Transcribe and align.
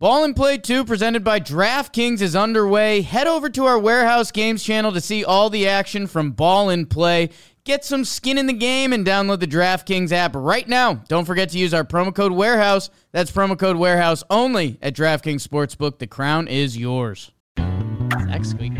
Ball 0.00 0.22
and 0.22 0.36
Play 0.36 0.58
2 0.58 0.84
presented 0.84 1.24
by 1.24 1.40
DraftKings 1.40 2.20
is 2.20 2.36
underway. 2.36 3.00
Head 3.02 3.26
over 3.26 3.48
to 3.50 3.64
our 3.64 3.80
Warehouse 3.80 4.30
Games 4.30 4.62
channel 4.62 4.92
to 4.92 5.00
see 5.00 5.24
all 5.24 5.50
the 5.50 5.66
action 5.66 6.06
from 6.06 6.30
Ball 6.30 6.70
and 6.70 6.88
Play. 6.88 7.30
Get 7.64 7.84
some 7.84 8.04
skin 8.04 8.38
in 8.38 8.46
the 8.46 8.52
game 8.52 8.92
and 8.92 9.04
download 9.04 9.40
the 9.40 9.48
DraftKings 9.48 10.12
app 10.12 10.36
right 10.36 10.68
now. 10.68 11.02
Don't 11.08 11.24
forget 11.24 11.48
to 11.48 11.58
use 11.58 11.74
our 11.74 11.82
promo 11.82 12.14
code 12.14 12.30
Warehouse. 12.30 12.90
That's 13.10 13.32
promo 13.32 13.58
code 13.58 13.76
Warehouse 13.76 14.22
only 14.30 14.78
at 14.82 14.94
DraftKings 14.94 15.44
Sportsbook. 15.44 15.98
The 15.98 16.06
crown 16.06 16.46
is 16.46 16.76
yours. 16.76 17.32
Next 17.56 18.54
week. 18.54 18.74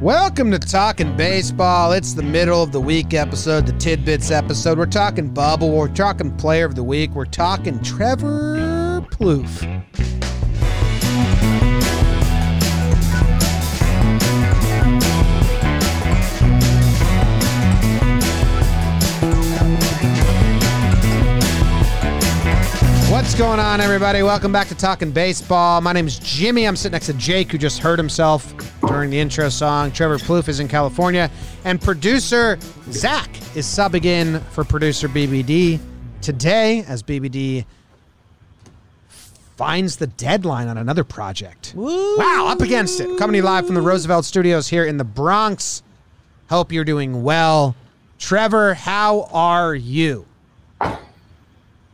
Welcome 0.00 0.52
to 0.52 0.60
Talking 0.60 1.16
Baseball. 1.16 1.90
It's 1.90 2.12
the 2.12 2.22
middle 2.22 2.62
of 2.62 2.70
the 2.70 2.80
week 2.80 3.12
episode, 3.12 3.66
the 3.66 3.72
tidbits 3.72 4.30
episode. 4.30 4.78
We're 4.78 4.86
talking 4.86 5.34
bubble. 5.34 5.72
We're 5.72 5.88
talking 5.88 6.30
player 6.36 6.64
of 6.64 6.76
the 6.76 6.84
week. 6.84 7.10
We're 7.10 7.24
talking 7.24 7.82
Trevor 7.82 8.81
Plouffe. 9.00 9.82
What's 23.10 23.34
going 23.34 23.60
on, 23.60 23.80
everybody? 23.80 24.22
Welcome 24.22 24.52
back 24.52 24.68
to 24.68 24.74
Talking 24.74 25.10
Baseball. 25.10 25.80
My 25.80 25.92
name 25.92 26.06
is 26.06 26.18
Jimmy. 26.18 26.66
I'm 26.66 26.76
sitting 26.76 26.92
next 26.92 27.06
to 27.06 27.14
Jake, 27.14 27.50
who 27.50 27.58
just 27.58 27.78
hurt 27.78 27.98
himself 27.98 28.52
during 28.86 29.10
the 29.10 29.18
intro 29.18 29.48
song. 29.48 29.90
Trevor 29.92 30.18
Plouffe 30.18 30.48
is 30.48 30.60
in 30.60 30.68
California, 30.68 31.30
and 31.64 31.80
producer 31.80 32.58
Zach 32.90 33.30
is 33.56 33.64
subbing 33.64 34.04
in 34.04 34.40
for 34.50 34.64
producer 34.64 35.08
BBD 35.08 35.80
today 36.20 36.84
as 36.88 37.02
BBD 37.02 37.64
finds 39.62 39.98
the 39.98 40.08
deadline 40.08 40.66
on 40.66 40.76
another 40.76 41.04
project. 41.04 41.72
Wow, 41.76 42.46
up 42.48 42.60
against 42.62 42.98
it. 42.98 43.16
Coming 43.16 43.34
to 43.34 43.36
you 43.36 43.42
live 43.44 43.64
from 43.64 43.76
the 43.76 43.80
Roosevelt 43.80 44.24
Studios 44.24 44.66
here 44.66 44.84
in 44.84 44.96
the 44.96 45.04
Bronx. 45.04 45.84
Hope 46.50 46.72
you're 46.72 46.82
doing 46.82 47.22
well. 47.22 47.76
Trevor, 48.18 48.74
how 48.74 49.28
are 49.30 49.72
you? 49.72 50.26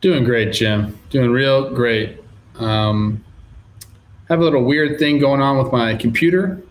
Doing 0.00 0.24
great, 0.24 0.54
Jim. 0.54 0.98
Doing 1.10 1.30
real 1.30 1.74
great. 1.74 2.24
Um, 2.58 3.22
have 4.30 4.40
a 4.40 4.42
little 4.42 4.64
weird 4.64 4.98
thing 4.98 5.18
going 5.18 5.42
on 5.42 5.58
with 5.58 5.70
my 5.70 5.94
computer. 5.94 6.62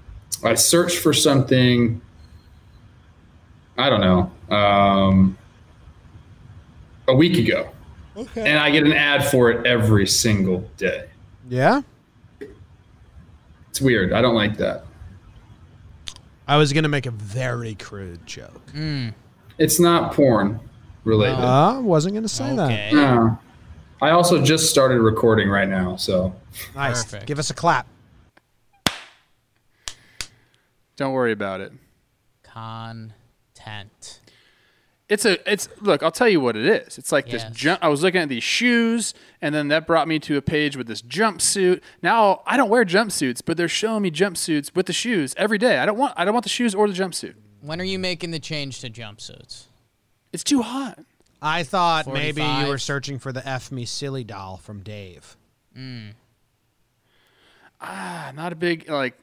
I 0.43 0.55
searched 0.55 0.97
for 0.97 1.13
something. 1.13 2.01
I 3.77 3.91
don't 3.91 4.01
know. 4.01 4.31
Um, 4.49 5.37
a 7.07 7.13
week 7.13 7.37
ago, 7.37 7.69
Okay. 8.17 8.49
and 8.49 8.57
I 8.59 8.71
get 8.71 8.83
an 8.83 8.93
ad 8.93 9.23
for 9.25 9.51
it 9.51 9.65
every 9.67 10.07
single 10.07 10.61
day. 10.77 11.07
Yeah? 11.47 11.81
It's 13.69 13.79
weird. 13.79 14.11
I 14.11 14.21
don't 14.21 14.35
like 14.35 14.57
that. 14.57 14.85
I 16.47 16.57
was 16.57 16.73
going 16.73 16.83
to 16.83 16.89
make 16.89 17.05
a 17.05 17.11
very 17.11 17.75
crude 17.75 18.25
joke. 18.25 18.61
It's 19.59 19.79
not 19.79 20.13
porn 20.13 20.59
related. 21.03 21.35
Uh, 21.39 21.79
wasn't 21.81 22.13
going 22.13 22.23
to 22.23 22.29
say 22.29 22.51
Okay. 22.53 22.89
no. 22.93 23.37
I 24.01 24.11
also 24.11 24.41
just 24.43 24.69
started 24.69 24.99
recording 25.01 25.49
right 25.49 25.67
now, 25.67 25.95
so. 25.95 26.33
Nice. 26.75 27.03
Perfect. 27.03 27.25
Give 27.27 27.39
us 27.39 27.49
a 27.49 27.53
clap. 27.53 27.87
Don't 30.95 31.13
worry 31.13 31.31
about 31.31 31.61
it. 31.61 31.71
Content. 32.43 34.21
It's 35.09 35.23
a 35.25 35.51
it's 35.51 35.69
look, 35.79 36.03
I'll 36.03 36.11
tell 36.11 36.27
you 36.27 36.41
what 36.41 36.57
it 36.57 36.65
is. 36.65 36.97
It's 36.97 37.11
like 37.13 37.31
Yes. 37.31 37.43
this 37.45 37.55
jump 37.57 37.81
I 37.81 37.87
was 37.87 38.03
looking 38.03 38.19
at 38.21 38.27
these 38.27 38.43
shoes 38.43 39.13
and 39.41 39.55
then 39.55 39.69
that 39.69 39.87
brought 39.87 40.05
me 40.07 40.19
to 40.19 40.35
a 40.35 40.41
page 40.41 40.75
with 40.75 40.87
this 40.87 41.01
jumpsuit. 41.01 41.81
Now 42.01 42.41
I 42.45 42.57
don't 42.57 42.69
wear 42.69 42.83
jumpsuits, 42.83 43.41
but 43.45 43.55
they're 43.55 43.69
showing 43.69 44.01
me 44.03 44.11
jumpsuits 44.11 44.75
with 44.75 44.85
the 44.85 44.93
shoes 44.93 45.33
every 45.37 45.57
day. 45.57 45.77
I 45.77 45.85
don't 45.85 45.97
want 45.97 46.13
I 46.17 46.25
don't 46.25 46.33
want 46.33 46.43
the 46.43 46.49
shoes 46.49 46.75
or 46.75 46.87
the 46.89 46.93
jumpsuit. 46.93 47.35
When 47.61 47.79
are 47.79 47.85
you 47.85 47.97
making 47.99 48.31
the 48.31 48.39
change 48.39 48.81
to 48.81 48.89
jumpsuits? 48.89 49.63
It's 50.33 50.43
too 50.43 50.61
hot. 50.61 50.99
I 51.41 51.63
thought 51.63 52.07
maybe 52.07 52.41
you 52.41 52.67
were 52.67 52.77
searching 52.77 53.17
for 53.17 53.31
the 53.31 53.47
F 53.47 53.71
Me 53.71 53.85
Silly 53.85 54.25
doll 54.25 54.57
from 54.57 54.81
Dave. 54.81 55.37
Ah, 57.79 58.31
not 58.35 58.51
a 58.51 58.55
big 58.55 58.89
like 58.89 59.17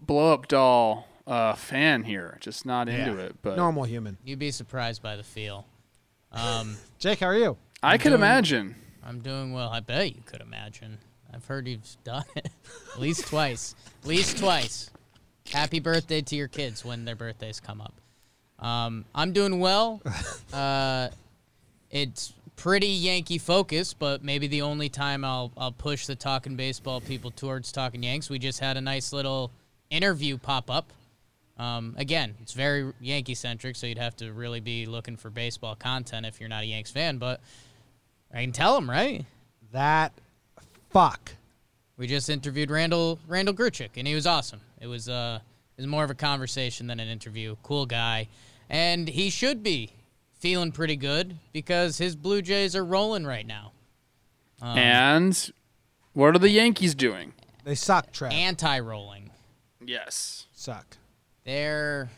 blow 0.00 0.32
up 0.34 0.48
doll 0.48 1.06
uh, 1.26 1.54
fan 1.54 2.02
here. 2.04 2.38
Just 2.40 2.66
not 2.66 2.88
into 2.88 3.18
it. 3.18 3.36
But 3.42 3.56
Normal 3.56 3.84
human. 3.84 4.18
You'd 4.24 4.38
be 4.38 4.50
surprised 4.50 5.02
by 5.02 5.16
the 5.16 5.24
feel. 5.24 5.66
Um, 6.34 6.78
Jake, 6.98 7.20
how 7.20 7.26
are 7.26 7.36
you? 7.36 7.58
I 7.82 7.98
could 7.98 8.04
doing- 8.08 8.14
imagine. 8.22 8.74
I'm 9.04 9.18
doing 9.20 9.52
well. 9.52 9.68
I 9.68 9.80
bet 9.80 10.14
you 10.14 10.22
could 10.24 10.40
imagine. 10.40 10.96
I've 11.34 11.44
heard 11.44 11.68
you've 11.68 11.96
done 12.04 12.24
it 12.36 12.48
at 12.94 12.98
least 13.00 13.26
twice. 13.26 13.74
At 14.02 14.08
least 14.08 14.38
twice. 14.38 14.88
Happy 15.52 15.78
birthday 15.78 16.22
to 16.22 16.34
your 16.34 16.48
kids 16.48 16.86
when 16.86 17.04
their 17.04 17.16
birthdays 17.16 17.60
come 17.60 17.82
up. 17.82 17.92
Um, 18.64 19.04
I'm 19.14 19.32
doing 19.34 19.60
well. 19.60 20.00
Uh, 20.54 21.08
it's 21.90 22.32
pretty 22.56 22.86
Yankee 22.88 23.38
focused, 23.38 23.98
but 23.98 24.22
maybe 24.24 24.46
the 24.46 24.62
only 24.62 24.88
time 24.88 25.24
I'll 25.24 25.52
I'll 25.56 25.72
push 25.72 26.06
the 26.06 26.14
talking 26.14 26.56
baseball 26.56 27.00
people 27.02 27.30
towards 27.30 27.72
talking 27.72 28.02
Yanks. 28.02 28.30
We 28.30 28.38
just 28.38 28.60
had 28.60 28.76
a 28.76 28.80
nice 28.80 29.12
little 29.12 29.50
interview 29.90 30.38
pop 30.38 30.70
up. 30.70 30.90
Um, 31.62 31.94
again, 31.96 32.34
it's 32.42 32.54
very 32.54 32.92
Yankee 33.00 33.36
centric, 33.36 33.76
so 33.76 33.86
you'd 33.86 33.98
have 33.98 34.16
to 34.16 34.32
really 34.32 34.58
be 34.58 34.84
looking 34.84 35.16
for 35.16 35.30
baseball 35.30 35.76
content 35.76 36.26
if 36.26 36.40
you're 36.40 36.48
not 36.48 36.64
a 36.64 36.66
Yanks 36.66 36.90
fan. 36.90 37.18
But 37.18 37.40
I 38.34 38.40
can 38.40 38.50
tell 38.50 38.74
them, 38.74 38.90
right? 38.90 39.24
That 39.70 40.12
fuck. 40.90 41.32
We 41.96 42.08
just 42.08 42.28
interviewed 42.28 42.68
Randal 42.68 43.20
Randal 43.28 43.54
Grichuk, 43.54 43.90
and 43.96 44.08
he 44.08 44.14
was 44.14 44.26
awesome. 44.26 44.60
It 44.80 44.88
was 44.88 45.08
uh, 45.08 45.38
it 45.76 45.82
was 45.82 45.86
more 45.86 46.02
of 46.02 46.10
a 46.10 46.16
conversation 46.16 46.88
than 46.88 46.98
an 46.98 47.06
interview. 47.06 47.54
Cool 47.62 47.86
guy, 47.86 48.26
and 48.68 49.06
he 49.08 49.30
should 49.30 49.62
be 49.62 49.92
feeling 50.32 50.72
pretty 50.72 50.96
good 50.96 51.36
because 51.52 51.98
his 51.98 52.16
Blue 52.16 52.42
Jays 52.42 52.74
are 52.74 52.84
rolling 52.84 53.24
right 53.24 53.46
now. 53.46 53.70
Um, 54.60 54.78
and 54.78 55.52
what 56.12 56.34
are 56.34 56.40
the 56.40 56.50
Yankees 56.50 56.96
doing? 56.96 57.34
They 57.62 57.76
suck, 57.76 58.10
Trev. 58.10 58.32
Anti-rolling. 58.32 59.30
Yes. 59.84 60.46
suck. 60.52 60.96
They're 61.44 62.10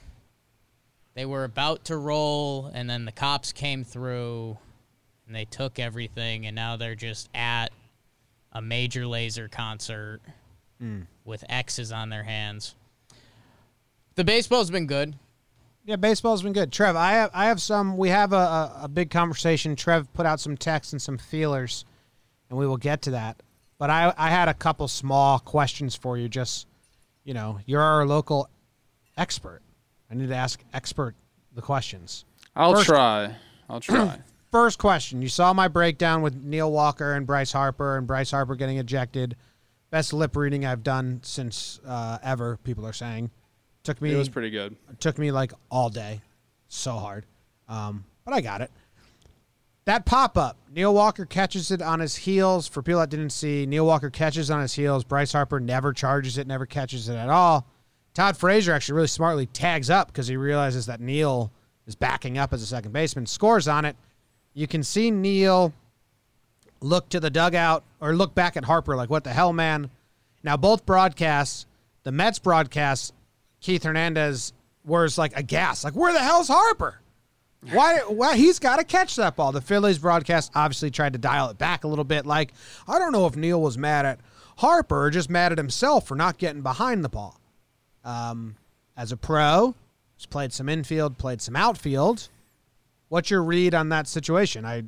they 1.14 1.26
were 1.26 1.44
about 1.44 1.84
to 1.86 1.96
roll, 1.96 2.70
and 2.74 2.90
then 2.90 3.04
the 3.04 3.12
cops 3.12 3.52
came 3.52 3.84
through, 3.84 4.58
and 5.26 5.34
they 5.34 5.44
took 5.44 5.78
everything, 5.78 6.46
and 6.46 6.56
now 6.56 6.76
they're 6.76 6.96
just 6.96 7.28
at 7.34 7.68
a 8.52 8.60
major 8.60 9.06
laser 9.06 9.48
concert 9.48 10.20
hmm. 10.80 11.02
with 11.24 11.44
X's 11.48 11.92
on 11.92 12.08
their 12.08 12.24
hands. 12.24 12.74
The 14.16 14.24
baseball's 14.24 14.70
been 14.70 14.86
good. 14.86 15.14
Yeah, 15.84 15.96
baseball's 15.96 16.42
been 16.42 16.52
good. 16.52 16.72
Trev, 16.72 16.96
I 16.96 17.12
have 17.12 17.30
I 17.34 17.46
have 17.46 17.60
some 17.60 17.96
we 17.96 18.08
have 18.08 18.32
a, 18.32 18.36
a, 18.36 18.80
a 18.82 18.88
big 18.88 19.10
conversation. 19.10 19.76
Trev 19.76 20.12
put 20.14 20.26
out 20.26 20.40
some 20.40 20.56
texts 20.56 20.92
and 20.92 21.00
some 21.00 21.18
feelers, 21.18 21.84
and 22.48 22.58
we 22.58 22.66
will 22.66 22.76
get 22.76 23.02
to 23.02 23.12
that. 23.12 23.42
But 23.78 23.90
I 23.90 24.12
I 24.16 24.30
had 24.30 24.48
a 24.48 24.54
couple 24.54 24.88
small 24.88 25.38
questions 25.38 25.94
for 25.94 26.16
you, 26.16 26.28
just 26.28 26.66
you 27.22 27.34
know, 27.34 27.58
you're 27.66 27.82
our 27.82 28.06
local 28.06 28.48
expert. 29.16 29.60
I 30.10 30.14
need 30.14 30.28
to 30.28 30.34
ask 30.36 30.62
expert 30.72 31.14
the 31.54 31.62
questions. 31.62 32.24
I'll 32.56 32.74
First- 32.74 32.86
try. 32.86 33.34
I'll 33.68 33.80
try. 33.80 34.18
First 34.52 34.78
question. 34.78 35.20
You 35.20 35.28
saw 35.28 35.52
my 35.52 35.66
breakdown 35.66 36.22
with 36.22 36.36
Neil 36.36 36.70
Walker 36.70 37.14
and 37.14 37.26
Bryce 37.26 37.50
Harper, 37.50 37.96
and 37.96 38.06
Bryce 38.06 38.30
Harper 38.30 38.54
getting 38.54 38.78
ejected. 38.78 39.34
Best 39.90 40.12
lip 40.12 40.36
reading 40.36 40.64
I've 40.64 40.84
done 40.84 41.20
since 41.24 41.80
uh, 41.86 42.18
ever. 42.22 42.58
People 42.62 42.86
are 42.86 42.92
saying. 42.92 43.30
Took 43.82 44.00
me 44.00 44.12
it 44.12 44.16
was 44.16 44.28
pretty 44.28 44.50
good. 44.50 44.76
took 45.00 45.18
me 45.18 45.30
like 45.32 45.52
all 45.70 45.90
day, 45.90 46.20
so 46.68 46.92
hard, 46.92 47.26
um, 47.68 48.04
but 48.24 48.32
I 48.32 48.40
got 48.40 48.60
it. 48.62 48.70
That 49.84 50.06
pop 50.06 50.38
up, 50.38 50.56
Neil 50.72 50.94
Walker 50.94 51.26
catches 51.26 51.70
it 51.70 51.82
on 51.82 52.00
his 52.00 52.16
heels. 52.16 52.66
For 52.66 52.80
people 52.80 53.00
that 53.00 53.10
didn't 53.10 53.30
see, 53.30 53.66
Neil 53.66 53.84
Walker 53.84 54.08
catches 54.08 54.50
on 54.50 54.62
his 54.62 54.72
heels. 54.72 55.04
Bryce 55.04 55.32
Harper 55.32 55.60
never 55.60 55.92
charges 55.92 56.38
it, 56.38 56.46
never 56.46 56.64
catches 56.64 57.08
it 57.10 57.16
at 57.16 57.28
all. 57.28 57.66
Todd 58.14 58.36
Frazier 58.36 58.72
actually 58.72 58.94
really 58.94 59.08
smartly 59.08 59.46
tags 59.46 59.90
up 59.90 60.08
because 60.08 60.28
he 60.28 60.36
realizes 60.36 60.86
that 60.86 61.00
Neil 61.00 61.50
is 61.86 61.96
backing 61.96 62.38
up 62.38 62.52
as 62.52 62.62
a 62.62 62.66
second 62.66 62.92
baseman, 62.92 63.26
scores 63.26 63.68
on 63.68 63.84
it. 63.84 63.96
You 64.54 64.68
can 64.68 64.84
see 64.84 65.10
Neil 65.10 65.72
look 66.80 67.08
to 67.08 67.18
the 67.18 67.30
dugout 67.30 67.82
or 68.00 68.14
look 68.14 68.34
back 68.34 68.56
at 68.56 68.64
Harper 68.64 68.94
like, 68.94 69.10
what 69.10 69.24
the 69.24 69.32
hell, 69.32 69.52
man? 69.52 69.90
Now, 70.44 70.56
both 70.56 70.86
broadcasts, 70.86 71.66
the 72.04 72.12
Mets 72.12 72.38
broadcast, 72.38 73.12
Keith 73.60 73.82
Hernandez 73.82 74.52
was 74.84 75.18
like 75.18 75.36
aghast, 75.36 75.82
like, 75.82 75.96
where 75.96 76.12
the 76.12 76.20
hell's 76.20 76.48
Harper? 76.48 77.00
Why? 77.72 78.00
Why 78.00 78.36
he's 78.36 78.58
got 78.58 78.76
to 78.76 78.84
catch 78.84 79.16
that 79.16 79.36
ball? 79.36 79.50
The 79.50 79.62
Phillies 79.62 79.98
broadcast 79.98 80.52
obviously 80.54 80.90
tried 80.90 81.14
to 81.14 81.18
dial 81.18 81.48
it 81.48 81.56
back 81.56 81.84
a 81.84 81.88
little 81.88 82.04
bit. 82.04 82.26
Like, 82.26 82.52
I 82.86 82.98
don't 82.98 83.12
know 83.12 83.26
if 83.26 83.36
Neil 83.36 83.60
was 83.60 83.78
mad 83.78 84.04
at 84.04 84.20
Harper 84.58 85.04
or 85.04 85.10
just 85.10 85.30
mad 85.30 85.50
at 85.50 85.56
himself 85.56 86.06
for 86.06 86.14
not 86.14 86.36
getting 86.36 86.60
behind 86.60 87.02
the 87.02 87.08
ball. 87.08 87.40
Um, 88.04 88.56
as 88.96 89.12
a 89.12 89.16
pro, 89.16 89.74
he's 90.16 90.26
played 90.26 90.52
some 90.52 90.68
infield, 90.68 91.18
played 91.18 91.40
some 91.40 91.56
outfield. 91.56 92.28
What's 93.08 93.30
your 93.30 93.42
read 93.42 93.74
on 93.74 93.88
that 93.90 94.06
situation? 94.06 94.64
I 94.64 94.84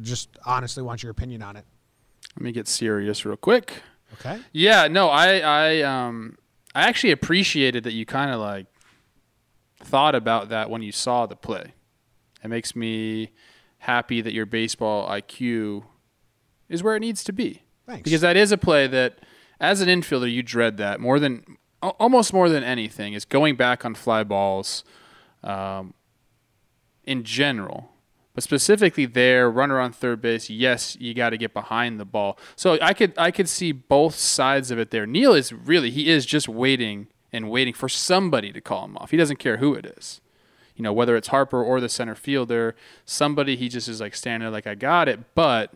just 0.00 0.28
honestly 0.44 0.82
want 0.82 1.02
your 1.02 1.10
opinion 1.10 1.42
on 1.42 1.56
it. 1.56 1.64
Let 2.36 2.42
me 2.42 2.52
get 2.52 2.68
serious 2.68 3.24
real 3.24 3.36
quick. 3.36 3.82
Okay. 4.14 4.40
Yeah, 4.52 4.88
no, 4.88 5.08
I 5.08 5.38
I 5.38 5.82
um 5.82 6.36
I 6.74 6.82
actually 6.82 7.12
appreciated 7.12 7.84
that 7.84 7.92
you 7.92 8.04
kind 8.06 8.30
of 8.30 8.40
like 8.40 8.66
thought 9.82 10.14
about 10.14 10.48
that 10.50 10.70
when 10.70 10.82
you 10.82 10.92
saw 10.92 11.26
the 11.26 11.36
play. 11.36 11.74
It 12.42 12.48
makes 12.48 12.76
me 12.76 13.32
happy 13.78 14.20
that 14.20 14.32
your 14.32 14.46
baseball 14.46 15.08
IQ 15.08 15.84
is 16.68 16.82
where 16.82 16.96
it 16.96 17.00
needs 17.00 17.24
to 17.24 17.32
be. 17.32 17.62
Thanks. 17.86 18.02
Because 18.02 18.20
that 18.20 18.36
is 18.36 18.52
a 18.52 18.58
play 18.58 18.86
that 18.86 19.20
as 19.60 19.80
an 19.80 19.88
infielder 19.88 20.30
you 20.30 20.42
dread 20.42 20.76
that 20.76 21.00
more 21.00 21.18
than 21.18 21.56
almost 21.90 22.32
more 22.32 22.48
than 22.48 22.62
anything 22.62 23.12
is 23.12 23.24
going 23.24 23.56
back 23.56 23.84
on 23.84 23.94
fly 23.94 24.24
balls 24.24 24.84
um, 25.42 25.94
in 27.04 27.24
general. 27.24 27.90
But 28.34 28.42
specifically 28.42 29.06
there, 29.06 29.50
runner 29.50 29.80
on 29.80 29.92
third 29.92 30.20
base, 30.20 30.50
yes, 30.50 30.94
you 31.00 31.14
got 31.14 31.30
to 31.30 31.38
get 31.38 31.54
behind 31.54 31.98
the 31.98 32.04
ball. 32.04 32.38
So 32.54 32.78
I 32.82 32.92
could 32.92 33.14
I 33.16 33.30
could 33.30 33.48
see 33.48 33.72
both 33.72 34.14
sides 34.14 34.70
of 34.70 34.78
it 34.78 34.90
there. 34.90 35.06
Neil 35.06 35.32
is 35.32 35.52
really 35.52 35.90
he 35.90 36.10
is 36.10 36.26
just 36.26 36.46
waiting 36.46 37.06
and 37.32 37.50
waiting 37.50 37.72
for 37.72 37.88
somebody 37.88 38.52
to 38.52 38.60
call 38.60 38.84
him 38.84 38.96
off. 38.98 39.10
He 39.10 39.16
doesn't 39.16 39.38
care 39.38 39.56
who 39.56 39.74
it 39.74 39.86
is. 39.86 40.20
You 40.74 40.82
know, 40.82 40.92
whether 40.92 41.16
it's 41.16 41.28
Harper 41.28 41.62
or 41.62 41.80
the 41.80 41.88
center 41.88 42.14
fielder, 42.14 42.76
somebody 43.06 43.56
he 43.56 43.70
just 43.70 43.88
is 43.88 44.02
like 44.02 44.14
standing 44.14 44.44
there 44.44 44.50
like 44.50 44.66
I 44.66 44.74
got 44.74 45.08
it, 45.08 45.34
but 45.34 45.72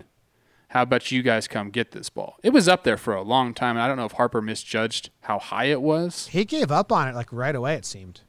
how 0.70 0.82
about 0.82 1.10
you 1.10 1.22
guys 1.22 1.48
come 1.48 1.70
get 1.70 1.90
this 1.90 2.10
ball? 2.10 2.38
It 2.44 2.50
was 2.50 2.68
up 2.68 2.84
there 2.84 2.96
for 2.96 3.12
a 3.12 3.22
long 3.22 3.54
time, 3.54 3.76
and 3.76 3.82
I 3.82 3.88
don't 3.88 3.96
know 3.96 4.04
if 4.04 4.12
Harper 4.12 4.40
misjudged 4.40 5.10
how 5.22 5.40
high 5.40 5.64
it 5.64 5.82
was. 5.82 6.28
He 6.28 6.44
gave 6.44 6.70
up 6.70 6.92
on 6.92 7.08
it 7.08 7.14
like 7.16 7.32
right 7.32 7.56
away. 7.56 7.74
It 7.74 7.84
seemed. 7.84 8.20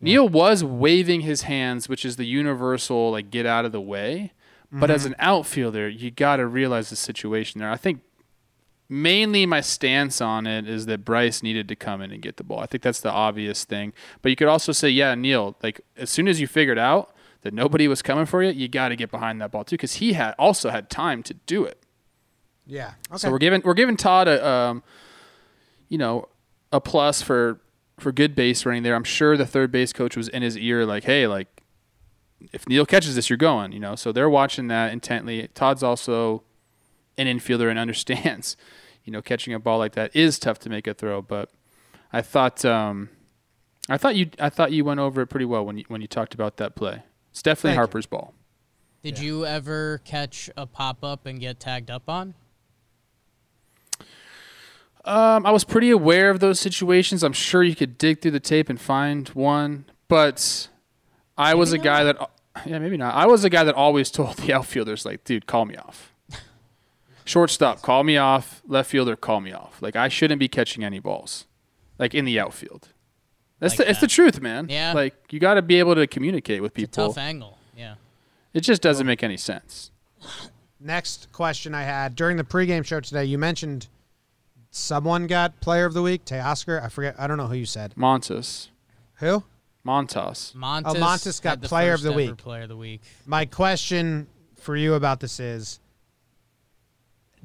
Neil 0.00 0.26
was 0.26 0.64
waving 0.64 1.22
his 1.22 1.42
hands, 1.42 1.90
which 1.90 2.06
is 2.06 2.16
the 2.16 2.24
universal 2.24 3.10
like 3.10 3.30
get 3.30 3.44
out 3.44 3.66
of 3.66 3.72
the 3.72 3.80
way. 3.80 4.32
But 4.72 4.90
as 4.90 5.02
mm-hmm. 5.02 5.12
an 5.12 5.16
outfielder, 5.18 5.88
you 5.88 6.10
got 6.10 6.36
to 6.36 6.46
realize 6.46 6.90
the 6.90 6.96
situation 6.96 7.60
there. 7.60 7.70
I 7.70 7.76
think 7.76 8.00
mainly 8.88 9.46
my 9.46 9.60
stance 9.60 10.20
on 10.20 10.46
it 10.46 10.68
is 10.68 10.86
that 10.86 11.04
Bryce 11.04 11.42
needed 11.42 11.68
to 11.68 11.76
come 11.76 12.00
in 12.00 12.12
and 12.12 12.22
get 12.22 12.36
the 12.36 12.44
ball. 12.44 12.60
I 12.60 12.66
think 12.66 12.82
that's 12.82 13.00
the 13.00 13.10
obvious 13.10 13.64
thing. 13.64 13.92
But 14.22 14.30
you 14.30 14.36
could 14.36 14.48
also 14.48 14.72
say, 14.72 14.88
yeah, 14.88 15.14
Neil, 15.14 15.56
like 15.62 15.82
as 15.96 16.10
soon 16.10 16.28
as 16.28 16.40
you 16.40 16.46
figured 16.46 16.78
out 16.78 17.14
that 17.42 17.54
nobody 17.54 17.88
was 17.88 18.02
coming 18.02 18.26
for 18.26 18.42
you, 18.42 18.50
you 18.50 18.68
got 18.68 18.88
to 18.88 18.96
get 18.96 19.10
behind 19.10 19.40
that 19.40 19.50
ball 19.50 19.64
too, 19.64 19.76
because 19.76 19.94
he 19.94 20.14
had 20.14 20.34
also 20.38 20.70
had 20.70 20.90
time 20.90 21.22
to 21.24 21.34
do 21.34 21.64
it. 21.64 21.82
Yeah. 22.66 22.94
Okay. 23.10 23.18
So 23.18 23.30
we're 23.30 23.38
giving 23.38 23.62
we're 23.64 23.74
giving 23.74 23.96
Todd 23.96 24.28
a 24.28 24.46
um, 24.46 24.82
you 25.88 25.98
know, 25.98 26.28
a 26.72 26.80
plus 26.80 27.22
for 27.22 27.60
for 27.98 28.12
good 28.12 28.34
base 28.34 28.66
running 28.66 28.82
there. 28.82 28.94
I'm 28.94 29.04
sure 29.04 29.36
the 29.36 29.46
third 29.46 29.70
base 29.70 29.92
coach 29.92 30.16
was 30.16 30.28
in 30.28 30.42
his 30.42 30.58
ear 30.58 30.84
like, 30.84 31.04
hey, 31.04 31.26
like 31.26 31.62
if 32.52 32.68
Neil 32.68 32.84
catches 32.84 33.14
this, 33.14 33.30
you're 33.30 33.36
going. 33.36 33.72
You 33.72 33.80
know, 33.80 33.94
so 33.94 34.12
they're 34.12 34.28
watching 34.28 34.68
that 34.68 34.92
intently. 34.92 35.48
Todd's 35.54 35.82
also 35.82 36.42
an 37.16 37.26
infielder 37.26 37.70
and 37.70 37.78
understands, 37.78 38.56
you 39.04 39.12
know, 39.12 39.22
catching 39.22 39.54
a 39.54 39.58
ball 39.58 39.78
like 39.78 39.92
that 39.92 40.14
is 40.14 40.38
tough 40.38 40.58
to 40.60 40.68
make 40.68 40.86
a 40.86 40.94
throw. 40.94 41.22
But 41.22 41.50
I 42.12 42.22
thought 42.22 42.64
um, 42.64 43.10
I 43.88 43.96
thought 43.96 44.16
you 44.16 44.30
I 44.38 44.50
thought 44.50 44.72
you 44.72 44.84
went 44.84 45.00
over 45.00 45.22
it 45.22 45.28
pretty 45.28 45.46
well 45.46 45.64
when 45.64 45.78
you 45.78 45.84
when 45.88 46.00
you 46.00 46.08
talked 46.08 46.34
about 46.34 46.56
that 46.56 46.74
play. 46.74 47.02
It's 47.36 47.42
definitely 47.42 47.72
Thank 47.72 47.74
you. 47.74 47.80
Harper's 47.80 48.06
ball. 48.06 48.34
Did 49.02 49.18
you 49.18 49.44
ever 49.44 50.00
catch 50.06 50.48
a 50.56 50.64
pop 50.64 51.04
up 51.04 51.26
and 51.26 51.38
get 51.38 51.60
tagged 51.60 51.90
up 51.90 52.08
on? 52.08 52.32
Um, 55.04 55.44
I 55.44 55.50
was 55.50 55.62
pretty 55.62 55.90
aware 55.90 56.30
of 56.30 56.40
those 56.40 56.58
situations. 56.58 57.22
I'm 57.22 57.34
sure 57.34 57.62
you 57.62 57.76
could 57.76 57.98
dig 57.98 58.22
through 58.22 58.30
the 58.30 58.40
tape 58.40 58.70
and 58.70 58.80
find 58.80 59.28
one, 59.28 59.84
but 60.08 60.68
I 61.36 61.52
was 61.52 61.74
a 61.74 61.76
Maybe 61.76 61.84
guy 61.84 62.04
that, 62.04 62.30
yeah, 62.64 62.78
maybe 62.78 62.96
not. 62.96 63.14
I 63.14 63.26
was 63.26 63.44
a 63.44 63.50
guy 63.50 63.64
that 63.64 63.74
always 63.74 64.10
told 64.10 64.38
the 64.38 64.54
outfielders, 64.54 65.04
like, 65.04 65.22
dude, 65.24 65.46
call 65.46 65.66
me 65.66 65.76
off. 65.76 66.14
Shortstop, 67.26 67.82
call 67.82 68.02
me 68.02 68.16
off. 68.16 68.62
Left 68.66 68.88
fielder, 68.88 69.14
call 69.14 69.42
me 69.42 69.52
off. 69.52 69.82
Like, 69.82 69.94
I 69.94 70.08
shouldn't 70.08 70.40
be 70.40 70.48
catching 70.48 70.84
any 70.84 71.00
balls, 71.00 71.44
like 71.98 72.14
in 72.14 72.24
the 72.24 72.40
outfield. 72.40 72.88
That's 73.58 73.78
Like 73.78 73.86
the, 73.86 73.90
it's 73.90 74.00
the 74.00 74.06
truth, 74.06 74.40
man. 74.40 74.68
Yeah. 74.68 74.92
Like, 74.92 75.14
you 75.30 75.40
got 75.40 75.54
to 75.54 75.62
be 75.62 75.78
able 75.78 75.94
to 75.94 76.06
communicate 76.06 76.62
with 76.62 76.72
It's 76.78 76.84
a 76.84 76.88
people. 76.88 77.08
tough 77.14 77.18
angle. 77.18 77.58
Yeah. 77.76 77.94
It 78.52 78.60
just 78.60 78.82
doesn't 78.82 79.06
make 79.06 79.22
any 79.22 79.36
sense. 79.36 79.90
Next 80.80 81.32
question 81.32 81.74
I 81.74 81.82
had 81.82 82.14
during 82.14 82.36
the 82.36 82.44
pregame 82.44 82.84
show 82.84 83.00
today, 83.00 83.24
you 83.24 83.38
mentioned 83.38 83.88
someone 84.70 85.26
got 85.26 85.58
player 85.60 85.86
of 85.86 85.94
the 85.94 86.02
week, 86.02 86.24
Teoscar. 86.26 86.82
I 86.82 86.88
forget. 86.88 87.16
I 87.18 87.26
don't 87.26 87.38
know 87.38 87.46
who 87.46 87.56
you 87.56 87.64
said. 87.66 87.96
Montes, 87.96 88.68
Who? 89.16 89.42
Montas. 89.86 90.54
Montes, 90.54 90.92
oh, 90.94 90.98
Montes 90.98 91.40
got 91.40 91.62
player 91.62 91.94
of 91.94 92.02
the 92.02 92.12
week. 92.12 92.36
Player 92.36 92.62
of 92.62 92.68
the 92.68 92.76
week. 92.76 93.00
My 93.24 93.46
question 93.46 94.26
for 94.56 94.76
you 94.76 94.94
about 94.94 95.20
this 95.20 95.38
is 95.38 95.78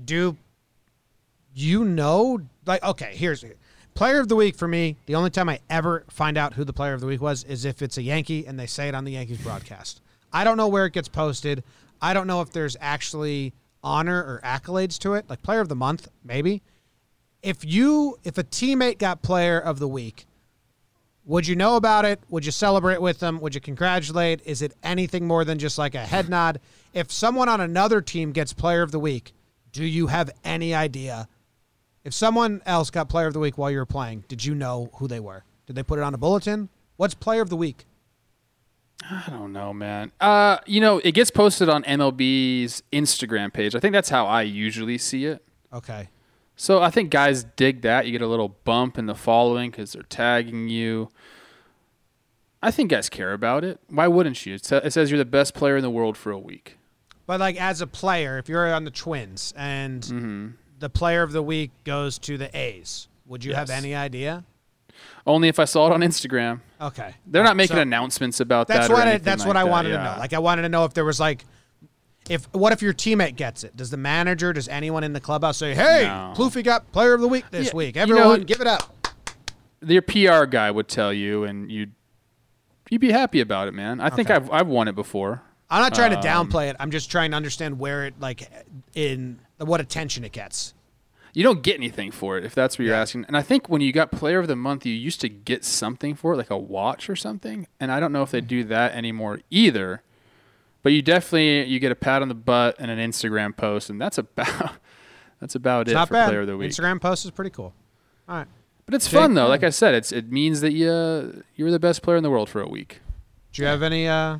do 0.04 0.36
you 1.54 1.86
know 1.86 2.40
like 2.66 2.84
okay, 2.84 3.14
here's 3.16 3.44
player 3.94 4.20
of 4.20 4.28
the 4.28 4.36
week 4.36 4.56
for 4.56 4.68
me, 4.68 4.98
the 5.06 5.16
only 5.16 5.30
time 5.30 5.50
I 5.50 5.60
ever 5.70 6.06
find 6.10 6.38
out 6.38 6.54
who 6.54 6.64
the 6.64 6.74
player 6.74 6.94
of 6.94 7.02
the 7.02 7.08
week 7.08 7.22
was 7.22 7.44
is 7.44 7.66
if 7.66 7.82
it's 7.82 7.98
a 7.98 8.02
Yankee 8.02 8.46
and 8.46 8.60
they 8.60 8.68
say 8.68 8.88
it 8.88 8.96
on 8.96 9.06
the 9.06 9.12
Yankees 9.12 9.40
broadcast. 9.40 10.02
I 10.34 10.44
don't 10.44 10.58
know 10.58 10.68
where 10.68 10.86
it 10.86 10.94
gets 10.94 11.08
posted. 11.08 11.64
I 12.02 12.14
don't 12.14 12.28
know 12.28 12.42
if 12.42 12.52
there's 12.52 12.78
actually 12.80 13.54
honor 13.84 14.20
or 14.20 14.42
accolades 14.44 14.98
to 15.00 15.14
it, 15.14 15.30
like 15.30 15.42
player 15.44 15.60
of 15.60 15.70
the 15.70 15.76
month, 15.76 16.08
maybe. 16.24 16.62
If 17.44 17.66
you 17.66 18.18
if 18.24 18.38
a 18.38 18.44
teammate 18.44 18.98
got 18.98 19.22
player 19.22 19.60
of 19.60 19.80
the 19.80 19.88
week, 19.88 20.26
would 21.26 21.48
you 21.48 21.56
know 21.56 21.76
about 21.76 22.06
it? 22.06 22.20
Would 22.30 22.46
you 22.46 22.52
celebrate 22.52 23.02
with 23.02 23.20
them? 23.20 23.40
Would 23.42 23.56
you 23.56 23.62
congratulate? 23.62 24.42
Is 24.46 24.62
it 24.62 24.74
anything 24.84 25.28
more 25.28 25.46
than 25.46 25.60
just 25.60 25.78
like 25.78 25.96
a 25.96 26.06
head 26.06 26.30
nod? 26.30 26.60
If 26.94 27.12
someone 27.12 27.50
on 27.50 27.62
another 27.62 28.02
team 28.02 28.32
gets 28.32 28.54
player 28.54 28.82
of 28.82 28.92
the 28.92 29.00
week, 29.00 29.32
do 29.72 29.84
you 29.84 30.08
have 30.08 30.32
any 30.44 30.74
idea? 30.74 31.28
If 32.04 32.14
someone 32.14 32.62
else 32.66 32.90
got 32.90 33.10
player 33.10 33.28
of 33.28 33.34
the 33.34 33.40
week 33.40 33.58
while 33.58 33.70
you 33.70 33.78
were 33.78 33.86
playing, 33.86 34.24
did 34.28 34.44
you 34.44 34.56
know 34.56 34.90
who 34.96 35.08
they 35.08 35.20
were? 35.20 35.44
Did 35.68 35.76
they 35.76 35.84
put 35.84 36.00
it 36.00 36.04
on 36.04 36.14
a 36.14 36.18
bulletin? 36.18 36.70
What's 36.98 37.14
player 37.14 37.42
of 37.42 37.50
the 37.50 37.56
week? 37.56 37.86
I 39.10 39.24
don't 39.30 39.52
know, 39.54 39.74
man. 39.74 40.12
Uh, 40.20 40.58
you 40.66 40.80
know, 40.80 41.00
it 41.00 41.14
gets 41.14 41.32
posted 41.32 41.70
on 41.70 41.84
MLB's 41.84 42.84
Instagram 42.92 43.52
page. 43.52 43.76
I 43.76 43.80
think 43.80 43.94
that's 43.94 44.10
how 44.10 44.26
I 44.28 44.44
usually 44.44 44.98
see 44.98 45.26
it. 45.26 45.44
Okay. 45.74 46.10
So 46.56 46.82
I 46.82 46.90
think 46.92 47.10
guys 47.10 47.44
dig 47.56 47.82
that. 47.82 48.06
You 48.06 48.12
get 48.12 48.22
a 48.22 48.28
little 48.28 48.50
bump 48.64 48.98
in 48.98 49.08
the 49.08 49.16
following 49.16 49.72
because 49.72 49.94
they're 49.94 50.04
tagging 50.04 50.70
you. 50.70 51.10
I 52.62 52.70
think 52.70 52.92
guys 52.92 53.10
care 53.10 53.34
about 53.34 53.64
it. 53.64 53.80
Why 53.90 54.08
wouldn't 54.08 54.46
you? 54.46 54.56
It 54.56 54.66
sa- 54.66 54.78
it 54.84 54.92
says 54.92 55.10
you're 55.10 55.18
the 55.18 55.26
best 55.26 55.56
player 55.56 55.76
in 55.78 55.82
the 55.82 55.90
world 55.90 56.16
for 56.18 56.32
a 56.32 56.38
week. 56.38 56.78
But 57.26 57.40
like 57.40 57.60
as 57.60 57.82
a 57.82 57.88
player, 57.88 58.38
if 58.38 58.48
you're 58.48 58.72
on 58.72 58.84
the 58.84 58.92
Twins 58.92 59.54
and 59.58 60.56
the 60.82 60.90
player 60.90 61.24
of 61.24 61.32
the 61.32 61.42
week 61.42 61.72
goes 61.86 62.20
to 62.20 62.38
the 62.38 62.56
A's, 62.58 63.08
would 63.26 63.46
you 63.46 63.54
have 63.54 63.70
any 63.70 63.96
idea? 63.96 64.44
Only 65.26 65.48
if 65.48 65.58
I 65.60 65.66
saw 65.66 65.88
it 65.88 65.94
on 65.94 66.02
Instagram. 66.02 66.60
Okay. 66.82 67.14
They're 67.26 67.44
not 67.44 67.56
making 67.56 67.78
So- 67.78 67.82
announcements 67.82 68.40
about 68.40 68.68
That's 68.68 68.88
that. 68.90 68.94
what 68.94 69.08
I, 69.08 69.18
that's 69.18 69.42
like 69.42 69.48
what 69.48 69.56
I 69.58 69.64
that, 69.64 69.70
wanted 69.72 69.90
to 69.90 69.98
know. 70.04 70.16
Like 70.20 70.34
I 70.34 70.40
wanted 70.40 70.64
to 70.64 70.70
know 70.70 70.84
if 70.86 70.94
there 70.94 71.06
was 71.06 71.20
like 71.20 71.46
if 72.30 72.46
what 72.54 72.74
if 72.74 72.82
your 72.82 72.94
teammate 72.94 73.36
gets 73.36 73.64
it? 73.64 73.76
Does 73.76 73.90
the 73.90 73.98
manager, 73.98 74.52
does 74.54 74.68
anyone 74.68 75.04
in 75.04 75.14
the 75.14 75.20
clubhouse 75.22 75.58
say, 75.58 75.74
"Hey, 75.74 76.04
No. 76.06 76.50
Got 76.64 76.92
player 76.92 77.14
of 77.14 77.22
the 77.22 77.28
week 77.28 77.46
this 77.52 77.68
Yeah, 77.68 77.76
week. 77.76 77.96
you 77.96 78.06
know- 78.08 78.18
Everyone, 78.18 78.42
give 78.42 78.62
it 78.62 78.68
up." 78.68 78.84
your 79.86 80.02
PR 80.04 80.46
guy 80.46 80.70
would 80.70 80.88
tell 80.88 81.12
you, 81.14 81.44
and 81.46 81.72
you'd 81.72 81.94
you'd 82.90 83.02
be 83.02 83.12
happy 83.12 83.40
about 83.42 83.68
it, 83.68 83.74
man. 83.74 84.00
I 84.02 84.10
think 84.10 84.30
I've 84.30 84.50
I've 84.52 84.68
won 84.68 84.88
it 84.88 84.96
before. 84.96 85.42
I'm 85.70 85.82
not 85.82 85.96
trying 85.96 86.12
to 86.12 86.18
Um, 86.18 86.50
downplay 86.50 86.70
it. 86.70 86.76
I'm 86.80 86.92
just 86.92 87.10
trying 87.10 87.32
to 87.32 87.38
understand 87.38 87.80
where 87.80 88.06
it 88.06 88.16
like 88.20 88.48
in 88.94 89.40
what 89.58 89.80
attention 89.82 90.24
it 90.24 90.32
gets. 90.34 90.74
You 91.34 91.44
don't 91.44 91.62
get 91.64 91.76
anything 91.78 92.12
for 92.12 92.38
it 92.38 92.44
if 92.44 92.54
that's 92.54 92.78
what 92.78 92.86
you're 92.86 92.96
asking. 92.96 93.26
And 93.28 93.38
I 93.38 93.42
think 93.42 93.70
when 93.70 93.82
you 93.82 93.94
got 93.94 94.12
Player 94.12 94.40
of 94.40 94.48
the 94.48 94.56
Month, 94.56 94.86
you 94.86 94.94
used 94.94 95.22
to 95.22 95.30
get 95.30 95.64
something 95.64 96.14
for 96.16 96.34
it, 96.34 96.38
like 96.38 96.50
a 96.50 96.58
watch 96.58 97.10
or 97.10 97.16
something. 97.16 97.68
And 97.80 97.92
I 97.92 98.00
don't 98.00 98.12
know 98.12 98.22
if 98.24 98.32
they 98.32 98.42
do 98.42 98.64
that 98.66 98.94
anymore 98.94 99.40
either. 99.50 100.02
But 100.84 100.94
you 100.94 101.02
definitely 101.02 101.66
you 101.66 101.80
get 101.80 101.92
a 101.92 101.96
pat 101.96 102.22
on 102.22 102.28
the 102.28 102.34
butt 102.36 102.76
and 102.80 102.90
an 102.90 102.98
Instagram 102.98 103.56
post, 103.56 103.90
and 103.90 104.02
that's 104.02 104.18
about 104.18 104.74
that's 105.40 105.56
about 105.56 105.82
It's 105.82 105.92
it 105.92 105.94
not 105.94 106.08
for 106.08 106.14
bad. 106.16 106.28
Player 106.30 106.42
of 106.42 106.48
the 106.48 106.58
Week. 106.58 106.72
Instagram 106.72 107.00
post 107.00 107.24
is 107.24 107.32
pretty 107.32 107.52
cool. 107.52 107.74
All 108.28 108.38
right. 108.38 108.48
But 108.88 108.96
it's 108.96 109.08
Jake, 109.10 109.20
fun 109.20 109.34
though. 109.36 109.48
Like 109.48 109.64
I 109.64 109.70
said, 109.70 109.94
it's 109.94 110.12
it 110.12 110.32
means 110.32 110.62
that 110.62 110.74
you 110.74 110.90
uh, 110.90 111.32
you 111.56 111.66
were 111.66 111.72
the 111.72 111.80
best 111.80 112.02
player 112.02 112.18
in 112.18 112.24
the 112.24 112.32
world 112.32 112.50
for 112.50 112.62
a 112.62 112.68
week. 112.68 113.00
Do 113.54 113.62
you 113.62 113.68
have 113.68 113.84
any 113.84 114.08
uh 114.08 114.40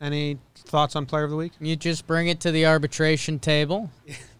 any 0.00 0.38
thoughts 0.54 0.94
on 0.94 1.04
player 1.04 1.24
of 1.24 1.30
the 1.30 1.36
week? 1.36 1.52
You 1.60 1.74
just 1.74 2.06
bring 2.06 2.28
it 2.28 2.38
to 2.40 2.52
the 2.52 2.64
arbitration 2.66 3.38
table 3.40 3.90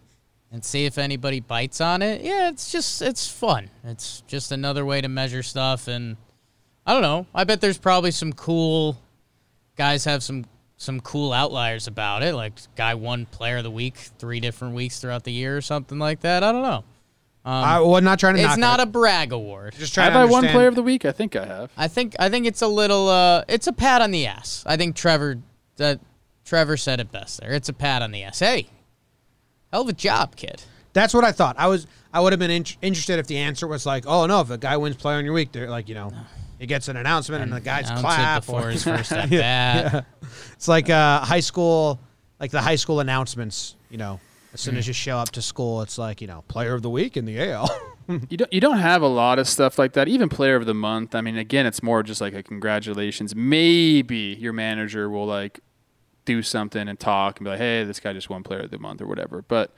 and 0.53 0.63
see 0.63 0.85
if 0.85 0.97
anybody 0.97 1.39
bites 1.41 1.81
on 1.81 2.01
it. 2.01 2.21
Yeah, 2.21 2.47
it's 2.47 2.71
just 2.71 3.01
it's 3.01 3.27
fun. 3.27 3.69
It's 3.83 4.21
just 4.27 4.51
another 4.51 4.85
way 4.85 5.01
to 5.01 5.09
measure 5.09 5.43
stuff 5.43 5.87
and 5.87 6.15
I 6.85 6.93
don't 6.93 7.01
know. 7.01 7.25
I 7.33 7.43
bet 7.43 7.59
there's 7.59 7.77
probably 7.77 8.11
some 8.11 8.31
cool 8.31 8.97
guys 9.75 10.05
have 10.05 10.21
some 10.23 10.45
some 10.77 10.99
cool 11.01 11.33
outliers 11.33 11.87
about 11.87 12.23
it. 12.23 12.35
Like 12.35 12.53
guy 12.75 12.93
won 12.93 13.25
player 13.25 13.57
of 13.57 13.63
the 13.63 13.71
week 13.71 13.97
three 14.19 14.39
different 14.39 14.75
weeks 14.75 14.99
throughout 14.99 15.23
the 15.23 15.31
year 15.31 15.57
or 15.57 15.61
something 15.61 15.97
like 15.97 16.21
that. 16.21 16.43
I 16.43 16.51
don't 16.51 16.61
know. 16.61 16.83
Um, 17.45 17.53
I 17.65 17.79
was 17.81 18.03
not 18.03 18.19
trying 18.19 18.35
to 18.35 18.41
it's 18.41 18.49
knock 18.51 18.59
not 18.59 18.79
it. 18.79 18.83
a 18.83 18.85
brag 18.85 19.33
award. 19.33 19.75
just 19.77 19.93
trying 19.93 20.11
Have 20.11 20.13
to 20.13 20.29
I 20.29 20.31
won 20.31 20.47
Player 20.47 20.67
of 20.67 20.75
the 20.75 20.83
Week? 20.83 21.03
I 21.03 21.11
think 21.11 21.35
I 21.35 21.45
have. 21.45 21.71
I 21.75 21.89
think 21.89 22.15
I 22.19 22.29
think 22.29 22.45
it's 22.45 22.61
a 22.61 22.67
little 22.67 23.09
uh 23.09 23.43
it's 23.49 23.67
a 23.67 23.73
pat 23.73 24.01
on 24.01 24.11
the 24.11 24.27
ass. 24.27 24.63
I 24.65 24.77
think 24.77 24.95
Trevor 24.95 25.39
that 25.77 25.99
Trevor 26.45 26.77
said 26.77 26.99
it 26.99 27.11
best 27.11 27.41
there. 27.41 27.51
It's 27.51 27.69
a 27.69 27.73
pat 27.73 28.01
on 28.03 28.11
the 28.11 28.23
ass. 28.23 28.39
Hey. 28.39 28.67
Hell 29.73 29.81
of 29.81 29.89
a 29.89 29.93
job, 29.93 30.35
kid. 30.35 30.61
That's 30.93 31.15
what 31.15 31.23
I 31.23 31.31
thought. 31.31 31.55
I 31.57 31.65
was 31.65 31.87
I 32.13 32.19
would 32.19 32.31
have 32.31 32.39
been 32.39 32.51
in- 32.51 32.63
interested 32.83 33.17
if 33.17 33.25
the 33.25 33.39
answer 33.39 33.67
was 33.67 33.87
like, 33.87 34.05
oh 34.05 34.27
no, 34.27 34.39
if 34.41 34.51
a 34.51 34.57
guy 34.59 34.77
wins 34.77 34.95
player 34.95 35.17
on 35.17 35.25
your 35.25 35.33
week, 35.33 35.51
they're 35.51 35.67
like 35.67 35.89
you 35.89 35.95
know, 35.95 36.11
he 36.59 36.67
gets 36.67 36.87
an 36.89 36.95
announcement 36.97 37.41
and, 37.41 37.51
the 37.51 37.59
guys 37.59 37.87
Announce 37.89 37.99
it 38.01 38.03
clap. 38.03 38.45
before 38.45 38.67
or- 38.67 38.69
his 38.69 38.83
first 38.83 39.11
at 39.13 39.29
Yeah, 39.31 39.89
bat. 39.89 40.05
It's 40.53 40.67
like 40.67 40.91
uh, 40.91 41.21
high 41.21 41.39
school, 41.39 41.99
like 42.39 42.51
the 42.51 42.61
high 42.61 42.75
school 42.75 42.99
announcements. 42.99 43.75
You 43.89 43.97
know, 43.97 44.19
as 44.53 44.61
soon 44.61 44.77
as 44.77 44.87
you 44.87 44.93
show 44.93 45.17
up 45.17 45.31
to 45.31 45.41
school, 45.41 45.81
it's 45.81 45.97
like 45.97 46.21
you 46.21 46.27
know, 46.27 46.43
player 46.47 46.75
of 46.75 46.83
the 46.83 46.89
week 46.91 47.17
in 47.17 47.25
the 47.25 47.39
AL. 47.51 47.69
You 48.29 48.35
don't 48.35 48.51
you 48.51 48.59
don't 48.59 48.79
have 48.79 49.01
a 49.01 49.07
lot 49.07 49.39
of 49.39 49.47
stuff 49.47 49.79
like 49.79 49.93
that. 49.93 50.09
Even 50.09 50.27
player 50.27 50.57
of 50.57 50.65
the 50.65 50.73
month. 50.73 51.15
I 51.15 51.21
mean, 51.21 51.37
again, 51.37 51.65
it's 51.65 51.81
more 51.81 52.03
just 52.03 52.19
like 52.19 52.33
a 52.33 52.43
congratulations. 52.43 53.33
Maybe 53.33 54.35
your 54.37 54.51
manager 54.51 55.09
will 55.09 55.25
like 55.25 55.61
do 56.25 56.41
something 56.41 56.87
and 56.87 56.99
talk 56.99 57.39
and 57.39 57.45
be 57.45 57.51
like, 57.51 57.59
"Hey, 57.59 57.83
this 57.83 57.99
guy 57.99 58.13
just 58.13 58.29
won 58.29 58.43
player 58.43 58.61
of 58.61 58.71
the 58.71 58.79
month" 58.79 59.01
or 59.01 59.07
whatever. 59.07 59.41
But 59.41 59.73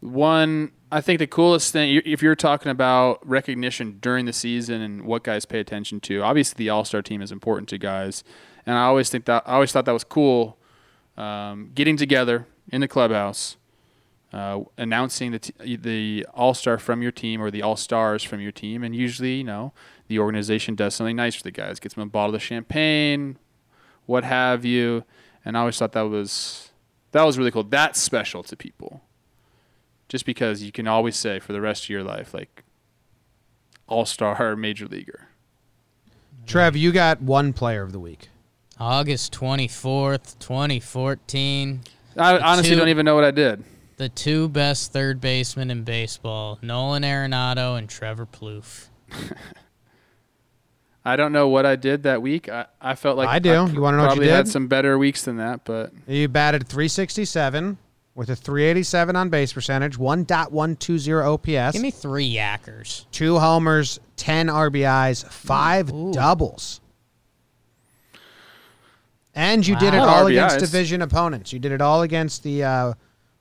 one, 0.00 0.72
I 0.92 1.00
think 1.00 1.18
the 1.18 1.26
coolest 1.26 1.72
thing, 1.72 2.00
if 2.04 2.22
you're 2.22 2.36
talking 2.36 2.70
about 2.70 3.26
recognition 3.28 3.98
during 4.00 4.26
the 4.26 4.32
season 4.32 4.80
and 4.80 5.04
what 5.04 5.24
guys 5.24 5.44
pay 5.44 5.60
attention 5.60 6.00
to, 6.00 6.22
obviously 6.22 6.64
the 6.64 6.70
All 6.70 6.84
Star 6.84 7.02
team 7.02 7.20
is 7.20 7.32
important 7.32 7.68
to 7.70 7.78
guys, 7.78 8.22
and 8.64 8.76
I 8.76 8.84
always 8.84 9.10
think 9.10 9.24
that 9.26 9.42
I 9.46 9.54
always 9.54 9.72
thought 9.72 9.84
that 9.86 9.92
was 9.92 10.04
cool. 10.04 10.56
Um, 11.16 11.72
getting 11.74 11.96
together 11.96 12.46
in 12.70 12.80
the 12.80 12.86
clubhouse, 12.86 13.56
uh, 14.32 14.60
announcing 14.76 15.32
the 15.32 15.38
t- 15.40 15.76
the 15.76 16.26
All 16.32 16.54
Star 16.54 16.78
from 16.78 17.02
your 17.02 17.12
team 17.12 17.42
or 17.42 17.50
the 17.50 17.62
All 17.62 17.76
Stars 17.76 18.22
from 18.22 18.40
your 18.40 18.52
team, 18.52 18.84
and 18.84 18.94
usually, 18.94 19.36
you 19.36 19.44
know, 19.44 19.72
the 20.06 20.18
organization 20.18 20.74
does 20.74 20.94
something 20.94 21.16
nice 21.16 21.34
for 21.34 21.42
the 21.42 21.50
guys, 21.50 21.80
gets 21.80 21.94
them 21.94 22.04
a 22.04 22.06
bottle 22.06 22.34
of 22.34 22.42
champagne, 22.42 23.36
what 24.06 24.24
have 24.24 24.64
you, 24.64 25.04
and 25.48 25.56
I 25.56 25.60
always 25.60 25.78
thought 25.78 25.92
that 25.92 26.02
was 26.02 26.70
that 27.12 27.24
was 27.24 27.38
really 27.38 27.50
cool. 27.50 27.64
That's 27.64 28.00
special 28.00 28.42
to 28.44 28.54
people, 28.54 29.02
just 30.08 30.26
because 30.26 30.62
you 30.62 30.70
can 30.70 30.86
always 30.86 31.16
say 31.16 31.40
for 31.40 31.54
the 31.54 31.60
rest 31.62 31.84
of 31.84 31.88
your 31.88 32.04
life, 32.04 32.34
like 32.34 32.64
All 33.88 34.04
Star 34.04 34.54
Major 34.56 34.86
Leaguer. 34.86 35.28
Trev, 36.46 36.76
you 36.76 36.92
got 36.92 37.22
one 37.22 37.54
player 37.54 37.82
of 37.82 37.92
the 37.92 37.98
week. 37.98 38.28
August 38.78 39.32
24th, 39.32 40.38
2014. 40.38 41.80
I 42.16 42.38
honestly 42.38 42.70
two- 42.70 42.76
don't 42.76 42.88
even 42.88 43.06
know 43.06 43.14
what 43.14 43.24
I 43.24 43.30
did. 43.30 43.64
The 43.96 44.08
two 44.08 44.48
best 44.48 44.92
third 44.92 45.20
basemen 45.20 45.70
in 45.70 45.82
baseball, 45.82 46.58
Nolan 46.62 47.02
Arenado 47.02 47.76
and 47.76 47.88
Trevor 47.88 48.26
Plouffe. 48.26 48.88
I 51.08 51.16
don't 51.16 51.32
know 51.32 51.48
what 51.48 51.64
I 51.64 51.76
did 51.76 52.02
that 52.02 52.20
week. 52.20 52.48
I, 52.50 52.66
I 52.80 52.94
felt 52.94 53.16
like 53.16 53.28
I 53.28 53.38
do. 53.38 53.66
pr- 53.66 53.72
You 53.74 53.80
wanna 53.80 53.96
know 53.96 54.02
what 54.04 54.10
you 54.10 54.16
probably 54.20 54.28
had 54.28 54.46
some 54.48 54.66
better 54.68 54.98
weeks 54.98 55.22
than 55.22 55.38
that, 55.38 55.64
but 55.64 55.92
You 56.06 56.28
batted 56.28 56.68
367 56.68 57.78
with 58.14 58.28
a 58.30 58.36
387 58.36 59.16
on 59.16 59.28
base 59.30 59.52
percentage, 59.52 59.96
1.120 59.96 61.24
OPS, 61.24 61.72
Give 61.72 61.80
me 61.82 61.90
three 61.90 62.30
yackers. 62.30 63.06
two 63.10 63.38
homers, 63.38 64.00
10 64.16 64.48
RBIs, 64.48 65.26
five 65.28 65.90
Ooh. 65.92 66.12
doubles. 66.12 66.80
And 69.34 69.66
you 69.66 69.76
did 69.76 69.94
it 69.94 70.00
all 70.00 70.24
RBIs. 70.24 70.30
against 70.30 70.58
division 70.58 71.00
opponents. 71.02 71.52
You 71.52 71.58
did 71.58 71.70
it 71.72 71.80
all 71.80 72.02
against 72.02 72.42
the 72.42 72.64
uh, 72.64 72.94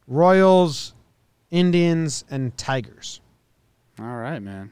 Royals, 0.08 0.94
Indians, 1.50 2.24
and 2.30 2.56
Tigers. 2.58 3.20
all 4.00 4.06
right, 4.18 4.40
man. 4.40 4.72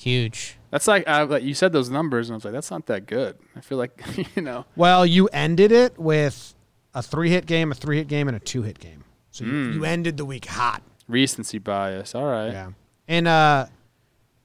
Huge. 0.00 0.56
That's 0.70 0.88
like, 0.88 1.06
I, 1.06 1.22
like 1.22 1.42
you 1.42 1.52
said 1.54 1.72
those 1.72 1.90
numbers, 1.90 2.28
and 2.30 2.34
I 2.34 2.36
was 2.36 2.44
like, 2.44 2.54
that's 2.54 2.70
not 2.70 2.86
that 2.86 3.06
good. 3.06 3.36
I 3.56 3.60
feel 3.60 3.76
like 3.78 4.02
you 4.36 4.42
know. 4.42 4.64
Well, 4.76 5.04
you 5.04 5.28
ended 5.32 5.72
it 5.72 5.98
with 5.98 6.54
a 6.94 7.02
three 7.02 7.28
hit 7.30 7.46
game, 7.46 7.70
a 7.70 7.74
three 7.74 7.98
hit 7.98 8.08
game, 8.08 8.26
and 8.28 8.36
a 8.36 8.40
two 8.40 8.62
hit 8.62 8.78
game. 8.78 9.04
So 9.30 9.44
you, 9.44 9.52
Mm. 9.52 9.74
you 9.74 9.84
ended 9.84 10.16
the 10.16 10.24
week 10.24 10.46
hot. 10.46 10.82
recency 11.06 11.58
bias. 11.58 12.14
All 12.14 12.24
right. 12.24 12.50
Yeah. 12.52 12.70
And 13.08 13.28
uh, 13.28 13.66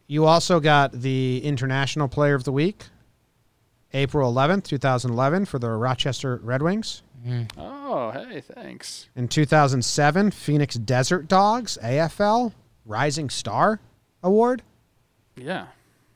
you 0.07 0.25
also 0.25 0.59
got 0.59 0.91
the 0.91 1.41
International 1.43 2.07
Player 2.07 2.35
of 2.35 2.43
the 2.43 2.51
Week, 2.51 2.83
April 3.93 4.31
11th, 4.33 4.63
2011, 4.65 5.45
for 5.45 5.57
the 5.59 5.69
Rochester 5.69 6.39
Red 6.43 6.61
Wings. 6.61 7.01
Oh, 7.57 8.11
hey, 8.11 8.41
thanks. 8.41 9.09
In 9.15 9.27
2007, 9.27 10.29
Phoenix 10.31 10.75
Desert 10.75 11.27
Dogs, 11.27 11.77
AFL, 11.81 12.53
Rising 12.85 13.29
Star 13.31 13.79
Award. 14.21 14.61
Yeah. 15.35 15.67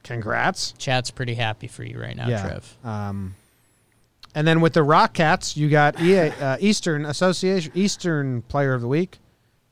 Congrats. 0.04 0.74
Chat's 0.78 1.12
pretty 1.12 1.36
happy 1.36 1.68
for 1.68 1.84
you 1.84 2.00
right 2.00 2.16
now, 2.16 2.28
yeah. 2.28 2.42
Trev. 2.42 2.78
Um, 2.84 3.36
and 4.34 4.48
then 4.48 4.62
with 4.62 4.74
the 4.74 4.84
Rock 4.84 5.14
Cats, 5.14 5.58
you 5.58 5.70
got 5.70 6.00
EA, 6.02 6.30
uh, 6.30 6.58
Eastern 6.60 7.06
Association, 7.06 7.72
Eastern 7.76 8.42
Player 8.44 8.74
of 8.74 8.82
the 8.82 8.88
Week, 8.88 9.18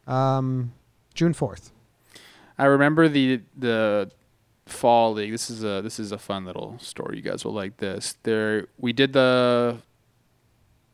um, 0.05 0.73
June 1.13 1.33
4th. 1.33 1.71
I 2.57 2.65
remember 2.65 3.07
the 3.07 3.41
the 3.55 4.11
fall 4.65 5.13
league. 5.13 5.31
This 5.31 5.49
is 5.49 5.63
a 5.63 5.81
this 5.83 5.99
is 5.99 6.11
a 6.11 6.17
fun 6.17 6.43
little 6.45 6.77
story. 6.79 7.17
You 7.17 7.21
guys 7.21 7.45
will 7.45 7.53
like 7.53 7.77
this. 7.77 8.17
There, 8.23 8.67
we 8.79 8.93
did 8.93 9.13
the 9.13 9.77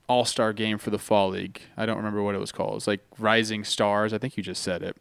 all 0.08 0.26
star 0.26 0.52
game 0.52 0.78
for 0.78 0.90
the 0.90 1.00
fall 1.00 1.30
league. 1.30 1.62
I 1.78 1.86
don't 1.86 1.98
remember 1.98 2.22
what 2.22 2.36
it 2.36 2.40
was 2.40 2.52
called. 2.52 2.72
It 2.72 2.76
was 2.76 2.88
like 2.88 3.00
Rising 3.18 3.64
Stars. 3.64 4.12
I 4.14 4.18
think 4.18 4.36
you 4.36 4.44
just 4.44 4.62
said 4.62 4.84
it. 4.84 4.98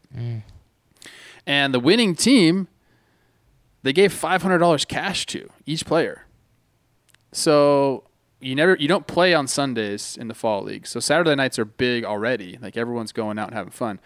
And 1.45 1.73
the 1.73 1.79
winning 1.79 2.15
team, 2.15 2.69
they 3.83 3.93
gave 3.93 4.11
five 4.11 4.41
hundred 4.41 4.57
dollars 4.59 4.85
cash 4.85 5.25
to 5.27 5.49
each 5.65 5.85
player. 5.85 6.25
So 7.31 8.03
you 8.39 8.55
never 8.55 8.75
you 8.79 8.87
don't 8.87 9.07
play 9.07 9.33
on 9.33 9.47
Sundays 9.47 10.17
in 10.19 10.27
the 10.27 10.33
fall 10.33 10.63
league. 10.63 10.87
So 10.87 10.99
Saturday 10.99 11.35
nights 11.35 11.57
are 11.59 11.65
big 11.65 12.05
already. 12.05 12.57
Like 12.61 12.77
everyone's 12.77 13.11
going 13.11 13.39
out 13.39 13.47
and 13.49 13.55
having 13.55 13.71
fun. 13.71 13.99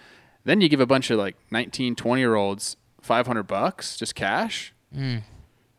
Then 0.44 0.62
you 0.62 0.70
give 0.70 0.80
a 0.80 0.86
bunch 0.86 1.10
of 1.10 1.18
like 1.18 1.36
19, 1.52 1.96
20 1.96 2.22
year 2.22 2.36
olds 2.36 2.78
500 3.02 3.44
bucks 3.44 3.98
just 3.98 4.16
cash. 4.16 4.74
Mm. 4.96 5.24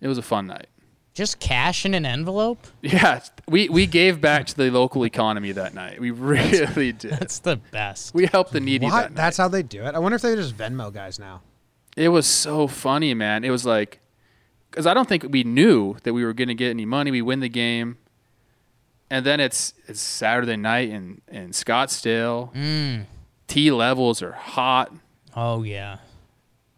It 0.00 0.08
was 0.08 0.18
a 0.18 0.22
fun 0.22 0.46
night. 0.46 0.66
Just 1.14 1.40
cash 1.40 1.84
in 1.84 1.94
an 1.94 2.06
envelope? 2.06 2.64
Yeah, 2.82 3.20
we 3.48 3.68
we 3.68 3.86
gave 3.86 4.20
back 4.20 4.46
to 4.46 4.56
the 4.56 4.70
local 4.70 5.04
economy 5.04 5.50
that 5.52 5.74
night. 5.74 6.00
We 6.00 6.10
really 6.12 6.92
did. 6.92 7.10
That's 7.12 7.40
the 7.40 7.56
best. 7.56 8.14
We 8.14 8.26
helped 8.26 8.52
the 8.52 8.60
needy 8.60 8.86
that 8.86 8.92
What? 8.92 9.02
night. 9.02 9.14
That's 9.14 9.36
how 9.36 9.48
they 9.48 9.62
do 9.62 9.82
it? 9.84 9.94
I 9.94 9.98
wonder 9.98 10.16
if 10.16 10.22
they 10.22 10.34
just 10.36 10.56
Venmo 10.56 10.92
guys 10.92 11.18
now. 11.18 11.42
It 11.98 12.08
was 12.10 12.26
so 12.26 12.68
funny, 12.68 13.12
man. 13.14 13.44
It 13.44 13.50
was 13.50 13.66
like, 13.66 14.00
because 14.70 14.86
I 14.86 14.94
don't 14.94 15.08
think 15.08 15.24
we 15.30 15.42
knew 15.42 15.96
that 16.04 16.12
we 16.14 16.24
were 16.24 16.32
going 16.32 16.48
to 16.48 16.54
get 16.54 16.70
any 16.70 16.84
money. 16.84 17.10
We 17.10 17.22
win 17.22 17.40
the 17.40 17.48
game, 17.48 17.98
and 19.10 19.26
then 19.26 19.40
it's 19.40 19.74
it's 19.86 20.00
Saturday 20.00 20.56
night 20.56 20.90
in 20.90 21.20
in 21.28 21.50
Scottsdale. 21.50 22.54
Mm. 22.54 23.04
T 23.48 23.70
levels 23.70 24.22
are 24.22 24.32
hot. 24.32 24.94
Oh, 25.34 25.62
yeah. 25.62 25.98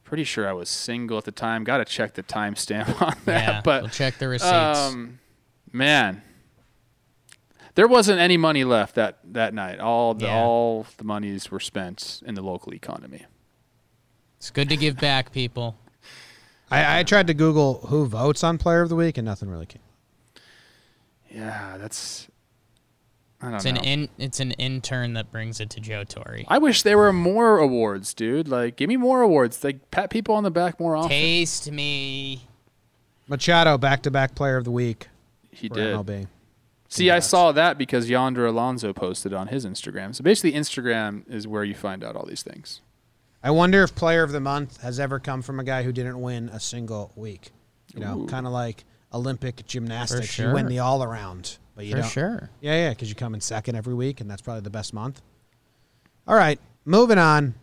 Pretty 0.05 0.25
sure 0.25 0.49
I 0.49 0.53
was 0.53 0.69
single 0.69 1.19
at 1.19 1.25
the 1.25 1.33
time. 1.33 1.65
Got 1.65 1.79
to 1.79 1.85
check 1.85 2.15
the 2.15 2.23
timestamp 2.23 3.01
on 3.07 3.15
that. 3.27 3.43
Yeah. 3.49 3.61
but 3.63 3.83
we'll 3.83 3.91
check 3.91 4.19
the 4.19 4.29
receipts. 4.29 4.79
um, 4.79 5.19
man, 5.73 6.23
there 7.75 7.87
wasn't 7.89 8.19
any 8.21 8.37
money 8.37 8.65
left 8.65 8.95
that 8.95 9.19
that 9.33 9.53
night. 9.55 9.81
All 9.81 10.15
the 10.15 10.27
Yeah. 10.27 10.43
all 10.43 10.87
the 10.97 11.05
monies 11.05 11.51
were 11.51 11.61
spent 11.61 12.23
in 12.25 12.35
the 12.35 12.43
local 12.43 12.73
economy. 12.75 13.27
It's 14.41 14.49
good 14.51 14.71
to 14.71 14.77
give 14.77 14.97
back, 14.97 15.33
people. 15.33 15.77
I, 16.71 17.01
I 17.01 17.03
tried 17.03 17.27
to 17.27 17.35
Google 17.35 17.81
who 17.89 18.07
votes 18.07 18.43
on 18.43 18.57
Player 18.57 18.81
of 18.81 18.89
the 18.89 18.97
Week, 18.97 19.19
and 19.19 19.25
nothing 19.27 19.51
really 19.51 19.67
came. 19.67 19.83
Yeah, 21.31 21.77
that's. 21.79 22.27
I 23.43 23.47
don't 23.47 23.55
It's 23.57 23.65
know. 23.65 23.71
an 23.73 23.77
in, 23.79 24.09
it's 24.19 24.41
an 24.41 24.53
intern 24.53 25.15
that 25.15 25.31
brings 25.31 25.61
it 25.61 25.69
to 25.71 25.81
Joe 25.81 26.05
Torre. 26.05 26.41
I 26.49 26.59
wish 26.59 26.83
there 26.83 26.97
were 26.99 27.13
more 27.13 27.59
awards, 27.59 28.13
dude. 28.15 28.49
Like, 28.49 28.77
give 28.77 28.89
me 28.89 28.97
more 28.97 29.21
awards. 29.23 29.63
Like, 29.63 29.91
pat 29.91 30.11
people 30.11 30.35
on 30.35 30.43
the 30.43 30.51
back 30.51 30.79
more 30.81 30.97
often. 30.97 31.11
Taste 31.11 31.71
me. 31.71 32.47
Machado, 33.29 33.79
back-to-back 33.79 34.35
Player 34.35 34.57
of 34.57 34.65
the 34.65 34.71
Week 34.71 35.09
he 35.51 35.69
for 35.69 35.75
did. 35.75 35.97
MLB. 35.97 36.27
See, 36.89 37.11
I 37.11 37.21
saw 37.21 37.53
that 37.53 37.79
because 37.79 38.11
Yonder 38.11 38.47
Alonso 38.47 38.93
posted 38.93 39.33
on 39.33 39.47
his 39.49 39.65
Instagram. 39.65 40.15
So 40.15 40.25
basically, 40.25 40.53
Instagram 40.59 41.23
is 41.31 41.47
where 41.47 41.63
you 41.63 41.75
find 41.75 42.03
out 42.03 42.17
all 42.17 42.27
these 42.27 42.43
things. 42.43 42.81
I 43.43 43.51
wonder 43.53 43.83
if 43.83 43.95
Player 43.95 44.23
of 44.23 44.33
the 44.33 44.41
Month 44.41 44.83
has 44.83 45.01
ever 45.01 45.19
come 45.19 45.41
from 45.43 45.59
a 45.61 45.65
guy 45.65 45.83
who 45.83 45.93
didn't 45.93 46.21
win 46.21 46.49
a 46.51 46.61
single 46.61 47.11
week. 47.17 47.53
You 47.95 48.01
know, 48.01 48.27
kind 48.27 48.47
of 48.47 48.53
like 48.53 48.85
Olympic 49.13 49.67
gymnastics. 49.67 50.39
You 50.39 50.53
win 50.53 50.67
the 50.67 50.79
all-around, 50.81 51.57
but 51.75 51.87
you 51.87 51.93
For 51.93 52.01
don't. 52.03 52.11
sure. 52.11 52.51
Yeah, 52.61 52.75
yeah, 52.75 52.91
because 52.91 53.09
you 53.09 53.15
come 53.15 53.33
in 53.35 53.41
second 53.41 53.77
every 53.77 53.95
week, 53.95 54.21
and 54.21 54.31
that's 54.31 54.43
probably 54.43 54.61
the 54.61 54.69
best 54.71 54.93
month. 54.95 55.23
All 56.29 56.37
right, 56.37 56.61
moving 56.85 57.19
on. 57.19 57.55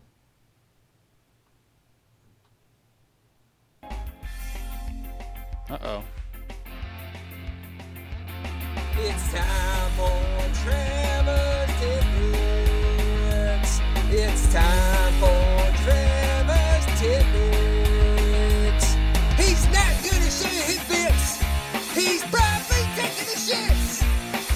Uh 5.69 5.77
oh. 5.81 6.03
It's 8.99 9.31
time 9.31 9.91
for 9.91 10.09
Trevor's 10.63 11.69
tidbits. 11.79 13.79
It's 14.09 14.51
time 14.53 14.65
for 14.65 14.67
Trevor's 14.73 14.96
tidbits. 16.99 18.95
He's 19.37 19.65
not 19.67 19.93
gonna 20.01 20.31
share 20.31 20.65
his 20.65 20.81
bits. 20.89 21.37
He's 21.93 22.23
probably 22.23 22.83
taking 22.95 23.25
the 23.25 23.37
shits. 23.37 24.01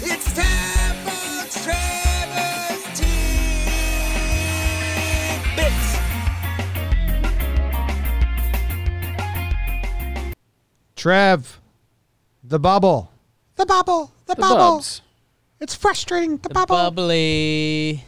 It's 0.01 0.33
time 0.33 0.95
for 1.05 1.45
Trevor's 1.61 2.83
tidbits. 2.97 3.21
Trev, 10.95 11.59
the 12.43 12.57
bubble, 12.59 13.11
the 13.55 13.67
bubble, 13.67 14.11
the, 14.25 14.33
the 14.33 14.41
bubble. 14.41 14.77
Bubs. 14.77 15.01
It's 15.59 15.75
frustrating. 15.75 16.37
The, 16.37 16.47
the 16.47 16.53
bubble. 16.55 16.75
Bubbly. 16.75 18.03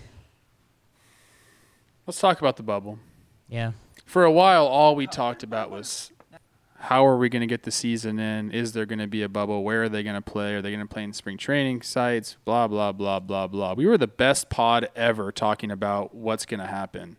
Let's 2.07 2.19
talk 2.19 2.39
about 2.39 2.57
the 2.57 2.63
bubble. 2.63 2.97
Yeah. 3.47 3.73
For 4.13 4.25
a 4.25 4.31
while, 4.31 4.67
all 4.67 4.95
we 4.95 5.07
talked 5.07 5.41
about 5.41 5.71
was 5.71 6.11
how 6.77 7.03
are 7.03 7.17
we 7.17 7.29
going 7.29 7.39
to 7.39 7.47
get 7.47 7.63
the 7.63 7.71
season 7.71 8.19
in? 8.19 8.51
Is 8.51 8.73
there 8.73 8.85
going 8.85 8.99
to 8.99 9.07
be 9.07 9.23
a 9.23 9.27
bubble? 9.27 9.63
Where 9.63 9.85
are 9.85 9.89
they 9.89 10.03
going 10.03 10.13
to 10.13 10.21
play? 10.21 10.53
Are 10.53 10.61
they 10.61 10.69
going 10.69 10.87
to 10.87 10.93
play 10.93 11.01
in 11.03 11.13
spring 11.13 11.35
training 11.35 11.81
sites? 11.81 12.37
Blah, 12.45 12.67
blah, 12.67 12.91
blah, 12.91 13.19
blah, 13.19 13.47
blah. 13.47 13.73
We 13.73 13.87
were 13.87 13.97
the 13.97 14.05
best 14.05 14.51
pod 14.51 14.87
ever 14.95 15.31
talking 15.31 15.71
about 15.71 16.13
what's 16.13 16.45
going 16.45 16.59
to 16.59 16.67
happen. 16.67 17.17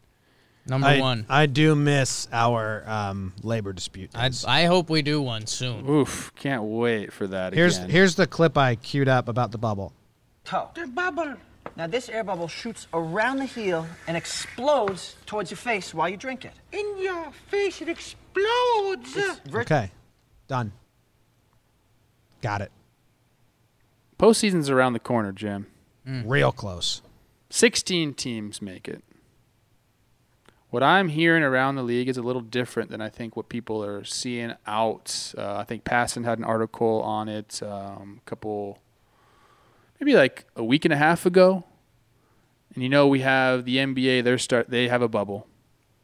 Number 0.69 0.87
I, 0.87 1.01
one. 1.01 1.27
I 1.29 1.47
do 1.47 1.75
miss 1.75 2.29
our 2.31 2.89
um, 2.89 3.33
labor 3.43 3.73
dispute. 3.73 4.11
I. 4.15 4.31
I 4.47 4.67
hope 4.67 4.89
we 4.89 5.03
do 5.03 5.21
one 5.21 5.49
soon. 5.49 5.91
Oof, 5.91 6.33
can't 6.37 6.63
wait 6.63 7.13
for 7.13 7.27
that 7.27 7.55
here's 7.55 7.77
again. 7.79 7.91
here's 7.91 8.15
the 8.15 8.29
clip 8.29 8.57
I 8.57 8.77
queued 8.77 9.09
up 9.09 9.29
about 9.29 9.51
the 9.51 9.59
bubble. 9.59 9.93
toe. 10.45 10.71
The 10.77 10.87
bubble. 10.87 11.35
Now 11.77 11.87
this 11.89 12.09
air 12.09 12.23
bubble 12.23 12.47
shoots 12.49 12.87
around 12.95 13.39
the 13.39 13.47
heel 13.47 13.87
and 14.07 14.17
explodes 14.17 15.17
towards 15.27 15.51
your 15.51 15.59
face 15.59 15.93
while 15.93 16.09
you 16.09 16.17
drink 16.17 16.45
it. 16.45 16.53
In 16.73 16.99
your 16.99 17.33
face, 17.49 17.83
it 17.83 17.89
explodes. 17.89 19.17
It's 19.17 19.41
vir- 19.49 19.63
Okay, 19.63 19.91
done. 20.47 20.73
Got 22.43 22.61
it. 22.61 22.71
Postseason's 24.19 24.71
around 24.71 24.93
the 24.93 25.01
corner, 25.01 25.33
Jim. 25.33 25.67
Real 26.07 26.53
close. 26.53 27.03
16 27.51 28.15
teams 28.15 28.61
make 28.63 28.87
it. 28.89 29.03
What 30.71 30.83
I'm 30.83 31.09
hearing 31.09 31.43
around 31.43 31.77
the 31.77 31.83
league 31.83 32.09
is 32.09 32.17
a 32.17 32.23
little 32.23 32.43
different 32.43 32.91
than 32.91 33.01
I 33.01 33.09
think 33.09 33.37
what 33.37 33.49
people 33.49 33.83
are 33.85 34.05
seeing 34.05 34.53
out. 34.67 35.33
Uh, 35.39 35.57
I 35.57 35.65
think 35.65 35.85
Passan 35.85 36.25
had 36.25 36.39
an 36.39 36.45
article 36.45 37.01
on 37.03 37.29
it 37.29 37.63
um, 37.63 38.21
a 38.25 38.29
couple, 38.29 38.81
maybe 40.01 40.15
like 40.15 40.47
a 40.57 40.65
week 40.65 40.85
and 40.85 40.93
a 40.93 40.97
half 40.97 41.27
ago. 41.27 41.65
And 42.75 42.83
you 42.83 42.89
know 42.89 43.07
we 43.07 43.21
have 43.21 43.65
the 43.65 43.77
NBA. 43.77 44.25
They're 44.25 44.39
start. 44.39 44.71
They 44.71 44.89
have 44.89 45.03
a 45.03 45.09
bubble. 45.09 45.47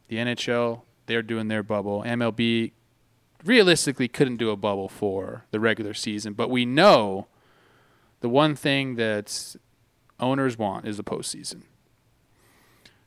The 0.09 0.17
NHL. 0.17 0.83
They're 1.07 1.23
doing 1.23 1.49
their 1.49 1.63
bubble. 1.63 2.03
MLB 2.07 2.73
realistically 3.45 4.09
couldn't 4.09 4.37
do 4.37 4.51
a 4.51 4.57
bubble 4.57 4.89
for 4.89 5.45
the 5.51 5.61
regular 5.61 5.95
season, 5.95 6.35
but 6.35 6.51
we 6.51 6.65
know 6.65 7.27
the 8.21 8.29
one 8.29 8.55
thing 8.55 8.97
that 8.97 9.57
owners 10.19 10.59
want 10.59 10.87
is 10.87 10.97
the 10.97 11.05
postseason. 11.05 11.63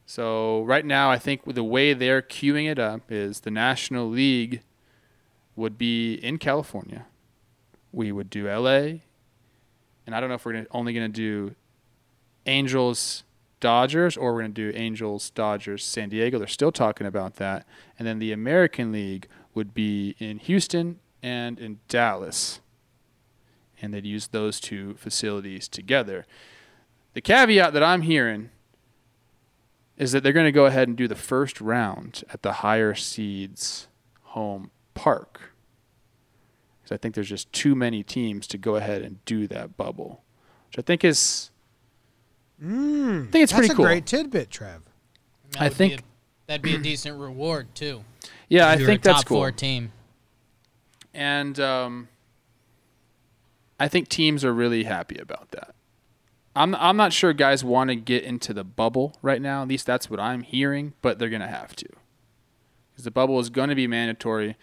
So 0.06 0.63
right 0.63 0.86
now, 0.86 1.10
I 1.10 1.18
think 1.18 1.42
the 1.46 1.63
way 1.63 1.94
they're 1.94 2.22
queuing 2.22 2.70
it 2.70 2.80
up 2.80 3.12
is 3.12 3.42
the 3.42 3.52
National 3.52 4.10
League 4.10 4.62
would 5.56 5.78
be 5.78 6.16
in 6.16 6.38
California. 6.38 7.06
We 7.92 8.12
would 8.12 8.30
do 8.30 8.50
LA, 8.50 9.00
and 10.05 10.15
I 10.15 10.19
don't 10.19 10.29
know 10.29 10.36
if 10.36 10.45
we're 10.45 10.53
gonna, 10.53 10.67
only 10.72 10.93
going 10.93 11.12
to 11.12 11.15
do 11.15 11.55
Angels, 12.45 13.24
Dodgers, 13.60 14.17
or 14.17 14.33
we're 14.33 14.41
going 14.41 14.53
to 14.53 14.72
do 14.72 14.77
Angels, 14.77 15.29
Dodgers, 15.29 15.83
San 15.86 16.10
Diego. 16.10 16.38
They're 16.38 16.48
still 16.48 16.72
talking 16.72 17.07
about 17.07 17.36
that. 17.36 17.65
And 17.98 18.07
then 18.07 18.19
the 18.19 18.31
American 18.31 18.91
League 18.91 19.27
would 19.53 19.74
be 19.74 20.15
in 20.19 20.39
Houston 20.39 21.00
and 21.22 21.60
in 21.60 21.79
Dallas. 21.88 22.60
And 23.81 23.93
they'd 23.93 24.05
use 24.05 24.27
those 24.27 24.60
two 24.60 24.95
facilities 24.95 25.67
together. 25.67 26.25
The 27.13 27.22
caveat 27.22 27.74
that 27.74 27.83
I'm 27.83 28.01
hearing 28.01 28.50
is 29.98 30.12
that 30.12 30.24
they're 30.24 30.33
going 30.33 30.45
to 30.45 30.51
go 30.51 30.65
ahead 30.65 30.88
and 30.88 30.98
do 30.98 31.07
the 31.07 31.15
first 31.15 31.62
round 31.62 32.24
at 32.33 32.41
the 32.41 32.53
higher 32.53 32.95
seeds 32.95 33.88
home 34.22 34.72
park. 34.93 35.52
Because 36.84 36.96
I 36.96 36.98
think 36.98 37.15
there's 37.15 37.30
just 37.30 37.52
too 37.54 37.76
many 37.76 38.04
teams 38.04 38.46
to 38.48 38.58
go 38.58 38.76
ahead 38.76 39.02
and 39.02 39.24
do 39.26 39.48
that 39.48 39.78
bubble, 39.78 40.22
which 40.67 40.78
I 40.80 40.82
think 40.82 41.04
is. 41.04 41.50
I 42.62 42.65
think 42.65 43.36
it's 43.36 43.52
That's 43.52 43.54
pretty 43.54 43.74
a 43.74 43.76
cool. 43.76 43.86
great 43.86 44.06
tidbit, 44.06 44.50
Trev. 44.52 44.82
I 45.58 45.65
would 45.65 45.69
be 45.72 45.76
think- 45.76 46.00
a- 46.02 46.04
that'd 46.48 46.62
be 46.62 46.76
a 46.76 46.80
decent 46.80 47.19
reward 47.19 47.74
too. 47.76 48.04
yeah, 48.50 48.69
I 48.69 48.78
think 48.78 49.02
a 49.02 49.04
that's 49.04 49.19
top 49.19 49.26
cool. 49.28 49.38
four 49.39 49.52
team. 49.52 49.91
and 51.13 51.60
um, 51.60 52.08
I 53.80 53.88
think 53.88 54.08
teams 54.10 54.43
are 54.46 54.54
really 54.54 54.84
happy 54.84 55.17
about 55.17 55.52
that. 55.52 55.74
I'm 56.56 56.76
I'm 56.76 56.96
not 56.98 57.12
sure 57.13 57.34
guys 57.34 57.63
want 57.63 57.89
to 57.89 57.96
get 57.96 58.24
into 58.24 58.54
the 58.54 58.63
bubble 58.63 59.15
right 59.22 59.41
now. 59.41 59.62
At 59.63 59.67
least 59.67 59.86
that's 59.86 60.10
what 60.10 60.19
I'm 60.19 60.43
hearing, 60.43 60.93
but 61.02 61.17
they're 61.17 61.30
gonna 61.30 61.48
have 61.48 61.76
to 61.78 61.88
because 62.91 63.04
the 63.06 63.12
bubble 63.12 63.39
is 63.39 63.50
going 63.50 63.69
to 63.69 63.76
be 63.76 63.88
mandatory. 63.88 64.56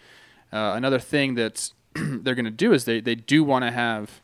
Uh, 0.53 0.73
another 0.75 0.99
thing 0.99 1.35
that 1.35 1.71
they're 1.95 2.35
going 2.35 2.45
to 2.45 2.51
do 2.51 2.73
is 2.73 2.85
they 2.85 3.01
they 3.01 3.15
do 3.15 3.43
want 3.43 3.65
to 3.65 3.71
have 3.71 4.21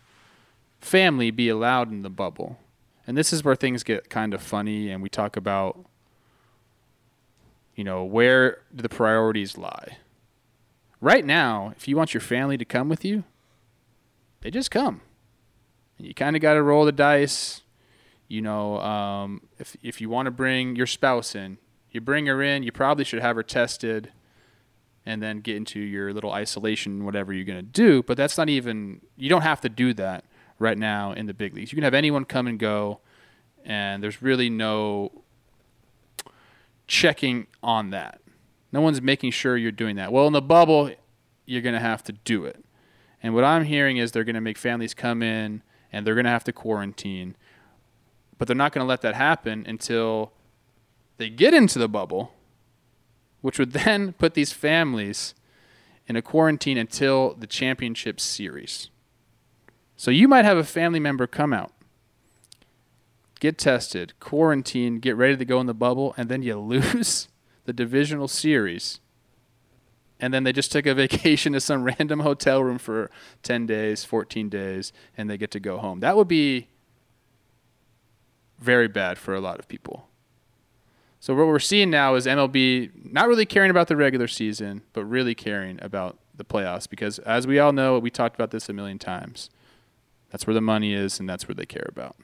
family 0.79 1.31
be 1.31 1.49
allowed 1.49 1.91
in 1.91 2.01
the 2.01 2.09
bubble, 2.09 2.59
and 3.05 3.17
this 3.17 3.33
is 3.33 3.43
where 3.43 3.55
things 3.55 3.83
get 3.83 4.09
kind 4.09 4.33
of 4.33 4.41
funny, 4.41 4.89
and 4.89 5.01
we 5.01 5.09
talk 5.09 5.35
about 5.35 5.85
you 7.75 7.83
know 7.83 8.03
where 8.03 8.61
do 8.75 8.81
the 8.81 8.89
priorities 8.89 9.57
lie 9.57 9.97
right 11.01 11.25
now, 11.25 11.73
if 11.75 11.87
you 11.87 11.95
want 11.95 12.13
your 12.13 12.21
family 12.21 12.57
to 12.57 12.65
come 12.65 12.89
with 12.89 13.05
you, 13.05 13.23
they 14.41 14.51
just 14.51 14.71
come. 14.71 15.01
And 15.97 16.07
you 16.07 16.13
kind 16.13 16.35
of 16.35 16.41
got 16.41 16.53
to 16.53 16.63
roll 16.63 16.85
the 16.85 16.91
dice. 16.91 17.61
You 18.27 18.41
know, 18.41 18.79
um, 18.81 19.41
if 19.57 19.75
if 19.81 20.01
you 20.01 20.09
want 20.09 20.25
to 20.27 20.31
bring 20.31 20.75
your 20.75 20.87
spouse 20.87 21.33
in, 21.33 21.57
you 21.91 22.01
bring 22.01 22.25
her 22.25 22.41
in. 22.41 22.63
You 22.63 22.71
probably 22.71 23.03
should 23.03 23.21
have 23.21 23.35
her 23.35 23.43
tested, 23.43 24.11
and 25.07 25.23
then 25.23 25.39
get 25.39 25.55
into 25.55 25.79
your 25.79 26.13
little 26.13 26.31
isolation, 26.31 27.05
whatever 27.05 27.33
you're 27.33 27.45
gonna 27.45 27.61
do. 27.61 28.03
But 28.03 28.17
that's 28.17 28.37
not 28.37 28.49
even. 28.49 29.01
You 29.15 29.29
don't 29.29 29.41
have 29.41 29.61
to 29.61 29.69
do 29.69 29.93
that 29.95 30.25
right 30.59 30.77
now 30.77 31.13
in 31.13 31.25
the 31.25 31.33
big 31.33 31.53
leagues. 31.53 31.71
You 31.71 31.77
can 31.77 31.83
have 31.83 31.93
anyone 31.93 32.25
come 32.25 32.47
and 32.47 32.59
go, 32.59 32.99
and 33.63 34.03
there's 34.03 34.21
really 34.21 34.49
no 34.49 35.23
checking 36.87 37.47
on 37.61 37.91
that. 37.91 38.21
No 38.71 38.81
one's 38.81 39.01
making 39.01 39.31
sure 39.31 39.57
you're 39.57 39.71
doing 39.71 39.95
that. 39.97 40.11
Well, 40.11 40.27
in 40.27 40.33
the 40.33 40.41
bubble, 40.41 40.91
you're 41.45 41.61
going 41.61 41.75
to 41.75 41.79
have 41.81 42.03
to 42.05 42.13
do 42.13 42.45
it. 42.45 42.63
And 43.21 43.33
what 43.33 43.43
I'm 43.43 43.65
hearing 43.65 43.97
is 43.97 44.11
they're 44.11 44.23
going 44.23 44.35
to 44.35 44.41
make 44.41 44.57
families 44.57 44.93
come 44.93 45.21
in 45.21 45.63
and 45.91 46.05
they're 46.05 46.15
going 46.15 46.25
to 46.25 46.31
have 46.31 46.43
to 46.45 46.53
quarantine. 46.53 47.35
But 48.37 48.47
they're 48.47 48.55
not 48.55 48.71
going 48.71 48.83
to 48.83 48.87
let 48.87 49.01
that 49.01 49.15
happen 49.15 49.65
until 49.67 50.31
they 51.17 51.29
get 51.29 51.53
into 51.53 51.79
the 51.79 51.89
bubble, 51.89 52.33
which 53.47 53.57
would 53.57 53.71
then 53.71 54.11
put 54.11 54.33
these 54.33 54.51
families 54.51 55.33
in 56.05 56.17
a 56.17 56.21
quarantine 56.21 56.77
until 56.77 57.33
the 57.35 57.47
championship 57.47 58.19
series. 58.19 58.89
So 59.95 60.11
you 60.11 60.27
might 60.27 60.43
have 60.43 60.57
a 60.57 60.65
family 60.65 60.99
member 60.99 61.27
come 61.27 61.53
out, 61.53 61.71
get 63.39 63.57
tested, 63.57 64.11
quarantine, 64.19 64.99
get 64.99 65.15
ready 65.15 65.37
to 65.37 65.45
go 65.45 65.61
in 65.61 65.65
the 65.65 65.73
bubble, 65.73 66.13
and 66.17 66.27
then 66.27 66.41
you 66.41 66.59
lose 66.59 67.29
the 67.63 67.71
divisional 67.71 68.27
series. 68.27 68.99
And 70.19 70.33
then 70.33 70.43
they 70.43 70.51
just 70.51 70.73
took 70.73 70.85
a 70.85 70.93
vacation 71.05 71.53
to 71.53 71.61
some 71.61 71.85
random 71.85 72.19
hotel 72.19 72.61
room 72.61 72.77
for 72.77 73.09
10 73.43 73.65
days, 73.65 74.03
14 74.03 74.49
days, 74.49 74.91
and 75.17 75.29
they 75.29 75.37
get 75.37 75.51
to 75.51 75.61
go 75.61 75.77
home. 75.77 76.01
That 76.01 76.17
would 76.17 76.27
be 76.27 76.67
very 78.59 78.89
bad 78.89 79.17
for 79.17 79.33
a 79.33 79.39
lot 79.39 79.57
of 79.57 79.69
people. 79.69 80.09
So 81.19 81.33
what 81.33 81.47
we're 81.47 81.59
seeing 81.59 81.89
now 81.89 82.15
is 82.15 82.25
MLB 82.25 83.11
not 83.11 83.27
really 83.27 83.45
caring 83.45 83.71
about 83.71 83.87
the 83.87 83.95
regular 83.95 84.27
season, 84.27 84.83
but 84.93 85.05
really 85.05 85.35
caring 85.35 85.79
about 85.81 86.17
the 86.35 86.45
playoffs 86.45 86.87
because 86.87 87.19
as 87.19 87.47
we 87.47 87.59
all 87.59 87.73
know, 87.73 87.97
we 87.99 88.09
talked 88.09 88.35
about 88.35 88.51
this 88.51 88.69
a 88.69 88.73
million 88.73 88.99
times. 88.99 89.49
That's 90.29 90.45
where 90.45 90.53
the 90.53 90.61
money 90.61 90.93
is 90.93 91.19
and 91.19 91.27
that's 91.27 91.47
where 91.47 91.55
they 91.55 91.65
care 91.65 91.87
about. 91.89 92.15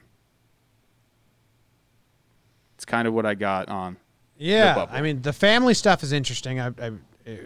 It's 2.76 2.84
kind 2.84 3.08
of 3.08 3.14
what 3.14 3.26
I 3.26 3.34
got 3.34 3.68
on 3.68 3.96
Yeah, 4.38 4.74
bubble. 4.74 4.94
I 4.94 5.00
mean 5.00 5.22
the 5.22 5.32
family 5.32 5.74
stuff 5.74 6.02
is 6.02 6.12
interesting. 6.12 6.60
I, 6.60 6.68
I, 6.80 6.92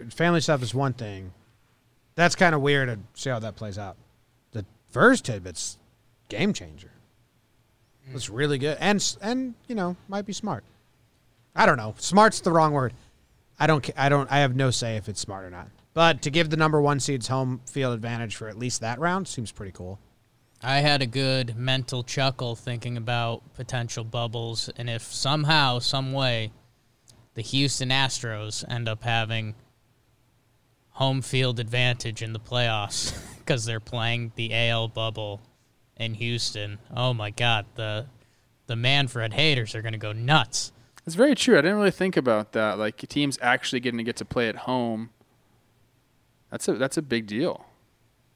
family 0.09 0.41
stuff 0.41 0.61
is 0.61 0.73
one 0.73 0.93
thing. 0.93 1.33
That's 2.15 2.35
kind 2.35 2.53
of 2.53 2.61
weird 2.61 2.89
to 2.89 2.99
see 3.19 3.29
how 3.29 3.39
that 3.39 3.55
plays 3.55 3.77
out. 3.77 3.95
The 4.51 4.65
first 4.91 5.25
tidbits, 5.25 5.77
game 6.27 6.53
changer. 6.53 6.91
It's 8.13 8.27
mm. 8.27 8.35
really 8.35 8.57
good, 8.57 8.77
and 8.79 9.17
and 9.21 9.53
you 9.67 9.75
know 9.75 9.95
might 10.07 10.25
be 10.25 10.33
smart. 10.33 10.63
I 11.55 11.65
don't 11.65 11.77
know. 11.77 11.95
Smart's 11.97 12.41
the 12.41 12.51
wrong 12.51 12.73
word. 12.73 12.93
I 13.59 13.67
don't. 13.67 13.89
I 13.97 14.09
don't. 14.09 14.31
I 14.31 14.39
have 14.39 14.55
no 14.55 14.71
say 14.71 14.95
if 14.95 15.09
it's 15.09 15.19
smart 15.19 15.45
or 15.45 15.49
not. 15.49 15.67
But 15.93 16.21
to 16.21 16.29
give 16.29 16.49
the 16.49 16.57
number 16.57 16.81
one 16.81 16.99
seeds 16.99 17.27
home 17.27 17.61
field 17.65 17.93
advantage 17.93 18.35
for 18.35 18.47
at 18.47 18.57
least 18.57 18.81
that 18.81 18.99
round 18.99 19.27
seems 19.27 19.51
pretty 19.51 19.71
cool. 19.71 19.99
I 20.61 20.79
had 20.79 21.01
a 21.01 21.07
good 21.07 21.55
mental 21.55 22.03
chuckle 22.03 22.55
thinking 22.55 22.97
about 22.97 23.53
potential 23.53 24.03
bubbles, 24.03 24.69
and 24.75 24.89
if 24.89 25.03
somehow, 25.03 25.79
some 25.79 26.11
way, 26.11 26.51
the 27.33 27.41
Houston 27.41 27.89
Astros 27.89 28.69
end 28.69 28.89
up 28.89 29.03
having 29.03 29.55
home 30.89 31.21
field 31.21 31.61
advantage 31.61 32.21
in 32.21 32.33
the 32.33 32.39
playoffs 32.39 33.17
because 33.39 33.63
they're 33.63 33.79
playing 33.79 34.33
the 34.35 34.53
AL 34.53 34.89
bubble 34.89 35.41
in 35.95 36.13
Houston. 36.15 36.77
Oh 36.95 37.13
my 37.13 37.29
God, 37.29 37.65
the 37.75 38.07
the 38.67 38.75
Manfred 38.75 39.33
haters 39.33 39.75
are 39.75 39.81
gonna 39.81 39.97
go 39.97 40.11
nuts. 40.11 40.71
It's 41.09 41.15
very 41.15 41.33
true. 41.33 41.57
I 41.57 41.61
didn't 41.61 41.77
really 41.77 41.89
think 41.89 42.17
about 42.17 42.51
that. 42.51 42.77
Like 42.77 42.97
teams 43.09 43.39
actually 43.41 43.79
getting 43.79 43.97
to 43.97 44.03
get 44.03 44.15
to 44.17 44.25
play 44.25 44.47
at 44.47 44.55
home. 44.55 45.09
That's 46.51 46.67
a 46.67 46.73
that's 46.73 46.97
a 46.97 47.01
big 47.01 47.25
deal. 47.25 47.65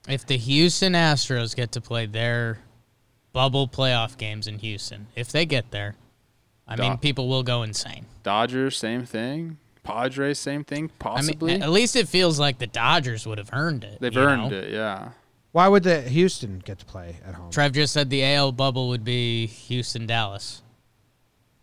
If 0.09 0.25
the 0.25 0.38
Houston 0.38 0.93
Astros 0.93 1.55
get 1.55 1.71
to 1.73 1.81
play 1.81 2.07
their 2.07 2.57
bubble 3.31 3.67
playoff 3.67 4.17
games 4.17 4.47
in 4.47 4.57
Houston, 4.57 5.05
if 5.15 5.31
they 5.31 5.45
get 5.45 5.69
there, 5.69 5.93
I 6.67 6.75
mean, 6.75 6.97
people 6.97 7.27
will 7.27 7.43
go 7.43 7.62
insane. 7.62 8.07
Dodgers, 8.23 8.75
same 8.75 9.05
thing. 9.05 9.57
Padres, 9.83 10.39
same 10.39 10.63
thing. 10.63 10.89
Possibly. 10.97 11.51
I 11.51 11.53
mean, 11.57 11.62
at 11.62 11.69
least 11.69 11.95
it 11.95 12.07
feels 12.07 12.39
like 12.39 12.57
the 12.57 12.65
Dodgers 12.65 13.27
would 13.27 13.38
have 13.38 13.51
earned 13.53 13.83
it. 13.83 13.99
They've 14.01 14.17
earned 14.17 14.49
know? 14.49 14.57
it. 14.57 14.71
Yeah. 14.71 15.09
Why 15.51 15.67
would 15.67 15.83
the 15.83 16.01
Houston 16.01 16.57
get 16.57 16.79
to 16.79 16.86
play 16.86 17.17
at 17.23 17.36
home? 17.36 17.51
Trev 17.51 17.73
just 17.73 17.93
said 17.93 18.09
the 18.09 18.25
AL 18.25 18.53
bubble 18.53 18.89
would 18.89 19.03
be 19.03 19.45
Houston, 19.45 20.07
Dallas. 20.07 20.63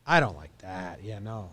I 0.06 0.20
don't 0.20 0.36
like 0.36 0.49
that. 0.60 1.02
Yeah, 1.02 1.18
no, 1.18 1.50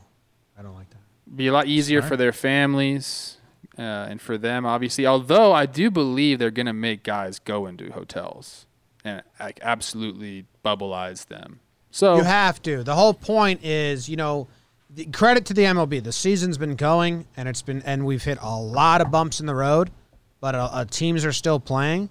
I 0.58 0.62
don't 0.62 0.76
like 0.76 0.90
that. 0.90 1.36
Be 1.36 1.48
a 1.48 1.54
lot 1.54 1.68
easier 1.68 2.02
for 2.02 2.16
their 2.16 2.32
families 2.32 3.38
uh, 3.78 3.82
and 3.82 4.22
for 4.22 4.38
them, 4.38 4.66
obviously. 4.66 5.06
Although 5.06 5.52
I 5.52 5.66
do 5.66 5.92
believe 5.92 6.40
they're 6.40 6.52
gonna 6.52 6.74
make 6.74 7.04
guys 7.04 7.40
go 7.40 7.66
into 7.66 7.92
hotels 7.92 8.66
and 9.04 9.24
like 9.40 9.60
absolutely 9.62 10.46
bubbleize 10.64 11.28
them. 11.28 11.60
So 11.92 12.18
You 12.18 12.24
have 12.24 12.62
to. 12.64 12.84
The 12.84 12.96
whole 12.96 13.14
point 13.14 13.64
is, 13.64 14.08
you 14.08 14.16
know, 14.18 14.48
the 14.90 15.06
credit 15.06 15.46
to 15.48 15.54
the 15.54 15.64
MLB. 15.64 16.04
The 16.04 16.12
season's 16.12 16.58
been 16.58 16.76
going, 16.76 17.28
and 17.36 17.50
it's 17.50 17.62
been, 17.62 17.82
and 17.84 18.06
we've 18.06 18.24
hit 18.24 18.38
a 18.42 18.58
lot 18.58 19.02
of 19.02 19.12
bumps 19.12 19.40
in 19.40 19.46
the 19.46 19.56
road, 19.56 19.92
but 20.40 20.56
uh, 20.56 20.86
teams 20.90 21.26
are 21.26 21.34
still 21.34 21.60
playing, 21.60 22.10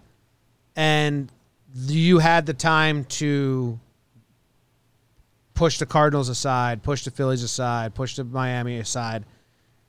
and 0.75 1.31
you 1.75 2.19
had 2.19 2.47
the 2.47 2.55
time 2.55 3.05
to 3.05 3.79
push 5.57 5.79
the 5.79 5.87
Cardinals 5.87 6.29
aside, 6.29 6.85
push 6.85 7.05
the 7.05 7.11
Phillies 7.11 7.43
aside, 7.43 7.95
push 7.95 8.15
the 8.15 8.23
Miami 8.23 8.79
aside, 8.79 9.25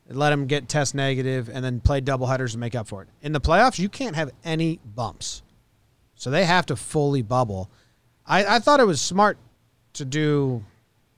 let 0.10 0.32
them 0.32 0.48
get 0.48 0.68
test 0.68 0.96
negative, 0.96 1.50
and 1.50 1.64
then 1.64 1.80
play 1.80 2.02
doubleheaders 2.02 2.54
and 2.54 2.60
make 2.60 2.74
up 2.74 2.88
for 2.88 3.04
it. 3.04 3.10
In 3.22 3.34
the 3.34 3.42
playoffs, 3.42 3.78
you 3.78 3.90
can't 3.90 4.16
have 4.16 4.32
any 4.44 4.80
bumps, 4.84 5.44
so 6.16 6.32
they 6.32 6.46
have 6.46 6.66
to 6.68 6.76
fully 6.76 7.22
bubble. 7.22 7.70
I, 8.26 8.56
I 8.56 8.60
thought 8.60 8.80
it 8.80 8.88
was 8.88 9.02
smart 9.02 9.38
to 9.94 10.06
do 10.06 10.64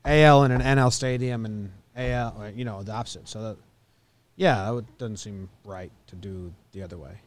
AL 0.03 0.43
in 0.43 0.51
an 0.51 0.61
NL 0.61 0.91
stadium 0.91 1.45
and 1.45 1.71
AL, 1.95 2.51
you 2.55 2.65
know, 2.65 2.81
the 2.83 2.91
opposite. 2.91 3.27
So 3.29 3.41
that, 3.43 3.57
yeah, 4.35 4.69
would, 4.71 4.97
doesn't 4.97 5.17
seem 5.17 5.49
right 5.63 5.91
to 6.07 6.15
do 6.15 6.51
the 6.71 6.81
other 6.81 6.97
way. 6.97 7.21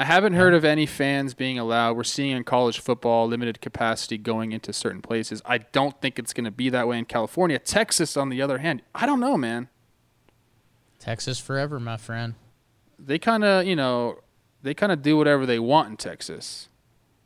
I 0.00 0.04
haven't 0.04 0.34
heard 0.34 0.54
of 0.54 0.64
any 0.64 0.86
fans 0.86 1.34
being 1.34 1.58
allowed. 1.58 1.96
We're 1.96 2.04
seeing 2.04 2.36
in 2.36 2.44
college 2.44 2.78
football 2.78 3.26
limited 3.26 3.60
capacity 3.60 4.16
going 4.16 4.52
into 4.52 4.72
certain 4.72 5.02
places. 5.02 5.42
I 5.44 5.58
don't 5.58 6.00
think 6.00 6.20
it's 6.20 6.32
going 6.32 6.44
to 6.44 6.52
be 6.52 6.70
that 6.70 6.86
way 6.86 6.98
in 6.98 7.04
California. 7.04 7.58
Texas, 7.58 8.16
on 8.16 8.28
the 8.28 8.40
other 8.40 8.58
hand, 8.58 8.82
I 8.94 9.06
don't 9.06 9.18
know, 9.18 9.36
man. 9.36 9.68
Texas 10.98 11.38
forever, 11.40 11.78
my 11.80 11.96
friend. 11.96 12.34
They 12.98 13.18
kind 13.18 13.42
of, 13.44 13.66
you 13.66 13.76
know, 13.76 14.20
they 14.62 14.74
kind 14.74 14.92
of 14.92 15.02
do 15.02 15.16
whatever 15.16 15.46
they 15.46 15.58
want 15.58 15.88
in 15.90 15.96
Texas. 15.96 16.68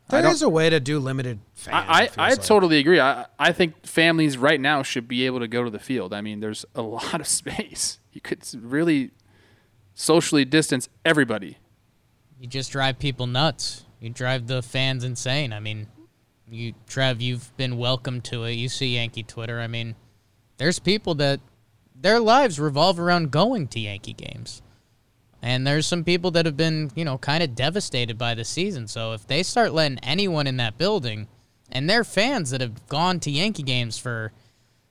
I 0.08 0.16
There 0.16 0.22
don't- 0.22 0.32
is 0.32 0.42
a 0.42 0.48
way 0.48 0.68
to 0.70 0.80
do 0.80 0.98
limited 0.98 1.40
fans. 1.54 1.74
I, 1.74 1.80
it 1.80 1.88
I, 1.88 2.06
feels 2.06 2.18
I 2.18 2.28
like. 2.30 2.42
totally 2.42 2.78
agree. 2.78 3.00
I, 3.00 3.26
I 3.38 3.52
think 3.52 3.86
families 3.86 4.36
right 4.36 4.60
now 4.60 4.82
should 4.82 5.08
be 5.08 5.24
able 5.26 5.40
to 5.40 5.48
go 5.48 5.62
to 5.64 5.70
the 5.70 5.78
field. 5.78 6.12
I 6.12 6.20
mean, 6.20 6.40
there's 6.40 6.64
a 6.74 6.82
lot 6.82 7.20
of 7.20 7.26
space. 7.26 7.98
You 8.12 8.20
could 8.20 8.42
really 8.54 9.10
socially 9.94 10.44
distance 10.44 10.88
everybody. 11.04 11.58
You 12.42 12.48
just 12.48 12.72
drive 12.72 12.98
people 12.98 13.28
nuts. 13.28 13.84
You 14.00 14.10
drive 14.10 14.48
the 14.48 14.62
fans 14.62 15.04
insane. 15.04 15.52
I 15.52 15.60
mean, 15.60 15.86
you 16.50 16.72
Trev, 16.88 17.20
you've 17.22 17.56
been 17.56 17.78
welcome 17.78 18.20
to 18.22 18.42
it. 18.42 18.54
You 18.54 18.68
see 18.68 18.96
Yankee 18.96 19.22
Twitter. 19.22 19.60
I 19.60 19.68
mean, 19.68 19.94
there's 20.56 20.80
people 20.80 21.14
that 21.14 21.38
their 21.94 22.18
lives 22.18 22.58
revolve 22.58 22.98
around 22.98 23.30
going 23.30 23.68
to 23.68 23.78
Yankee 23.78 24.14
games. 24.14 24.60
And 25.40 25.64
there's 25.64 25.86
some 25.86 26.02
people 26.02 26.32
that 26.32 26.44
have 26.44 26.56
been, 26.56 26.90
you 26.96 27.04
know, 27.04 27.16
kind 27.16 27.44
of 27.44 27.54
devastated 27.54 28.18
by 28.18 28.34
the 28.34 28.44
season. 28.44 28.88
So 28.88 29.12
if 29.12 29.24
they 29.24 29.44
start 29.44 29.72
letting 29.72 30.00
anyone 30.00 30.48
in 30.48 30.56
that 30.56 30.76
building 30.76 31.28
and 31.70 31.88
they're 31.88 32.02
fans 32.02 32.50
that 32.50 32.60
have 32.60 32.88
gone 32.88 33.20
to 33.20 33.30
Yankee 33.30 33.62
games 33.62 33.98
for, 33.98 34.32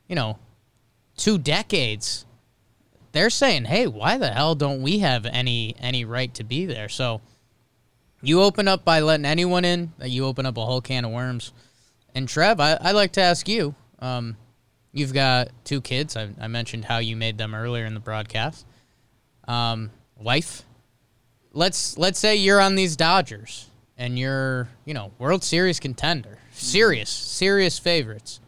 you 0.07 0.15
know, 0.15 0.39
two 1.17 1.37
decades, 1.37 2.25
they're 3.11 3.29
saying, 3.29 3.65
"Hey, 3.65 3.87
why 3.87 4.17
the 4.17 4.31
hell 4.31 4.55
don't 4.55 4.81
we 4.81 4.99
have 4.99 5.25
any 5.25 5.75
any 5.79 6.05
right 6.05 6.33
to 6.35 6.45
be 6.45 6.65
there?" 6.65 6.87
So 6.87 7.19
you 8.21 8.41
open 8.41 8.67
up 8.67 8.85
by 8.85 8.99
letting 8.99 9.25
anyone 9.25 9.65
in, 9.65 9.93
you 10.03 10.25
open 10.25 10.45
up 10.45 10.57
a 10.57 10.65
whole 10.65 10.81
can 10.81 11.05
of 11.05 11.11
worms. 11.11 11.53
And 12.13 12.27
Trev, 12.27 12.59
I, 12.59 12.77
I'd 12.81 12.95
like 12.95 13.13
to 13.13 13.21
ask 13.21 13.47
you. 13.47 13.75
Um, 13.99 14.37
you've 14.91 15.13
got 15.13 15.49
two 15.63 15.81
kids. 15.81 16.17
I, 16.17 16.29
I 16.39 16.47
mentioned 16.47 16.85
how 16.85 16.97
you 16.97 17.15
made 17.15 17.37
them 17.37 17.55
earlier 17.55 17.85
in 17.85 17.93
the 17.93 17.99
broadcast. 17.99 18.65
Um, 19.47 19.91
wife. 20.17 20.63
Let's 21.53 21.97
let's 21.97 22.19
say 22.19 22.37
you're 22.37 22.61
on 22.61 22.75
these 22.75 22.95
Dodgers 22.95 23.67
and 23.97 24.17
you're 24.17 24.69
you 24.85 24.93
know 24.93 25.11
World 25.19 25.43
Series 25.43 25.79
contender, 25.79 26.37
serious 26.53 27.09
serious 27.09 27.77
favorites. 27.77 28.39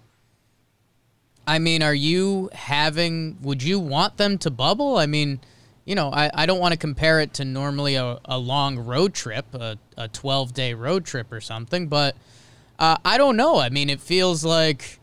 I 1.46 1.60
mean, 1.60 1.84
are 1.84 1.94
you 1.94 2.50
having? 2.54 3.38
Would 3.42 3.62
you 3.62 3.80
want 3.80 4.16
them 4.16 4.38
to 4.40 4.50
bubble? 4.50 4.98
I 4.98 5.06
mean, 5.06 5.42
you 5.86 5.96
know, 5.96 6.12
I, 6.12 6.30
I 6.34 6.46
don't 6.46 6.60
want 6.60 6.74
to 6.74 6.78
compare 6.78 7.20
it 7.20 7.34
to 7.36 7.46
normally 7.46 7.96
a, 7.96 8.20
a 8.26 8.38
long 8.38 8.80
road 8.80 9.14
trip, 9.14 9.46
a, 9.54 9.78
a 9.98 10.08
12 10.08 10.54
day 10.54 10.74
road 10.74 11.06
trip 11.06 11.32
or 11.32 11.42
something, 11.42 11.88
but 11.88 12.16
uh, 12.80 12.98
I 13.04 13.18
don't 13.18 13.38
know. 13.38 13.60
I 13.60 13.70
mean, 13.70 13.90
it 13.90 14.00
feels 14.00 14.46
like 14.46 15.00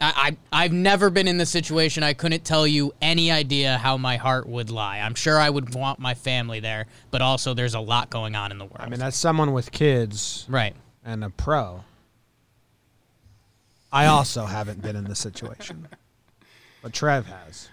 I, 0.00 0.36
I, 0.52 0.64
I've 0.64 0.72
never 0.72 1.10
been 1.10 1.26
in 1.26 1.38
the 1.38 1.46
situation. 1.46 2.02
I 2.02 2.12
couldn't 2.12 2.44
tell 2.44 2.66
you 2.66 2.94
any 3.02 3.30
idea 3.32 3.78
how 3.78 3.96
my 3.96 4.16
heart 4.16 4.48
would 4.48 4.70
lie. 4.70 4.98
I'm 4.98 5.14
sure 5.14 5.38
I 5.38 5.50
would 5.50 5.74
want 5.74 5.98
my 5.98 6.14
family 6.14 6.60
there, 6.60 6.86
but 7.10 7.20
also 7.20 7.54
there's 7.54 7.74
a 7.74 7.80
lot 7.80 8.08
going 8.10 8.36
on 8.36 8.52
in 8.52 8.58
the 8.58 8.64
world. 8.64 8.80
I 8.80 8.88
mean, 8.88 9.00
that's 9.00 9.16
someone 9.16 9.52
with 9.52 9.72
kids 9.72 10.46
right. 10.48 10.74
and 11.04 11.24
a 11.24 11.30
pro. 11.30 11.82
I 13.90 14.06
also 14.06 14.44
haven't 14.44 14.82
been 14.82 14.96
in 14.96 15.04
this 15.04 15.18
situation, 15.18 15.88
but 16.82 16.92
Trev 16.92 17.26
has. 17.26 17.70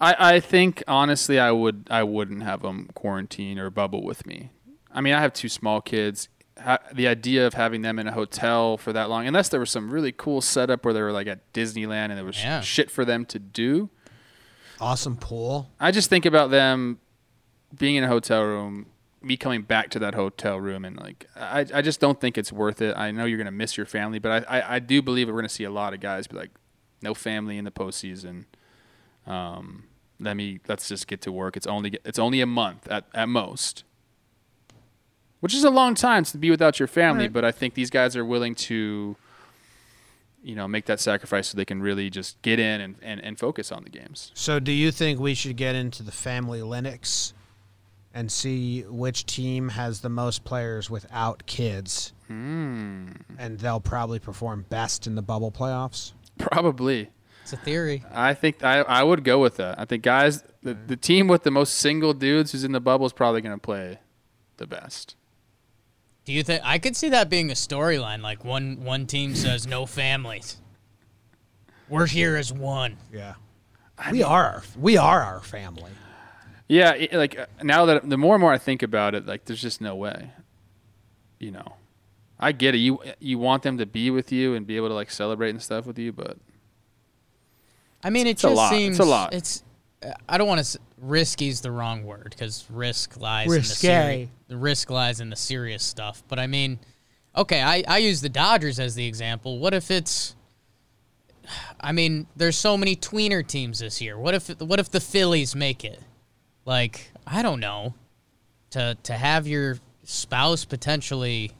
I, 0.00 0.36
I 0.36 0.40
think 0.40 0.82
honestly, 0.86 1.38
I 1.38 1.50
would 1.50 1.86
I 1.90 2.02
wouldn't 2.02 2.42
have 2.42 2.62
them 2.62 2.88
quarantine 2.94 3.58
or 3.58 3.70
bubble 3.70 4.02
with 4.04 4.26
me. 4.26 4.50
I 4.92 5.00
mean, 5.00 5.12
I 5.14 5.20
have 5.20 5.32
two 5.32 5.48
small 5.48 5.80
kids. 5.80 6.28
Ha- 6.60 6.78
the 6.92 7.06
idea 7.06 7.46
of 7.46 7.54
having 7.54 7.82
them 7.82 7.98
in 7.98 8.06
a 8.08 8.12
hotel 8.12 8.76
for 8.78 8.92
that 8.92 9.08
long, 9.08 9.26
unless 9.26 9.48
there 9.48 9.60
was 9.60 9.70
some 9.70 9.90
really 9.90 10.10
cool 10.12 10.40
setup 10.40 10.84
where 10.84 10.92
they 10.94 11.00
were 11.02 11.12
like 11.12 11.26
at 11.28 11.52
Disneyland 11.52 12.06
and 12.10 12.18
there 12.18 12.24
was 12.24 12.42
Yeah. 12.42 12.60
shit 12.60 12.90
for 12.90 13.04
them 13.04 13.24
to 13.26 13.38
do. 13.38 13.90
Awesome 14.80 15.16
pool. 15.16 15.70
I 15.80 15.90
just 15.90 16.08
think 16.10 16.24
about 16.26 16.50
them 16.50 16.98
being 17.76 17.96
in 17.96 18.04
a 18.04 18.08
hotel 18.08 18.42
room, 18.44 18.86
me 19.20 19.36
coming 19.36 19.62
back 19.62 19.90
to 19.90 19.98
that 20.00 20.14
hotel 20.14 20.58
room, 20.60 20.84
and 20.84 20.96
like 20.98 21.26
I, 21.36 21.66
I 21.74 21.82
just 21.82 22.00
don't 22.00 22.20
think 22.20 22.38
it's 22.38 22.52
worth 22.52 22.80
it. 22.80 22.96
I 22.96 23.10
know 23.10 23.24
you're 23.24 23.38
gonna 23.38 23.50
miss 23.50 23.76
your 23.76 23.86
family, 23.86 24.18
but 24.20 24.48
I, 24.48 24.58
I, 24.60 24.74
I 24.76 24.78
do 24.78 25.02
believe 25.02 25.28
we're 25.28 25.34
gonna 25.34 25.48
see 25.48 25.64
a 25.64 25.70
lot 25.70 25.92
of 25.94 26.00
guys 26.00 26.26
be 26.28 26.36
like, 26.36 26.50
no 27.02 27.14
family 27.14 27.58
in 27.58 27.64
the 27.64 27.70
postseason. 27.72 28.44
Um, 29.28 29.84
let 30.20 30.36
me 30.36 30.60
let's 30.68 30.88
just 30.88 31.06
get 31.06 31.20
to 31.22 31.32
work. 31.32 31.56
It's 31.56 31.66
only 31.66 31.98
it's 32.04 32.18
only 32.18 32.40
a 32.40 32.46
month 32.46 32.88
at, 32.88 33.04
at 33.14 33.28
most, 33.28 33.84
which 35.40 35.54
is 35.54 35.64
a 35.64 35.70
long 35.70 35.94
time 35.94 36.24
to 36.24 36.38
be 36.38 36.50
without 36.50 36.78
your 36.78 36.88
family. 36.88 37.24
Right. 37.24 37.32
But 37.32 37.44
I 37.44 37.52
think 37.52 37.74
these 37.74 37.90
guys 37.90 38.16
are 38.16 38.24
willing 38.24 38.54
to, 38.56 39.16
you 40.42 40.54
know, 40.56 40.66
make 40.66 40.86
that 40.86 41.00
sacrifice 41.00 41.48
so 41.48 41.56
they 41.56 41.64
can 41.64 41.80
really 41.80 42.10
just 42.10 42.40
get 42.42 42.58
in 42.58 42.80
and, 42.80 42.96
and, 43.02 43.22
and 43.22 43.38
focus 43.38 43.70
on 43.70 43.84
the 43.84 43.90
games. 43.90 44.32
So, 44.34 44.58
do 44.58 44.72
you 44.72 44.90
think 44.90 45.20
we 45.20 45.34
should 45.34 45.56
get 45.56 45.74
into 45.74 46.02
the 46.02 46.12
family 46.12 46.60
Linux 46.60 47.32
and 48.12 48.32
see 48.32 48.82
which 48.82 49.26
team 49.26 49.68
has 49.70 50.00
the 50.00 50.08
most 50.08 50.42
players 50.44 50.90
without 50.90 51.46
kids? 51.46 52.12
Hmm. 52.26 53.10
And 53.38 53.58
they'll 53.60 53.80
probably 53.80 54.18
perform 54.18 54.66
best 54.68 55.06
in 55.06 55.14
the 55.14 55.22
bubble 55.22 55.52
playoffs. 55.52 56.12
Probably. 56.38 57.10
It's 57.48 57.54
a 57.54 57.64
theory. 57.64 58.04
I 58.12 58.34
think 58.34 58.62
I, 58.62 58.80
I 58.80 59.02
would 59.02 59.24
go 59.24 59.38
with 59.38 59.56
that. 59.56 59.80
I 59.80 59.86
think 59.86 60.02
guys, 60.02 60.44
the, 60.62 60.74
the 60.74 60.96
team 60.96 61.28
with 61.28 61.44
the 61.44 61.50
most 61.50 61.78
single 61.78 62.12
dudes 62.12 62.52
who's 62.52 62.62
in 62.62 62.72
the 62.72 62.80
bubble 62.80 63.06
is 63.06 63.14
probably 63.14 63.40
going 63.40 63.56
to 63.56 63.60
play 63.60 64.00
the 64.58 64.66
best. 64.66 65.16
Do 66.26 66.34
you 66.34 66.42
think 66.42 66.60
I 66.62 66.78
could 66.78 66.94
see 66.94 67.08
that 67.08 67.30
being 67.30 67.50
a 67.50 67.54
storyline? 67.54 68.20
Like 68.20 68.44
one 68.44 68.84
one 68.84 69.06
team 69.06 69.34
says 69.34 69.66
no 69.66 69.86
families. 69.86 70.58
We're 71.88 72.04
here 72.04 72.36
as 72.36 72.52
one. 72.52 72.98
Yeah, 73.10 73.36
we 74.12 74.22
are 74.22 74.44
our, 74.44 74.62
we 74.78 74.98
are 74.98 75.22
our 75.22 75.40
family. 75.40 75.92
Yeah, 76.68 76.92
it, 76.92 77.14
like 77.14 77.38
uh, 77.38 77.46
now 77.62 77.86
that 77.86 78.10
the 78.10 78.18
more 78.18 78.34
and 78.34 78.42
more 78.42 78.52
I 78.52 78.58
think 78.58 78.82
about 78.82 79.14
it, 79.14 79.24
like 79.24 79.46
there's 79.46 79.62
just 79.62 79.80
no 79.80 79.96
way. 79.96 80.32
You 81.38 81.52
know, 81.52 81.76
I 82.38 82.52
get 82.52 82.74
it. 82.74 82.78
You 82.78 83.00
you 83.20 83.38
want 83.38 83.62
them 83.62 83.78
to 83.78 83.86
be 83.86 84.10
with 84.10 84.30
you 84.32 84.54
and 84.54 84.66
be 84.66 84.76
able 84.76 84.88
to 84.88 84.94
like 84.94 85.10
celebrate 85.10 85.48
and 85.48 85.62
stuff 85.62 85.86
with 85.86 85.98
you, 85.98 86.12
but 86.12 86.36
I 88.02 88.10
mean, 88.10 88.26
it 88.26 88.30
It's 88.30 88.44
a 88.44 88.48
just 88.48 88.56
lot. 88.56 88.72
It's 88.72 88.78
seems 88.78 88.98
a 88.98 89.04
lot. 89.04 89.34
It's 89.34 89.62
uh, 90.04 90.12
I 90.28 90.38
don't 90.38 90.48
want 90.48 90.64
to. 90.64 90.78
Risky 91.00 91.48
is 91.48 91.60
the 91.60 91.70
wrong 91.70 92.04
word 92.04 92.28
because 92.30 92.64
risk 92.70 93.20
lies 93.20 93.48
Risque. 93.48 93.58
in 93.58 93.62
the 93.62 93.74
seri- 93.74 94.30
the 94.48 94.56
risk 94.56 94.90
lies 94.90 95.20
in 95.20 95.30
the 95.30 95.36
serious 95.36 95.82
stuff. 95.84 96.22
But 96.28 96.38
I 96.38 96.46
mean, 96.46 96.78
okay, 97.36 97.62
I 97.62 97.84
I 97.86 97.98
use 97.98 98.20
the 98.20 98.28
Dodgers 98.28 98.78
as 98.80 98.94
the 98.94 99.06
example. 99.06 99.58
What 99.58 99.74
if 99.74 99.90
it's 99.90 100.34
I 101.80 101.92
mean, 101.92 102.26
there's 102.36 102.56
so 102.56 102.76
many 102.76 102.94
tweener 102.96 103.46
teams 103.46 103.78
this 103.78 104.00
year. 104.00 104.18
What 104.18 104.34
if 104.34 104.48
what 104.60 104.78
if 104.80 104.90
the 104.90 105.00
Phillies 105.00 105.54
make 105.54 105.84
it? 105.84 106.00
Like, 106.64 107.10
I 107.26 107.42
don't 107.42 107.60
know. 107.60 107.94
To 108.70 108.96
to 109.04 109.12
have 109.14 109.46
your 109.46 109.78
spouse 110.04 110.64
potentially 110.64 111.52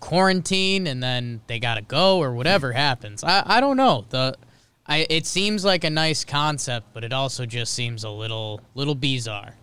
quarantine 0.00 0.86
and 0.86 1.02
then 1.02 1.40
they 1.46 1.58
gotta 1.58 1.82
go 1.82 2.18
or 2.18 2.32
whatever 2.34 2.72
happens. 2.72 3.22
I, 3.22 3.42
I 3.44 3.60
don't 3.60 3.76
know. 3.76 4.04
The 4.10 4.36
I 4.90 5.06
it 5.08 5.24
seems 5.24 5.64
like 5.64 5.84
a 5.84 5.90
nice 5.90 6.24
concept, 6.24 6.88
but 6.92 7.04
it 7.04 7.12
also 7.12 7.46
just 7.46 7.72
seems 7.72 8.02
a 8.02 8.10
little 8.10 8.60
little 8.74 8.96
bizarre. 8.96 9.54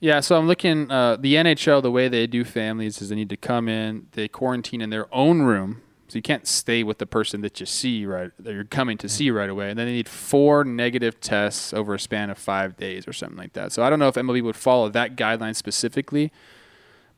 Yeah, 0.00 0.18
so 0.18 0.36
I'm 0.36 0.48
looking. 0.48 0.90
Uh, 0.90 1.16
the 1.16 1.34
NHL, 1.34 1.80
the 1.82 1.90
way 1.90 2.08
they 2.08 2.26
do 2.26 2.42
families 2.42 3.00
is 3.00 3.10
they 3.10 3.14
need 3.14 3.28
to 3.28 3.36
come 3.36 3.68
in, 3.68 4.08
they 4.12 4.26
quarantine 4.26 4.80
in 4.80 4.90
their 4.90 5.14
own 5.14 5.42
room, 5.42 5.82
so 6.08 6.16
you 6.18 6.22
can't 6.22 6.48
stay 6.48 6.82
with 6.82 6.98
the 6.98 7.06
person 7.06 7.42
that 7.42 7.60
you 7.60 7.66
see 7.66 8.04
right 8.06 8.30
that 8.38 8.52
you're 8.52 8.64
coming 8.64 8.98
to 8.98 9.08
see 9.08 9.30
right 9.30 9.48
away. 9.48 9.70
And 9.70 9.78
then 9.78 9.86
they 9.86 9.92
need 9.92 10.08
four 10.08 10.64
negative 10.64 11.20
tests 11.20 11.72
over 11.72 11.94
a 11.94 12.00
span 12.00 12.30
of 12.30 12.38
five 12.38 12.76
days 12.76 13.06
or 13.06 13.12
something 13.12 13.38
like 13.38 13.52
that. 13.52 13.72
So 13.72 13.84
I 13.84 13.90
don't 13.90 13.98
know 13.98 14.08
if 14.08 14.14
MLB 14.14 14.42
would 14.42 14.56
follow 14.56 14.88
that 14.88 15.16
guideline 15.16 15.54
specifically, 15.54 16.32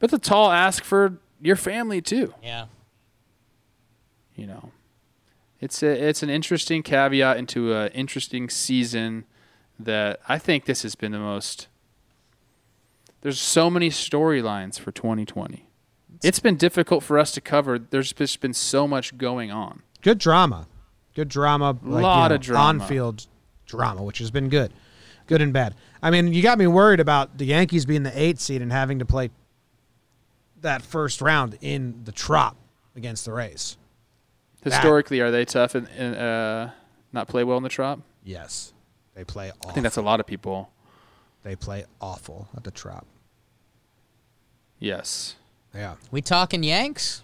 but 0.01 0.13
it's 0.13 0.27
a 0.27 0.31
tall 0.31 0.51
ask 0.51 0.85
for 0.85 1.19
your 1.41 1.57
family 1.57 2.03
too. 2.03 2.35
Yeah. 2.43 2.67
You 4.35 4.49
know, 4.49 4.71
it's 5.65 5.83
a, 5.83 6.09
it's 6.09 6.23
an 6.23 6.29
interesting 6.29 6.83
caveat 6.83 7.39
into 7.39 7.75
an 7.75 7.91
interesting 7.93 8.51
season 8.51 9.25
that 9.79 10.21
I 10.29 10.39
think 10.39 10.67
this 10.67 10.83
has 10.83 10.95
been 10.95 11.13
the 11.13 11.19
most. 11.19 11.69
There's 13.23 13.41
so 13.41 13.71
many 13.71 13.89
storylines 13.89 14.79
for 14.79 14.93
2020. 14.93 15.67
It's 16.23 16.39
been 16.39 16.57
difficult 16.57 17.03
for 17.03 17.19
us 17.19 17.33
to 17.33 17.41
cover. 17.41 17.79
There's 17.79 18.13
just 18.13 18.41
been 18.41 18.53
so 18.53 18.87
much 18.87 19.17
going 19.17 19.51
on. 19.51 19.83
Good 20.03 20.19
drama. 20.19 20.67
Good 21.15 21.31
drama. 21.31 21.79
Like, 21.83 22.03
Lot 22.03 22.25
you 22.25 22.29
know, 22.29 22.35
of 22.35 22.41
drama. 22.43 22.83
On-field 22.83 23.27
drama, 23.65 24.03
which 24.03 24.19
has 24.19 24.31
been 24.31 24.51
good. 24.51 24.71
Good 25.27 25.41
and 25.41 25.55
bad. 25.55 25.75
I 26.03 26.11
mean, 26.11 26.35
you 26.35 26.43
got 26.43 26.59
me 26.59 26.67
worried 26.67 27.01
about 27.01 27.39
the 27.39 27.47
Yankees 27.47 27.87
being 27.87 28.03
the 28.03 28.17
eighth 28.21 28.41
seed 28.41 28.61
and 28.61 28.71
having 28.71 28.99
to 28.99 29.07
play 29.07 29.31
that 30.61 30.83
first 30.83 31.23
round 31.23 31.57
in 31.63 32.03
the 32.05 32.13
Trop 32.13 32.55
against 32.95 33.25
the 33.25 33.33
Rays. 33.33 33.79
Historically, 34.65 35.21
are 35.21 35.31
they 35.31 35.45
tough 35.45 35.75
and, 35.75 35.89
and 35.97 36.17
uh, 36.17 36.71
not 37.13 37.29
play 37.29 37.45
well 37.45 37.57
in 37.59 37.63
the 37.63 37.69
Trop? 37.69 38.01
Yes. 38.25 38.73
They 39.15 39.25
play 39.25 39.51
awful. 39.51 39.71
I 39.71 39.73
think 39.75 39.85
that's 39.85 39.97
a 39.99 40.03
lot 40.03 40.19
of 40.21 40.27
people. 40.27 40.71
They 41.43 41.55
play 41.55 41.85
awful 42.01 42.49
at 42.57 42.65
the 42.65 42.71
Trop. 42.71 43.07
Yes. 44.79 45.37
Yeah. 45.75 45.95
We 46.11 46.23
talking 46.23 46.63
Yanks? 46.63 47.23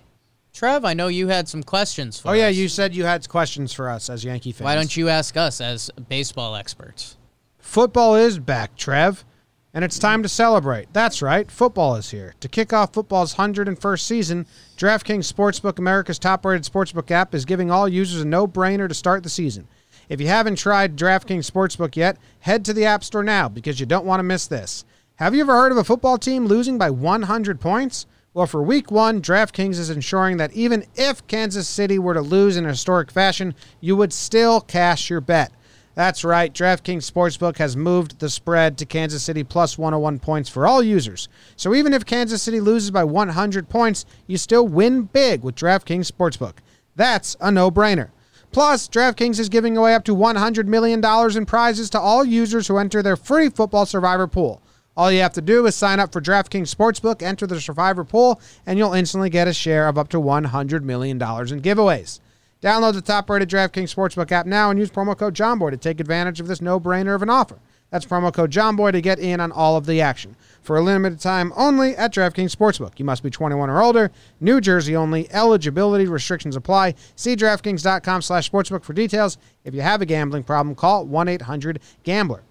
Trev, 0.53 0.85
I 0.85 0.95
know 0.95 1.09
you 1.09 1.29
had 1.29 1.49
some 1.49 1.63
questions 1.63 2.19
for 2.19 2.31
Oh 2.31 2.33
yeah, 2.33 2.49
us. 2.49 2.57
you 2.57 2.69
said 2.69 2.95
you 2.95 3.05
had 3.05 3.29
questions 3.29 3.73
for 3.73 3.89
us 3.89 4.11
as 4.11 4.25
Yankee 4.25 4.53
fans. 4.53 4.65
Why 4.65 4.75
don't 4.75 4.95
you 4.97 5.09
ask 5.09 5.37
us 5.37 5.61
as 5.61 5.91
baseball 6.09 6.57
experts? 6.57 7.17
Football 7.59 8.17
is 8.17 8.39
back, 8.39 8.77
Trev, 8.77 9.25
and 9.73 9.85
it's 9.85 9.99
time 9.99 10.23
to 10.23 10.29
celebrate. 10.29 10.93
That's 10.93 11.23
right, 11.23 11.51
football 11.51 11.97
is 11.97 12.11
here. 12.11 12.35
To 12.41 12.49
kick 12.49 12.73
off 12.73 12.93
football's 12.93 13.35
101st 13.35 14.01
season, 14.01 14.47
DraftKings 14.77 15.33
Sportsbook, 15.33 15.79
America's 15.79 16.19
top-rated 16.19 16.65
sportsbook 16.65 17.11
app, 17.11 17.35
is 17.35 17.45
giving 17.45 17.71
all 17.71 17.89
users 17.89 18.23
a 18.23 18.27
no-brainer 18.27 18.89
to 18.89 18.95
start 18.95 19.23
the 19.23 19.29
season. 19.29 19.69
If 20.09 20.21
you 20.21 20.27
haven't 20.27 20.57
tried 20.57 20.97
DraftKings 20.97 21.49
Sportsbook 21.49 21.95
yet, 21.95 22.17
head 22.41 22.65
to 22.65 22.73
the 22.73 22.85
App 22.85 23.05
Store 23.05 23.23
now 23.23 23.49
because 23.49 23.79
you 23.79 23.87
don't 23.87 24.07
want 24.07 24.19
to 24.19 24.25
miss 24.25 24.49
this. 24.49 24.85
Have 25.17 25.35
you 25.35 25.43
ever 25.43 25.53
heard 25.53 25.71
of 25.71 25.79
a 25.79 25.85
football 25.85 26.19
team 26.19 26.47
losing 26.47 26.79
by 26.79 26.91
100 26.91 27.61
points? 27.61 28.07
Well, 28.33 28.47
for 28.47 28.63
week 28.63 28.91
one, 28.91 29.21
DraftKings 29.21 29.79
is 29.79 29.91
ensuring 29.91 30.37
that 30.39 30.53
even 30.53 30.85
if 30.95 31.27
Kansas 31.27 31.69
City 31.69 31.99
were 31.99 32.15
to 32.15 32.21
lose 32.21 32.57
in 32.57 32.65
a 32.65 32.71
historic 32.71 33.11
fashion, 33.11 33.55
you 33.81 33.97
would 33.97 34.13
still 34.13 34.61
cash 34.61 35.11
your 35.11 35.21
bet. 35.21 35.53
That's 35.95 36.25
right, 36.25 36.53
DraftKings 36.53 37.11
Sportsbook 37.11 37.59
has 37.59 37.77
moved 37.77 38.21
the 38.21 38.31
spread 38.31 38.79
to 38.79 38.87
Kansas 38.87 39.25
City 39.25 39.43
plus 39.43 39.77
101 39.77 40.21
points 40.21 40.49
for 40.49 40.67
all 40.67 40.83
users. 40.83 41.29
So 41.57 41.75
even 41.75 41.93
if 41.93 42.07
Kansas 42.07 42.43
City 42.43 42.61
loses 42.61 42.91
by 42.91 43.03
100 43.05 43.69
points, 43.69 44.07
you 44.27 44.39
still 44.39 44.67
win 44.69 45.03
big 45.03 45.43
with 45.43 45.57
DraftKings 45.57 46.11
Sportsbook. 46.11 46.55
That's 46.95 47.37
a 47.41 47.51
no 47.51 47.71
brainer. 47.71 48.11
Plus, 48.53 48.89
DraftKings 48.89 49.39
is 49.39 49.49
giving 49.49 49.77
away 49.77 49.95
up 49.95 50.05
to 50.05 50.15
$100 50.15 50.67
million 50.67 51.05
in 51.37 51.47
prizes 51.47 51.91
to 51.91 52.01
all 52.01 52.25
users 52.25 52.67
who 52.67 52.79
enter 52.79 53.03
their 53.03 53.17
free 53.17 53.49
football 53.49 53.87
survivor 53.87 54.27
pool. 54.27 54.63
All 54.97 55.11
you 55.11 55.21
have 55.21 55.33
to 55.35 55.41
do 55.41 55.67
is 55.67 55.77
sign 55.77 56.01
up 56.01 56.13
for 56.13 56.21
DraftKings 56.21 56.75
Sportsbook, 56.75 57.23
enter 57.23 57.47
the 57.47 57.61
survivor 57.61 58.05
pool, 58.05 58.41
and 58.67 58.79
you'll 58.79 58.93
instantly 58.93 59.31
get 59.31 59.49
a 59.49 59.53
share 59.53 59.89
of 59.89 59.99
up 59.99 60.09
to 60.09 60.19
$100 60.19 60.83
million 60.83 61.17
in 61.17 61.21
giveaways. 61.63 62.21
Download 62.63 62.93
the 62.93 63.01
top-rated 63.01 63.49
DraftKings 63.49 63.95
Sportsbook 63.95 64.31
app 64.33 64.47
now 64.47 64.71
and 64.71 64.79
use 64.79 64.91
promo 64.91 65.17
code 65.17 65.35
JOHNBOY 65.35 65.71
to 65.71 65.77
take 65.77 65.99
advantage 65.99 66.41
of 66.41 66.47
this 66.47 66.61
no-brainer 66.61 67.15
of 67.15 67.23
an 67.23 67.31
offer. 67.31 67.59
That's 67.91 68.05
promo 68.05 68.33
code 68.33 68.51
JOHNBOY 68.51 68.93
to 68.93 69.01
get 69.01 69.19
in 69.19 69.41
on 69.41 69.51
all 69.51 69.77
of 69.77 69.87
the 69.87 70.01
action. 70.01 70.37
For 70.63 70.77
a 70.77 70.83
limited 70.83 71.21
time 71.21 71.53
only 71.57 71.97
at 71.97 72.13
DraftKings 72.13 72.55
Sportsbook. 72.55 72.99
You 72.99 73.05
must 73.05 73.23
be 73.23 73.31
21 73.31 73.69
or 73.71 73.83
older. 73.83 74.11
New 74.41 74.61
Jersey 74.61 74.95
only. 74.95 75.31
Eligibility 75.33 76.07
restrictions 76.07 76.55
apply. 76.55 76.95
See 77.17 77.35
DraftKings.com 77.35 78.23
slash 78.23 78.51
sportsbook 78.51 78.85
for 78.85 78.93
details. 78.93 79.39
If 79.65 79.75
you 79.75 79.81
have 79.81 80.03
a 80.03 80.07
gambling 80.07 80.45
problem, 80.45 80.75
call 80.75 81.07
1-800-GAMBLER. 81.07 82.43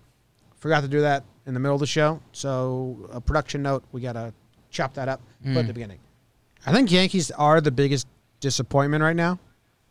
Forgot 0.57 0.81
to 0.81 0.87
do 0.89 1.01
that 1.01 1.23
in 1.45 1.53
the 1.53 1.59
middle 1.59 1.75
of 1.75 1.79
the 1.79 1.87
show. 1.87 2.19
So 2.33 3.09
a 3.13 3.21
production 3.21 3.61
note, 3.61 3.83
we 3.91 4.01
got 4.01 4.13
to 4.13 4.33
chop 4.71 4.93
that 4.95 5.07
up. 5.07 5.21
Put 5.43 5.55
at 5.55 5.67
the 5.67 5.71
mm. 5.71 5.75
beginning. 5.75 5.99
I 6.65 6.73
think 6.73 6.91
Yankees 6.91 7.31
are 7.31 7.61
the 7.61 7.71
biggest 7.71 8.07
disappointment 8.41 9.01
right 9.01 9.15
now. 9.15 9.39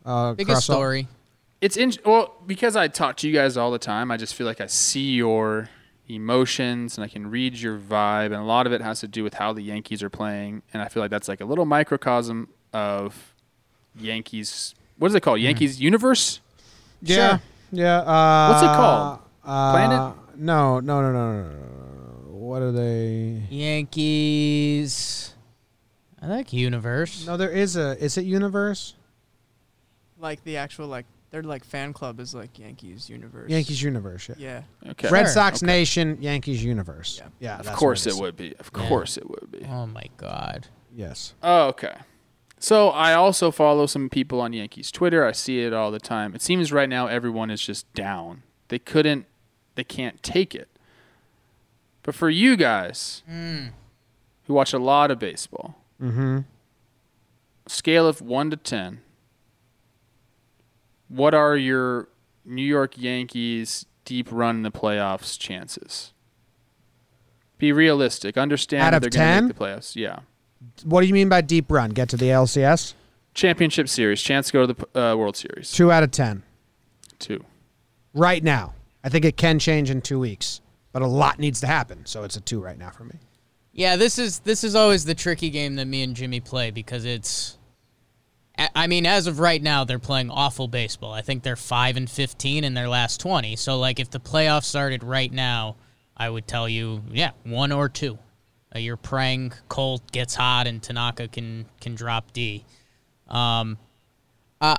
Uh, 0.04 0.32
Biggest 0.34 0.50
across 0.50 0.70
all- 0.70 0.76
story. 0.76 1.08
It's 1.60 1.76
in 1.76 1.92
well 2.04 2.36
because 2.46 2.76
I 2.76 2.86
talk 2.88 3.16
to 3.18 3.28
you 3.28 3.34
guys 3.34 3.56
all 3.56 3.70
the 3.72 3.80
time. 3.80 4.10
I 4.12 4.16
just 4.16 4.34
feel 4.34 4.46
like 4.46 4.60
I 4.60 4.66
see 4.66 5.10
your 5.14 5.68
emotions 6.08 6.96
and 6.96 7.04
I 7.04 7.08
can 7.08 7.28
read 7.30 7.56
your 7.56 7.76
vibe, 7.78 8.26
and 8.26 8.36
a 8.36 8.42
lot 8.44 8.66
of 8.66 8.72
it 8.72 8.80
has 8.80 9.00
to 9.00 9.08
do 9.08 9.24
with 9.24 9.34
how 9.34 9.52
the 9.52 9.62
Yankees 9.62 10.02
are 10.02 10.08
playing. 10.10 10.62
And 10.72 10.80
I 10.80 10.88
feel 10.88 11.02
like 11.02 11.10
that's 11.10 11.26
like 11.28 11.40
a 11.40 11.44
little 11.44 11.64
microcosm 11.66 12.48
of 12.72 13.34
Yankees. 13.98 14.74
What 14.98 15.08
is 15.08 15.14
it 15.16 15.20
called? 15.22 15.40
Yankees 15.40 15.80
universe. 15.80 16.40
Yeah. 17.02 17.28
Sure. 17.28 17.40
Yeah. 17.72 17.98
Uh, 18.02 18.48
What's 18.52 18.62
it 18.62 18.76
called? 18.76 19.18
Uh, 19.44 19.72
Planet? 19.72 20.16
No, 20.36 20.78
no, 20.80 21.00
no, 21.02 21.12
no, 21.12 21.42
no, 21.42 21.48
no. 21.48 22.34
What 22.36 22.62
are 22.62 22.70
they? 22.72 23.42
Yankees. 23.50 25.34
I 26.22 26.26
like 26.28 26.52
universe. 26.52 27.26
No, 27.26 27.36
there 27.36 27.50
is 27.50 27.76
a. 27.76 28.02
Is 28.02 28.16
it 28.16 28.24
Universe? 28.24 28.94
Like 30.20 30.42
the 30.44 30.56
actual 30.56 30.86
like 30.88 31.06
their 31.30 31.42
like 31.42 31.64
fan 31.64 31.92
club 31.92 32.18
is 32.20 32.34
like 32.34 32.58
Yankees 32.58 33.08
universe. 33.10 33.50
Yankees 33.50 33.82
Universe. 33.82 34.28
Yeah. 34.30 34.62
Yeah. 34.84 34.90
Okay. 34.92 35.08
Red 35.10 35.24
Sure. 35.24 35.32
Sox 35.32 35.62
Nation, 35.62 36.18
Yankees 36.20 36.64
Universe. 36.64 37.18
Yeah. 37.22 37.28
Yeah. 37.38 37.58
Of 37.58 37.66
that's 37.66 37.78
course 37.78 38.06
what 38.06 38.10
it 38.12 38.14
is. 38.14 38.20
would 38.20 38.36
be. 38.36 38.56
Of 38.56 38.70
Yeah. 38.74 38.88
course 38.88 39.16
it 39.16 39.28
would 39.28 39.50
be. 39.52 39.64
Oh 39.68 39.86
my 39.86 40.06
god. 40.16 40.66
Yes. 40.94 41.34
Oh, 41.42 41.66
okay. 41.68 41.94
So 42.58 42.88
I 42.88 43.14
also 43.14 43.50
follow 43.52 43.86
some 43.86 44.08
people 44.08 44.40
on 44.40 44.52
Yankees 44.52 44.90
Twitter. 44.90 45.24
I 45.24 45.30
see 45.32 45.60
it 45.62 45.72
all 45.72 45.90
the 45.92 46.00
time. 46.00 46.34
It 46.34 46.42
seems 46.42 46.72
right 46.72 46.88
now 46.88 47.06
everyone 47.06 47.50
is 47.50 47.60
just 47.64 47.92
down. 47.94 48.42
They 48.68 48.78
couldn't 48.80 49.26
they 49.76 49.84
can't 49.84 50.20
take 50.24 50.54
it. 50.56 50.68
But 52.02 52.14
for 52.16 52.28
you 52.30 52.56
guys 52.56 53.22
who 53.28 54.54
watch 54.54 54.72
a 54.72 54.78
lot 54.78 55.10
of 55.12 55.18
baseball, 55.18 55.76
Mm-hmm. 56.02 56.38
scale 57.66 58.06
of 58.08 58.20
1 58.22 58.50
to 58.50 58.56
10, 58.56 59.00
what 61.08 61.34
are 61.34 61.56
your 61.56 62.08
New 62.44 62.62
York 62.62 62.94
Yankees 62.96 63.86
deep 64.04 64.28
run 64.30 64.56
in 64.56 64.62
the 64.62 64.70
playoffs 64.70 65.38
chances? 65.38 66.12
Be 67.58 67.72
realistic. 67.72 68.38
Understand 68.38 68.82
Out 68.82 68.90
that 68.90 68.96
of 69.06 69.12
they're 69.12 69.20
going 69.20 69.26
to 69.26 69.34
10? 69.34 69.46
make 69.48 69.56
the 69.56 69.64
playoffs. 69.64 69.96
Yeah. 69.96 70.20
What 70.84 71.00
do 71.00 71.06
you 71.08 71.14
mean 71.14 71.28
by 71.28 71.40
deep 71.40 71.70
run? 71.70 71.90
Get 71.90 72.08
to 72.10 72.16
the 72.16 72.26
LCS? 72.26 72.94
Championship 73.34 73.88
series, 73.88 74.20
chance 74.22 74.48
to 74.48 74.52
go 74.52 74.66
to 74.66 74.72
the 74.72 75.00
uh, 75.00 75.16
World 75.16 75.36
Series. 75.36 75.70
Two 75.70 75.92
out 75.92 76.02
of 76.02 76.10
ten. 76.10 76.42
Two. 77.18 77.44
Right 78.14 78.42
now. 78.42 78.74
I 79.04 79.10
think 79.10 79.24
it 79.24 79.36
can 79.36 79.60
change 79.60 79.90
in 79.90 80.02
two 80.02 80.18
weeks, 80.18 80.60
but 80.92 81.02
a 81.02 81.06
lot 81.06 81.38
needs 81.38 81.60
to 81.60 81.68
happen. 81.68 82.04
So 82.04 82.24
it's 82.24 82.36
a 82.36 82.40
two 82.40 82.60
right 82.60 82.76
now 82.76 82.90
for 82.90 83.04
me. 83.04 83.14
Yeah, 83.72 83.94
this 83.94 84.18
is 84.18 84.40
this 84.40 84.64
is 84.64 84.74
always 84.74 85.04
the 85.04 85.14
tricky 85.14 85.50
game 85.50 85.76
that 85.76 85.84
me 85.86 86.02
and 86.02 86.16
Jimmy 86.16 86.40
play 86.40 86.70
because 86.72 87.04
it's. 87.04 87.57
I- 88.58 88.86
mean, 88.88 89.06
as 89.06 89.26
of 89.26 89.38
right 89.38 89.62
now, 89.62 89.84
they're 89.84 89.98
playing 89.98 90.30
awful 90.30 90.68
baseball. 90.68 91.12
I 91.12 91.22
think 91.22 91.42
they're 91.42 91.56
five 91.56 91.96
and 91.96 92.10
fifteen 92.10 92.64
in 92.64 92.74
their 92.74 92.88
last 92.88 93.20
twenty. 93.20 93.56
So, 93.56 93.78
like, 93.78 94.00
if 94.00 94.10
the 94.10 94.20
playoffs 94.20 94.64
started 94.64 95.04
right 95.04 95.32
now, 95.32 95.76
I 96.16 96.28
would 96.28 96.48
tell 96.48 96.68
you, 96.68 97.02
yeah, 97.12 97.30
one 97.44 97.70
or 97.70 97.88
two. 97.88 98.18
Uh, 98.74 98.80
you're 98.80 98.96
praying 98.96 99.52
Cole 99.68 100.02
gets 100.12 100.34
hot 100.34 100.66
and 100.66 100.82
Tanaka 100.82 101.28
can 101.28 101.66
can 101.80 101.94
drop 101.94 102.32
D. 102.32 102.64
Um, 103.28 103.78
uh, 104.60 104.76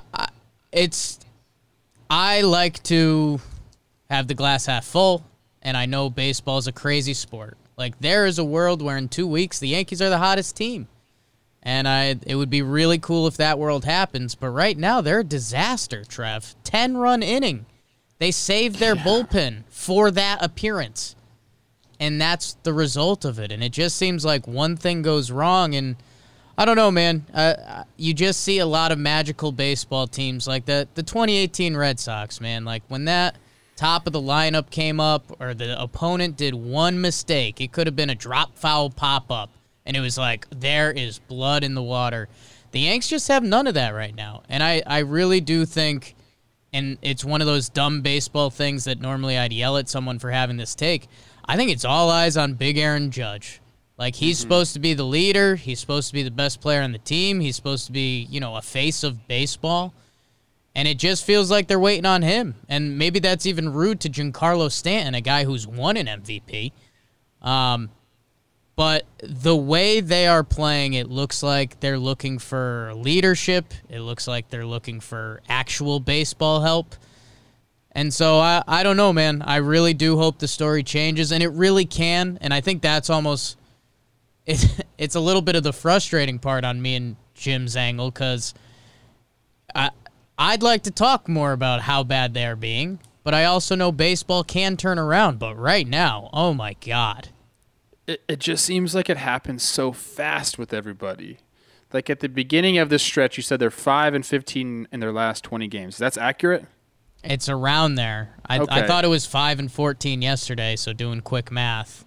it's 0.70 1.18
I 2.08 2.42
like 2.42 2.82
to 2.84 3.40
have 4.10 4.28
the 4.28 4.34
glass 4.34 4.66
half 4.66 4.84
full, 4.84 5.24
and 5.62 5.76
I 5.76 5.86
know 5.86 6.10
baseball's 6.10 6.66
a 6.66 6.72
crazy 6.72 7.14
sport. 7.14 7.56
Like 7.76 7.98
there 8.00 8.26
is 8.26 8.38
a 8.38 8.44
world 8.44 8.82
where 8.82 8.96
in 8.96 9.08
two 9.08 9.26
weeks 9.26 9.58
the 9.58 9.68
Yankees 9.68 10.02
are 10.02 10.10
the 10.10 10.18
hottest 10.18 10.56
team, 10.56 10.86
and 11.62 11.86
I 11.88 12.16
it 12.26 12.36
would 12.36 12.50
be 12.50 12.62
really 12.62 12.98
cool 12.98 13.26
if 13.26 13.36
that 13.36 13.58
world 13.58 13.84
happens. 13.84 14.34
But 14.34 14.50
right 14.50 14.78
now 14.78 15.00
they're 15.00 15.20
a 15.20 15.24
disaster. 15.24 16.04
Trev, 16.04 16.54
ten 16.64 16.96
run 16.96 17.22
inning, 17.22 17.66
they 18.18 18.30
saved 18.30 18.76
their 18.76 18.94
bullpen 18.96 19.64
for 19.68 20.10
that 20.10 20.42
appearance. 20.42 21.16
and 21.98 22.20
that's 22.20 22.54
the 22.62 22.72
result 22.72 23.24
of 23.26 23.38
it. 23.38 23.52
And 23.52 23.62
it 23.62 23.72
just 23.72 23.96
seems 23.96 24.24
like 24.24 24.46
one 24.48 24.76
thing 24.76 25.02
goes 25.02 25.30
wrong, 25.30 25.74
and 25.74 25.96
I 26.56 26.64
don't 26.64 26.76
know, 26.76 26.90
man. 26.90 27.26
Uh, 27.32 27.84
you 27.96 28.14
just 28.14 28.40
see 28.40 28.58
a 28.58 28.66
lot 28.66 28.90
of 28.92 28.98
magical 28.98 29.52
baseball 29.52 30.06
teams 30.06 30.46
like 30.48 30.64
the 30.66 30.88
the 30.94 31.02
2018 31.02 31.76
Red 31.76 32.00
Sox, 32.00 32.40
man. 32.40 32.64
Like 32.64 32.82
when 32.88 33.04
that 33.04 33.36
top 33.76 34.06
of 34.06 34.12
the 34.12 34.20
lineup 34.20 34.70
came 34.70 34.98
up, 35.00 35.24
or 35.40 35.54
the 35.54 35.80
opponent 35.80 36.36
did 36.36 36.54
one 36.54 37.00
mistake, 37.00 37.60
it 37.60 37.72
could 37.72 37.86
have 37.86 37.96
been 37.96 38.10
a 38.10 38.14
drop 38.14 38.56
foul 38.56 38.90
pop 38.90 39.30
up, 39.30 39.50
and 39.90 39.96
it 39.96 40.00
was 40.00 40.16
like 40.16 40.46
there 40.50 40.92
is 40.92 41.18
blood 41.18 41.64
in 41.64 41.74
the 41.74 41.82
water. 41.82 42.28
The 42.70 42.78
Yanks 42.78 43.08
just 43.08 43.26
have 43.26 43.42
none 43.42 43.66
of 43.66 43.74
that 43.74 43.92
right 43.92 44.14
now, 44.14 44.44
and 44.48 44.62
I 44.62 44.84
I 44.86 45.00
really 45.00 45.40
do 45.40 45.66
think 45.66 46.14
and 46.72 46.96
it's 47.02 47.24
one 47.24 47.40
of 47.40 47.48
those 47.48 47.68
dumb 47.68 48.00
baseball 48.00 48.50
things 48.50 48.84
that 48.84 49.00
normally 49.00 49.36
I'd 49.36 49.52
yell 49.52 49.76
at 49.78 49.88
someone 49.88 50.20
for 50.20 50.30
having 50.30 50.58
this 50.58 50.76
take. 50.76 51.08
I 51.44 51.56
think 51.56 51.72
it's 51.72 51.84
all 51.84 52.08
eyes 52.08 52.36
on 52.36 52.54
Big 52.54 52.78
Aaron 52.78 53.10
Judge. 53.10 53.60
Like 53.98 54.14
he's 54.14 54.38
supposed 54.38 54.74
to 54.74 54.78
be 54.78 54.94
the 54.94 55.02
leader, 55.02 55.56
he's 55.56 55.80
supposed 55.80 56.06
to 56.06 56.14
be 56.14 56.22
the 56.22 56.30
best 56.30 56.60
player 56.60 56.82
on 56.82 56.92
the 56.92 56.98
team, 56.98 57.40
he's 57.40 57.56
supposed 57.56 57.86
to 57.86 57.92
be, 57.92 58.28
you 58.30 58.38
know, 58.38 58.54
a 58.54 58.62
face 58.62 59.02
of 59.02 59.26
baseball. 59.26 59.92
And 60.76 60.86
it 60.86 60.98
just 60.98 61.24
feels 61.24 61.50
like 61.50 61.66
they're 61.66 61.80
waiting 61.80 62.06
on 62.06 62.22
him. 62.22 62.54
And 62.68 62.96
maybe 62.96 63.18
that's 63.18 63.44
even 63.44 63.72
rude 63.72 63.98
to 64.02 64.08
Giancarlo 64.08 64.70
Stanton, 64.70 65.16
a 65.16 65.20
guy 65.20 65.42
who's 65.42 65.66
won 65.66 65.96
an 65.96 66.06
MVP. 66.06 66.70
Um, 67.42 67.90
but 68.80 69.04
the 69.22 69.54
way 69.54 70.00
they 70.00 70.26
are 70.26 70.42
playing, 70.42 70.94
it 70.94 71.10
looks 71.10 71.42
like 71.42 71.78
they're 71.80 71.98
looking 71.98 72.38
for 72.38 72.94
leadership. 72.94 73.74
It 73.90 74.00
looks 74.00 74.26
like 74.26 74.48
they're 74.48 74.64
looking 74.64 75.00
for 75.00 75.42
actual 75.50 76.00
baseball 76.00 76.62
help. 76.62 76.94
And 77.92 78.10
so 78.10 78.38
I, 78.38 78.62
I 78.66 78.82
don't 78.82 78.96
know, 78.96 79.12
man. 79.12 79.42
I 79.42 79.56
really 79.56 79.92
do 79.92 80.16
hope 80.16 80.38
the 80.38 80.48
story 80.48 80.82
changes, 80.82 81.30
and 81.30 81.42
it 81.42 81.50
really 81.50 81.84
can. 81.84 82.38
And 82.40 82.54
I 82.54 82.62
think 82.62 82.80
that's 82.80 83.10
almost 83.10 83.58
it, 84.46 84.66
it's 84.96 85.14
a 85.14 85.20
little 85.20 85.42
bit 85.42 85.56
of 85.56 85.62
the 85.62 85.74
frustrating 85.74 86.38
part 86.38 86.64
on 86.64 86.80
me 86.80 86.94
and 86.94 87.16
Jim's 87.34 87.76
angle 87.76 88.10
because 88.10 88.54
I 89.74 89.90
I'd 90.38 90.62
like 90.62 90.84
to 90.84 90.90
talk 90.90 91.28
more 91.28 91.52
about 91.52 91.82
how 91.82 92.02
bad 92.02 92.32
they 92.32 92.46
are 92.46 92.56
being, 92.56 92.98
but 93.24 93.34
I 93.34 93.44
also 93.44 93.74
know 93.74 93.92
baseball 93.92 94.42
can 94.42 94.78
turn 94.78 94.98
around. 94.98 95.38
But 95.38 95.56
right 95.56 95.86
now, 95.86 96.30
oh 96.32 96.54
my 96.54 96.76
god. 96.80 97.28
It, 98.10 98.22
it 98.28 98.38
just 98.40 98.64
seems 98.64 98.94
like 98.94 99.08
it 99.10 99.16
happens 99.16 99.62
so 99.62 99.92
fast 99.92 100.58
with 100.58 100.72
everybody. 100.74 101.38
Like 101.92 102.08
at 102.10 102.20
the 102.20 102.28
beginning 102.28 102.78
of 102.78 102.88
this 102.88 103.02
stretch, 103.02 103.36
you 103.36 103.42
said 103.42 103.58
they're 103.60 103.70
five 103.70 104.14
and 104.14 104.24
fifteen 104.24 104.86
in 104.92 105.00
their 105.00 105.12
last 105.12 105.42
twenty 105.44 105.66
games. 105.68 105.98
That's 105.98 106.16
accurate. 106.16 106.66
It's 107.22 107.48
around 107.48 107.96
there. 107.96 108.36
I, 108.48 108.60
I 108.60 108.86
thought 108.86 109.04
it 109.04 109.08
was 109.08 109.26
five 109.26 109.58
and 109.58 109.70
fourteen 109.70 110.22
yesterday. 110.22 110.76
So 110.76 110.92
doing 110.92 111.20
quick 111.20 111.50
math, 111.50 112.04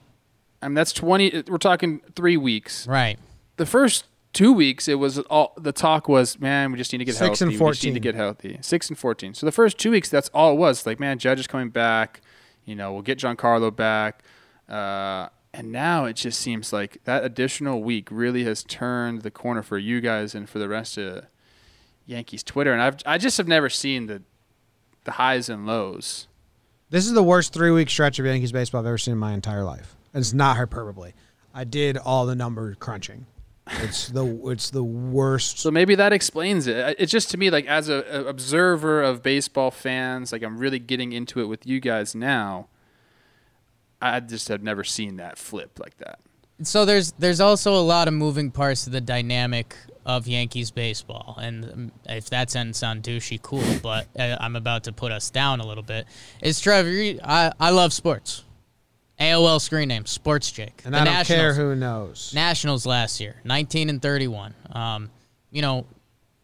I 0.62 0.68
mean, 0.68 0.76
that's 0.76 0.94
twenty. 0.94 1.44
We're 1.48 1.58
talking 1.58 2.02
three 2.16 2.38
weeks. 2.38 2.88
right? 2.88 3.20
The 3.58 3.66
first 3.66 4.06
two 4.32 4.52
weeks, 4.54 4.88
it 4.88 4.96
was 4.96 5.20
all 5.20 5.54
the 5.58 5.72
talk 5.74 6.08
was, 6.10 6.40
man, 6.40 6.72
we 6.72 6.78
just 6.80 6.92
need 6.92 6.98
to 7.00 7.06
get 7.06 7.14
Six 7.16 7.40
healthy. 7.40 7.44
and 7.44 7.52
We 7.52 7.70
just 7.72 7.84
need 7.84 7.90
14. 7.90 7.94
to 7.94 8.00
get 8.00 8.16
healthy. 8.16 8.58
Six 8.62 8.90
and 8.90 8.98
fourteen. 8.98 9.34
So 9.34 9.46
the 9.46 9.52
first 9.52 9.78
two 9.78 9.92
weeks, 9.92 10.10
that's 10.10 10.30
all 10.30 10.54
it 10.54 10.58
was. 10.58 10.86
Like, 10.86 11.00
man, 11.00 11.20
Judge 11.20 11.40
is 11.42 11.48
coming 11.48 11.70
back. 11.70 12.22
You 12.66 12.76
know, 12.76 12.94
we'll 12.94 13.02
get 13.02 13.20
Giancarlo 13.20 13.76
back. 13.76 14.24
Uh, 14.70 15.28
and 15.54 15.72
now 15.72 16.06
it 16.06 16.16
just 16.16 16.40
seems 16.40 16.74
like 16.74 17.04
that 17.04 17.24
additional 17.24 17.84
week 17.84 18.08
really 18.10 18.44
has 18.46 18.64
turned 18.64 19.22
the 19.22 19.32
corner 19.32 19.62
for 19.62 19.78
you 19.78 20.02
guys 20.02 20.34
and 20.34 20.50
for 20.50 20.58
the 20.60 20.68
rest 20.68 20.98
of 20.98 21.26
Yankees 22.06 22.44
Twitter. 22.44 22.74
And 22.74 22.82
I've 22.82 22.98
I 23.06 23.18
just 23.18 23.38
have 23.38 23.48
never 23.48 23.70
seen 23.70 24.08
the 24.08 24.24
the 25.04 25.12
highs 25.12 25.50
and 25.50 25.66
lows. 25.68 26.28
This 26.90 27.06
is 27.06 27.14
the 27.14 27.24
worst 27.24 27.54
three 27.54 27.72
week 27.72 27.90
stretch 27.90 28.20
of 28.20 28.26
Yankees 28.26 28.52
baseball 28.52 28.82
I've 28.82 28.88
ever 28.88 28.98
seen 28.98 29.14
in 29.14 29.18
my 29.18 29.34
entire 29.34 29.64
life. 29.64 29.96
And 30.14 30.22
it's 30.22 30.34
not 30.34 30.58
hyperbole. 30.58 31.14
I 31.54 31.64
did 31.64 31.98
all 31.98 32.26
the 32.26 32.36
number 32.36 32.74
crunching. 32.76 33.28
It's 33.68 34.10
the 34.10 34.26
it's 34.50 34.72
the 34.72 34.84
worst. 34.84 35.60
So 35.60 35.72
maybe 35.72 35.96
that 35.96 36.12
explains 36.12 36.68
it. 36.68 36.96
It's 37.00 37.12
just 37.12 37.30
to 37.32 37.38
me 37.38 37.50
like 37.50 37.66
as 37.68 37.90
a, 37.90 38.04
a 38.10 38.26
observer 38.26 39.04
of 39.04 39.22
baseball 39.24 39.72
fans, 39.72 40.32
like 40.32 40.44
I'm 40.44 40.58
really 40.58 40.80
getting 40.80 41.14
into 41.14 41.42
it 41.42 41.46
with 41.46 41.66
you 41.66 41.80
guys 41.80 42.16
now. 42.16 42.68
I 44.12 44.20
just 44.20 44.48
have 44.50 44.62
never 44.64 44.84
seen 44.84 45.18
that 45.18 45.38
flip 45.38 45.80
like 45.80 45.98
that. 45.98 46.20
So 46.64 46.86
there's 46.86 47.14
there's 47.14 47.40
also 47.42 47.74
a 47.76 47.82
lot 47.82 48.08
of 48.08 48.14
moving 48.14 48.52
parts 48.52 48.84
to 48.84 48.90
the 48.90 49.02
dynamic 49.02 49.76
of 50.06 50.28
Yankees 50.28 50.70
baseball, 50.72 51.38
and 51.42 51.66
um, 51.66 51.92
if 52.08 52.30
that 52.30 52.48
doesn't 52.50 52.74
sound 52.76 53.04
douchey, 53.04 53.42
cool. 53.42 53.64
But 53.82 54.08
uh, 54.20 54.38
I'm 54.40 54.56
about 54.56 54.84
to 54.86 54.92
put 54.94 55.12
us 55.12 55.30
down 55.30 55.60
a 55.62 55.66
little 55.66 55.84
bit. 55.84 56.06
It's 56.42 56.60
Trevor? 56.60 56.90
I 57.24 57.52
I 57.60 57.70
love 57.72 57.92
sports. 57.94 58.44
AOL 59.20 59.62
screen 59.62 59.88
name 59.90 60.06
Sports 60.06 60.52
Jake. 60.52 60.82
and 60.86 60.94
The 60.94 61.00
I 61.00 61.06
don't 61.06 61.26
care 61.26 61.50
Nationals- 61.50 61.58
who 61.58 61.76
knows. 61.76 62.32
Nationals 62.36 62.86
last 62.86 63.20
year, 63.22 63.36
19 63.44 63.90
and 63.90 64.02
31. 64.02 64.54
Um, 64.72 65.10
you 65.52 65.62
know, 65.62 65.86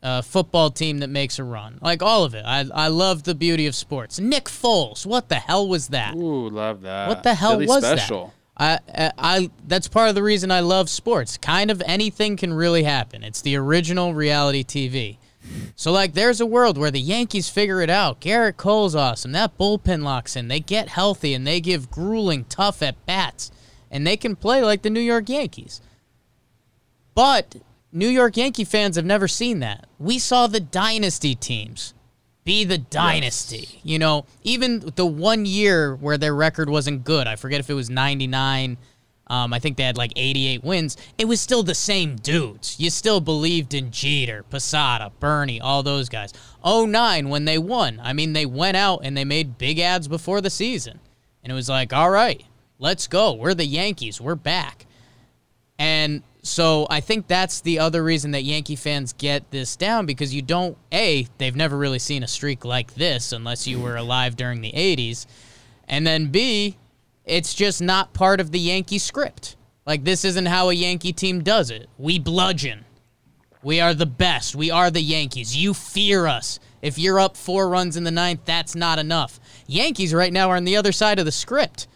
a 0.01 0.23
football 0.23 0.71
team 0.71 0.99
that 0.99 1.09
makes 1.09 1.39
a 1.39 1.43
run, 1.43 1.77
like 1.81 2.01
all 2.01 2.23
of 2.23 2.33
it. 2.33 2.43
I 2.45 2.65
I 2.73 2.87
love 2.87 3.23
the 3.23 3.35
beauty 3.35 3.67
of 3.67 3.75
sports. 3.75 4.19
Nick 4.19 4.45
Foles, 4.45 5.05
what 5.05 5.29
the 5.29 5.35
hell 5.35 5.67
was 5.67 5.89
that? 5.89 6.15
Ooh, 6.15 6.49
love 6.49 6.81
that. 6.81 7.07
What 7.07 7.23
the 7.23 7.33
hell 7.33 7.51
Philly 7.51 7.67
was 7.67 7.83
special. 7.83 8.27
that? 8.27 8.33
I, 8.59 8.79
I, 8.93 9.11
I 9.17 9.49
that's 9.67 9.87
part 9.87 10.09
of 10.09 10.15
the 10.15 10.23
reason 10.23 10.51
I 10.51 10.59
love 10.59 10.89
sports. 10.89 11.37
Kind 11.37 11.71
of 11.71 11.81
anything 11.85 12.35
can 12.35 12.53
really 12.53 12.83
happen. 12.83 13.23
It's 13.23 13.41
the 13.41 13.55
original 13.55 14.13
reality 14.13 14.63
TV. 14.63 15.17
So 15.75 15.91
like, 15.91 16.13
there's 16.13 16.41
a 16.41 16.45
world 16.45 16.77
where 16.77 16.91
the 16.91 16.99
Yankees 16.99 17.49
figure 17.49 17.81
it 17.81 17.89
out. 17.89 18.19
Gerrit 18.19 18.57
Cole's 18.57 18.95
awesome. 18.95 19.31
That 19.31 19.57
bullpen 19.57 20.03
locks 20.03 20.35
in. 20.35 20.47
They 20.47 20.59
get 20.59 20.89
healthy 20.89 21.33
and 21.33 21.47
they 21.47 21.61
give 21.61 21.89
grueling, 21.89 22.45
tough 22.45 22.83
at 22.83 23.03
bats, 23.05 23.51
and 23.89 24.05
they 24.05 24.17
can 24.17 24.35
play 24.35 24.61
like 24.61 24.81
the 24.81 24.89
New 24.89 24.99
York 24.99 25.29
Yankees. 25.29 25.81
But 27.15 27.55
New 27.91 28.07
York 28.07 28.37
Yankee 28.37 28.63
fans 28.63 28.95
have 28.95 29.05
never 29.05 29.27
seen 29.27 29.59
that. 29.59 29.87
We 29.97 30.19
saw 30.19 30.47
the 30.47 30.59
dynasty 30.59 31.35
teams 31.35 31.93
be 32.49 32.63
the 32.63 32.77
dynasty. 32.79 33.79
You 33.83 33.99
know, 33.99 34.25
even 34.43 34.91
the 34.95 35.05
one 35.05 35.45
year 35.45 35.95
where 35.95 36.17
their 36.17 36.33
record 36.33 36.69
wasn't 36.69 37.03
good, 37.03 37.27
I 37.27 37.35
forget 37.35 37.59
if 37.59 37.69
it 37.69 37.75
was 37.75 37.89
99. 37.89 38.77
Um, 39.27 39.53
I 39.53 39.59
think 39.59 39.77
they 39.77 39.83
had 39.83 39.97
like 39.97 40.11
88 40.15 40.63
wins. 40.63 40.97
It 41.19 41.25
was 41.25 41.39
still 41.39 41.61
the 41.61 41.75
same 41.75 42.15
dudes. 42.15 42.79
You 42.79 42.89
still 42.89 43.21
believed 43.21 43.75
in 43.75 43.91
Jeter, 43.91 44.41
Posada, 44.49 45.11
Bernie, 45.19 45.61
all 45.61 45.83
those 45.83 46.09
guys. 46.09 46.33
09 46.65 47.29
when 47.29 47.45
they 47.45 47.59
won. 47.59 48.01
I 48.03 48.13
mean, 48.13 48.33
they 48.33 48.47
went 48.47 48.75
out 48.75 49.01
and 49.03 49.15
they 49.15 49.25
made 49.25 49.59
big 49.59 49.77
ads 49.77 50.07
before 50.07 50.41
the 50.41 50.49
season. 50.49 50.99
And 51.43 51.51
it 51.51 51.55
was 51.55 51.69
like, 51.69 51.93
all 51.93 52.09
right, 52.09 52.43
let's 52.79 53.05
go. 53.05 53.33
We're 53.33 53.53
the 53.53 53.65
Yankees. 53.65 54.19
We're 54.19 54.33
back. 54.33 54.87
And 55.77 56.23
so 56.41 56.87
I 56.89 57.01
think 57.01 57.27
that's 57.27 57.61
the 57.61 57.79
other 57.79 58.03
reason 58.03 58.31
that 58.31 58.43
Yankee 58.43 58.75
fans 58.75 59.13
get 59.13 59.51
this 59.51 59.75
down 59.75 60.05
because 60.05 60.33
you 60.33 60.41
don't 60.41 60.77
a 60.91 61.27
they've 61.37 61.55
never 61.55 61.77
really 61.77 61.99
seen 61.99 62.23
a 62.23 62.27
streak 62.27 62.63
like 62.63 62.95
this 62.95 63.31
unless 63.31 63.67
you 63.67 63.79
were 63.79 63.97
alive 63.97 64.35
during 64.35 64.61
the 64.61 64.71
80s. 64.71 65.25
And 65.87 66.05
then 66.07 66.27
B 66.27 66.77
it's 67.25 67.53
just 67.53 67.81
not 67.81 68.13
part 68.13 68.39
of 68.39 68.51
the 68.51 68.59
Yankee 68.59 68.99
script. 68.99 69.55
Like 69.85 70.03
this 70.03 70.23
isn't 70.25 70.47
how 70.47 70.69
a 70.69 70.73
Yankee 70.73 71.13
team 71.13 71.43
does 71.43 71.69
it. 71.71 71.89
We 71.97 72.19
bludgeon. 72.19 72.85
We 73.61 73.81
are 73.81 73.93
the 73.93 74.05
best. 74.05 74.55
We 74.55 74.71
are 74.71 74.89
the 74.89 75.01
Yankees. 75.01 75.57
You 75.57 75.73
fear 75.73 76.25
us. 76.25 76.59
If 76.81 76.97
you're 76.97 77.19
up 77.19 77.35
4 77.35 77.67
runs 77.67 77.97
in 77.97 78.05
the 78.05 78.11
ninth, 78.11 78.41
that's 78.45 78.73
not 78.73 78.99
enough. 78.99 79.39
Yankees 79.67 80.13
right 80.13 80.31
now 80.31 80.49
are 80.49 80.55
on 80.55 80.63
the 80.63 80.77
other 80.77 80.93
side 80.93 81.19
of 81.19 81.25
the 81.25 81.31
script 81.31 81.87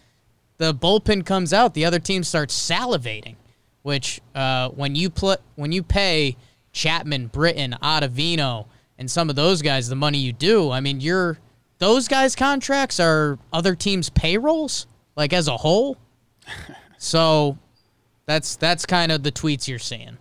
the 0.57 0.73
bullpen 0.73 1.25
comes 1.25 1.51
out, 1.51 1.73
the 1.73 1.85
other 1.85 1.99
team 1.99 2.23
starts 2.23 2.57
salivating. 2.57 3.35
Which 3.83 4.21
uh, 4.33 4.69
when 4.69 4.95
you 4.95 5.09
put 5.09 5.41
when 5.55 5.71
you 5.71 5.83
pay 5.83 6.35
Chapman, 6.71 7.27
Britton, 7.27 7.75
Ottavino, 7.81 8.65
and 8.97 9.09
some 9.09 9.29
of 9.29 9.35
those 9.35 9.61
guys 9.61 9.87
the 9.89 9.95
money 9.95 10.17
you 10.17 10.33
do, 10.33 10.71
I 10.71 10.79
mean, 10.79 10.99
you're 10.99 11.37
those 11.79 12.07
guys' 12.07 12.35
contracts 12.35 12.99
are 12.99 13.37
other 13.51 13.75
teams' 13.75 14.09
payrolls, 14.09 14.87
like 15.15 15.33
as 15.33 15.47
a 15.47 15.57
whole. 15.57 15.97
so 16.97 17.57
that's 18.25 18.55
that's 18.55 18.85
kind 18.85 19.11
of 19.11 19.23
the 19.23 19.31
tweets 19.31 19.67
you're 19.67 19.79
seeing. 19.79 20.17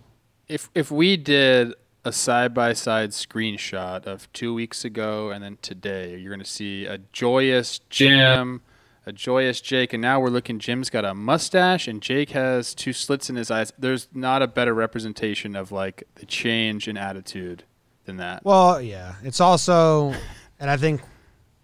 If 0.47 0.69
if 0.75 0.91
we 0.91 1.17
did 1.17 1.73
a 2.05 2.11
side 2.11 2.53
by 2.53 2.73
side 2.73 3.11
screenshot 3.11 4.05
of 4.05 4.31
two 4.33 4.53
weeks 4.53 4.83
ago 4.83 5.31
and 5.31 5.43
then 5.43 5.57
today, 5.61 6.17
you're 6.17 6.31
gonna 6.31 6.45
see 6.45 6.85
a 6.85 6.97
joyous 7.13 7.79
Jim, 7.89 8.61
a 9.05 9.11
joyous 9.11 9.59
Jake, 9.61 9.93
and 9.93 10.01
now 10.01 10.19
we're 10.19 10.29
looking. 10.29 10.59
Jim's 10.59 10.89
got 10.89 11.03
a 11.05 11.13
mustache 11.13 11.87
and 11.87 12.01
Jake 12.01 12.29
has 12.31 12.73
two 12.73 12.93
slits 12.93 13.29
in 13.29 13.35
his 13.35 13.51
eyes. 13.51 13.73
There's 13.77 14.07
not 14.13 14.41
a 14.41 14.47
better 14.47 14.73
representation 14.73 15.55
of 15.55 15.71
like 15.71 16.03
the 16.15 16.25
change 16.25 16.87
in 16.87 16.97
attitude 16.97 17.63
than 18.05 18.17
that. 18.17 18.43
Well, 18.45 18.81
yeah. 18.81 19.15
It's 19.23 19.41
also, 19.41 20.13
and 20.59 20.69
I 20.69 20.77
think 20.77 21.01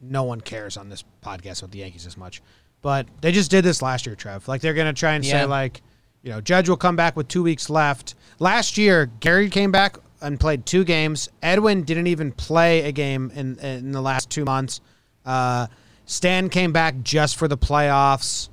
no 0.02 0.24
one 0.24 0.42
cares 0.42 0.78
on 0.78 0.90
this 0.90 1.04
podcast 1.24 1.62
with 1.62 1.72
the 1.72 1.80
Yankees 1.80 2.06
as 2.06 2.18
much, 2.18 2.42
but 2.82 3.08
they 3.22 3.32
just 3.32 3.52
did 3.52 3.64
this 3.64 3.82
last 3.82 4.06
year, 4.06 4.16
Trev. 4.16 4.48
Like 4.48 4.62
they're 4.62 4.74
going 4.74 4.94
to 4.94 4.98
try 5.00 5.14
and 5.14 5.26
Yeah. 5.26 5.42
say, 5.42 5.46
like, 5.46 5.82
you 6.24 6.32
know, 6.32 6.42
Judge 6.42 6.68
will 6.68 6.78
come 6.78 6.96
back 6.98 7.16
with 7.16 7.28
two 7.30 7.44
weeks 7.44 7.70
left. 7.70 8.16
Last 8.40 8.78
year, 8.78 9.06
Gary 9.22 9.50
came 9.50 9.72
back 9.72 9.98
and 10.22 10.38
played 10.38 10.66
two 10.66 10.84
games. 10.84 11.30
Edwin 11.42 11.84
didn't 11.84 12.08
even 12.08 12.34
play 12.34 12.82
a 12.84 12.92
game 12.92 13.32
in 13.34 13.58
in 13.60 13.92
the 13.94 14.02
last 14.02 14.30
two 14.30 14.44
months. 14.44 14.82
Uh, 15.26 15.68
Stan 16.10 16.50
came 16.50 16.72
back 16.72 16.96
just 17.04 17.38
for 17.38 17.48
the 17.48 17.56
playoffs. 17.56 18.50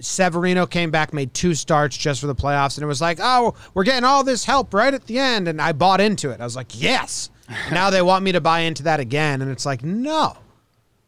Severino 0.00 0.64
came 0.64 0.90
back, 0.90 1.12
made 1.12 1.34
two 1.34 1.52
starts 1.54 1.94
just 1.94 2.22
for 2.22 2.26
the 2.26 2.34
playoffs, 2.34 2.78
and 2.78 2.82
it 2.82 2.86
was 2.86 3.02
like, 3.02 3.18
oh, 3.20 3.54
we're 3.74 3.84
getting 3.84 4.04
all 4.04 4.24
this 4.24 4.46
help 4.46 4.72
right 4.72 4.94
at 4.94 5.04
the 5.04 5.18
end, 5.18 5.46
and 5.46 5.60
I 5.60 5.72
bought 5.72 6.00
into 6.00 6.30
it. 6.30 6.40
I 6.40 6.44
was 6.44 6.56
like, 6.56 6.80
yes. 6.80 7.28
Now 7.70 7.90
they 7.90 8.00
want 8.00 8.24
me 8.24 8.32
to 8.32 8.40
buy 8.40 8.60
into 8.60 8.84
that 8.84 8.98
again, 8.98 9.42
and 9.42 9.50
it's 9.50 9.66
like, 9.66 9.84
no. 9.84 10.38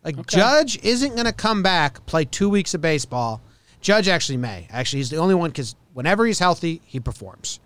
Like 0.05 0.27
Judge 0.27 0.79
isn't 0.83 1.15
going 1.15 1.25
to 1.25 1.33
come 1.33 1.63
back, 1.63 2.05
play 2.05 2.27
two 2.27 2.51
weeks 2.51 2.75
of 2.75 2.83
baseball. 2.83 3.41
Judge 3.81 4.09
actually 4.09 4.37
may. 4.37 4.69
Actually, 4.71 4.99
he's 4.99 5.09
the 5.09 5.17
only 5.17 5.35
one 5.35 5.49
because 5.49 5.75
whenever 5.95 6.27
he's 6.27 6.39
healthy, 6.39 6.83
he 6.85 7.01
performs. 7.01 7.61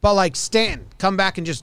But 0.00 0.14
like 0.14 0.34
Stan, 0.34 0.86
come 0.96 1.18
back 1.18 1.36
and 1.36 1.46
just 1.46 1.62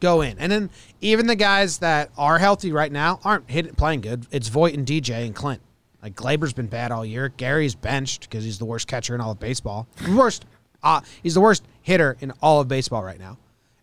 go 0.00 0.22
in. 0.22 0.38
And 0.38 0.50
then 0.50 0.70
even 1.00 1.26
the 1.26 1.36
guys 1.36 1.78
that 1.78 2.10
are 2.16 2.38
healthy 2.38 2.72
right 2.72 2.90
now 2.90 3.20
aren't 3.24 3.50
hitting, 3.50 3.74
playing 3.74 4.00
good. 4.00 4.26
It's 4.30 4.48
Voit 4.48 4.74
and 4.74 4.86
DJ 4.86 5.26
and 5.26 5.34
Clint. 5.34 5.60
Like 6.02 6.14
Gleyber's 6.14 6.52
been 6.52 6.66
bad 6.66 6.92
all 6.92 7.04
year. 7.04 7.28
Gary's 7.28 7.74
benched 7.74 8.22
because 8.22 8.44
he's 8.44 8.58
the 8.58 8.64
worst 8.64 8.88
catcher 8.88 9.14
in 9.14 9.20
all 9.20 9.32
of 9.32 9.40
baseball. 9.40 9.86
Worst. 10.14 10.46
Uh, 10.82 11.00
he's 11.22 11.34
the 11.34 11.40
worst 11.40 11.62
hitter 11.82 12.16
in 12.20 12.32
all 12.42 12.60
of 12.60 12.68
baseball 12.68 13.02
right 13.02 13.18
now. 13.18 13.36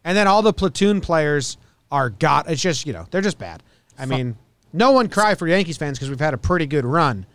And 0.03 0.17
then 0.17 0.27
all 0.27 0.41
the 0.41 0.53
platoon 0.53 0.99
players 1.01 1.57
are 1.91 2.09
got. 2.09 2.49
It's 2.49 2.61
just 2.61 2.87
you 2.87 2.93
know 2.93 3.05
they're 3.11 3.21
just 3.21 3.37
bad. 3.37 3.61
I 3.99 4.05
mean, 4.05 4.35
no 4.73 4.91
one 4.91 5.09
cry 5.09 5.35
for 5.35 5.47
Yankees 5.47 5.77
fans 5.77 5.97
because 5.97 6.09
we've 6.09 6.19
had 6.19 6.33
a 6.33 6.37
pretty 6.37 6.65
good 6.65 6.85
run. 6.85 7.25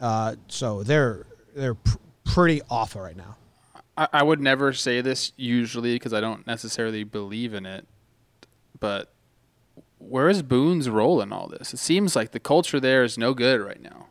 Uh, 0.00 0.36
so 0.48 0.82
they're 0.82 1.26
they're 1.54 1.74
pr- 1.74 1.96
pretty 2.24 2.62
awful 2.70 3.00
right 3.00 3.16
now. 3.16 3.36
I, 3.96 4.08
I 4.12 4.22
would 4.22 4.40
never 4.40 4.72
say 4.72 5.00
this 5.00 5.32
usually 5.36 5.94
because 5.94 6.12
I 6.12 6.20
don't 6.20 6.46
necessarily 6.46 7.04
believe 7.04 7.54
in 7.54 7.66
it, 7.66 7.86
but 8.80 9.12
where 9.98 10.28
is 10.28 10.42
Boone's 10.42 10.88
role 10.88 11.20
in 11.20 11.32
all 11.32 11.48
this? 11.48 11.72
It 11.72 11.78
seems 11.78 12.14
like 12.14 12.32
the 12.32 12.40
culture 12.40 12.80
there 12.80 13.02
is 13.04 13.16
no 13.16 13.34
good 13.34 13.60
right 13.60 13.80
now. 13.80 14.06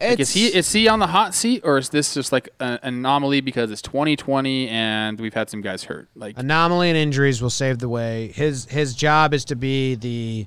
Like, 0.00 0.20
is 0.20 0.30
he 0.30 0.46
is 0.46 0.72
he 0.72 0.86
on 0.86 1.00
the 1.00 1.08
hot 1.08 1.34
seat 1.34 1.62
or 1.64 1.76
is 1.76 1.88
this 1.88 2.14
just 2.14 2.30
like 2.30 2.48
an 2.60 2.78
anomaly 2.84 3.40
because 3.40 3.72
it's 3.72 3.82
2020 3.82 4.68
and 4.68 5.18
we've 5.20 5.34
had 5.34 5.50
some 5.50 5.60
guys 5.60 5.84
hurt? 5.84 6.08
Like 6.14 6.38
Anomaly 6.38 6.88
and 6.88 6.96
injuries 6.96 7.42
will 7.42 7.50
save 7.50 7.80
the 7.80 7.88
way. 7.88 8.30
His 8.34 8.66
his 8.66 8.94
job 8.94 9.34
is 9.34 9.44
to 9.46 9.56
be 9.56 9.96
the 9.96 10.46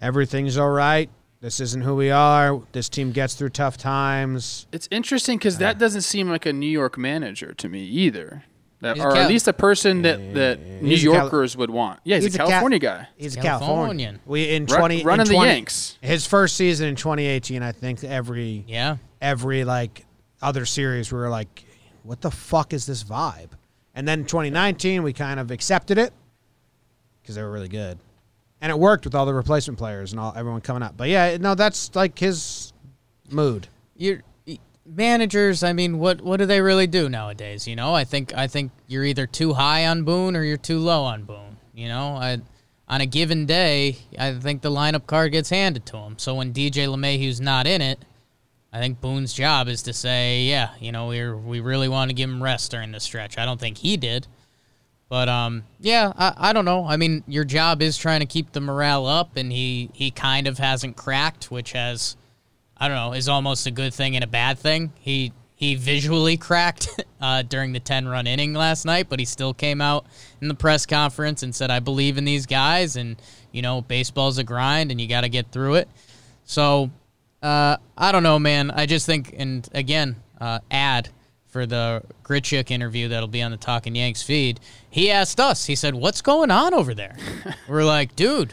everything's 0.00 0.58
all 0.58 0.70
right. 0.70 1.08
This 1.42 1.58
isn't 1.60 1.82
who 1.82 1.96
we 1.96 2.10
are. 2.10 2.62
This 2.72 2.88
team 2.88 3.10
gets 3.12 3.34
through 3.34 3.50
tough 3.50 3.76
times. 3.76 4.66
it's 4.72 4.88
interesting 4.90 5.36
because 5.38 5.58
that 5.58 5.76
doesn't 5.78 6.02
seem 6.02 6.30
like 6.30 6.46
a 6.46 6.52
New 6.52 6.68
York 6.70 6.96
manager 6.96 7.52
to 7.54 7.68
me 7.68 7.82
either. 7.84 8.44
That, 8.80 8.96
He's 8.96 9.04
or 9.04 9.12
Cal- 9.12 9.22
at 9.22 9.28
least 9.28 9.46
a 9.48 9.52
person 9.52 10.02
that, 10.02 10.34
that 10.34 10.60
New 10.64 10.88
He's 10.88 11.04
a 11.04 11.10
Cal- 11.10 11.14
Yorkers 11.22 11.56
would 11.56 11.70
want. 11.70 12.00
Yeah, 12.04 12.16
he's, 12.18 12.34
a 12.34 12.38
Cal- 12.38 12.48
California 12.48 12.78
guy. 12.80 13.08
He's 13.16 13.36
a 13.36 13.40
Californian. 13.40 14.18
Californian. 14.18 14.20
We 14.26 14.50
in 14.54 14.66
Ru- 14.66 14.76
twenty 14.76 15.02
running 15.04 15.26
in 15.26 15.28
the 15.28 15.34
20 15.34 15.50
Yanks. 15.50 15.98
His 16.00 16.26
first 16.26 16.56
season 16.56 16.88
in 16.88 16.96
2018, 16.96 17.62
I 17.62 17.70
think 17.72 18.02
every 18.04 18.64
Yeah. 18.66 18.96
every 19.20 19.64
like 19.64 20.04
other 20.40 20.64
series 20.64 21.12
we 21.12 21.18
were 21.18 21.28
like, 21.28 21.64
what 22.04 22.20
the 22.22 22.30
fuck 22.30 22.72
is 22.72 22.86
this 22.86 23.04
vibe? 23.04 23.50
And 23.94 24.06
then 24.08 24.24
2019, 24.24 25.02
we 25.04 25.12
kind 25.12 25.38
of 25.38 25.50
accepted 25.52 25.98
it 25.98 26.12
because 27.20 27.34
they 27.36 27.42
were 27.42 27.52
really 27.52 27.68
good, 27.68 27.98
and 28.62 28.70
it 28.70 28.78
worked 28.78 29.04
with 29.04 29.14
all 29.14 29.26
the 29.26 29.34
replacement 29.34 29.78
players 29.78 30.12
and 30.12 30.20
all 30.20 30.32
everyone 30.34 30.62
coming 30.62 30.82
up. 30.82 30.96
But 30.96 31.08
yeah, 31.10 31.36
no, 31.38 31.54
that's 31.54 31.94
like 31.94 32.18
his 32.18 32.72
mood. 33.30 33.68
you're 33.96 34.22
managers 34.84 35.62
i 35.62 35.72
mean 35.72 36.00
what 36.00 36.20
what 36.20 36.38
do 36.38 36.44
they 36.44 36.60
really 36.60 36.88
do 36.88 37.08
nowadays 37.08 37.68
you 37.68 37.76
know? 37.76 37.94
I 37.94 38.02
think 38.02 38.34
i 38.34 38.48
think 38.48 38.72
you're 38.88 39.04
either 39.04 39.28
too 39.28 39.52
high 39.54 39.86
on 39.86 40.02
boone 40.02 40.34
or 40.34 40.42
you're 40.42 40.56
too 40.56 40.80
low 40.80 41.04
on 41.04 41.22
boone 41.22 41.56
you 41.72 41.86
know? 41.86 42.16
I, 42.16 42.40
on 42.88 43.00
a 43.00 43.06
given 43.06 43.46
day 43.46 43.98
i 44.18 44.34
think 44.34 44.60
the 44.60 44.72
lineup 44.72 45.06
card 45.06 45.30
gets 45.30 45.50
handed 45.50 45.86
to 45.86 45.96
him 45.98 46.18
so 46.18 46.34
when 46.34 46.52
dj 46.52 46.72
LeMahieu's 46.72 47.40
not 47.40 47.68
in 47.68 47.80
it 47.80 48.04
i 48.72 48.80
think 48.80 49.00
boone's 49.00 49.32
job 49.32 49.68
is 49.68 49.82
to 49.82 49.92
say 49.92 50.42
yeah 50.42 50.70
you 50.80 50.90
know 50.90 51.06
we 51.06 51.32
we 51.32 51.60
really 51.60 51.88
want 51.88 52.10
to 52.10 52.14
give 52.14 52.28
him 52.28 52.42
rest 52.42 52.72
during 52.72 52.90
the 52.90 53.00
stretch. 53.00 53.38
I 53.38 53.44
don't 53.44 53.60
think 53.60 53.78
he 53.78 53.96
did 53.96 54.26
but 55.12 55.28
um, 55.28 55.64
yeah, 55.78 56.10
I, 56.16 56.32
I 56.38 56.52
don't 56.54 56.64
know. 56.64 56.86
I 56.86 56.96
mean, 56.96 57.22
your 57.26 57.44
job 57.44 57.82
is 57.82 57.98
trying 57.98 58.20
to 58.20 58.26
keep 58.26 58.52
the 58.52 58.62
morale 58.62 59.04
up, 59.04 59.36
and 59.36 59.52
he 59.52 59.90
he 59.92 60.10
kind 60.10 60.46
of 60.46 60.56
hasn't 60.56 60.96
cracked, 60.96 61.50
which 61.50 61.72
has 61.72 62.16
I 62.78 62.88
don't 62.88 62.96
know, 62.96 63.12
is 63.12 63.28
almost 63.28 63.66
a 63.66 63.70
good 63.70 63.92
thing 63.92 64.14
and 64.14 64.24
a 64.24 64.26
bad 64.26 64.58
thing. 64.58 64.90
He 64.98 65.34
he 65.54 65.74
visually 65.74 66.38
cracked 66.38 66.88
uh, 67.20 67.42
during 67.42 67.74
the 67.74 67.78
10 67.78 68.08
run 68.08 68.26
inning 68.26 68.54
last 68.54 68.86
night, 68.86 69.10
but 69.10 69.18
he 69.18 69.26
still 69.26 69.52
came 69.52 69.82
out 69.82 70.06
in 70.40 70.48
the 70.48 70.54
press 70.54 70.86
conference 70.86 71.42
and 71.42 71.54
said, 71.54 71.70
I 71.70 71.80
believe 71.80 72.16
in 72.16 72.24
these 72.24 72.46
guys, 72.46 72.96
and, 72.96 73.20
you 73.52 73.60
know, 73.60 73.82
baseball's 73.82 74.38
a 74.38 74.44
grind 74.44 74.90
and 74.90 74.98
you 74.98 75.06
got 75.06 75.20
to 75.20 75.28
get 75.28 75.52
through 75.52 75.74
it. 75.74 75.88
So, 76.46 76.90
uh, 77.42 77.76
I 77.98 78.12
don't 78.12 78.22
know, 78.22 78.38
man. 78.38 78.70
I 78.70 78.86
just 78.86 79.04
think, 79.04 79.34
and 79.36 79.68
again, 79.74 80.16
uh, 80.40 80.60
ad 80.70 81.10
for 81.52 81.66
the 81.66 82.02
Grichuk 82.24 82.70
interview 82.70 83.08
that'll 83.08 83.28
be 83.28 83.42
on 83.42 83.50
the 83.50 83.58
Talking 83.58 83.94
Yanks 83.94 84.22
feed, 84.22 84.58
he 84.92 85.10
asked 85.10 85.40
us, 85.40 85.64
he 85.64 85.74
said, 85.74 85.94
What's 85.94 86.20
going 86.20 86.50
on 86.50 86.74
over 86.74 86.92
there? 86.92 87.16
We're 87.68 87.82
like, 87.82 88.14
dude, 88.14 88.52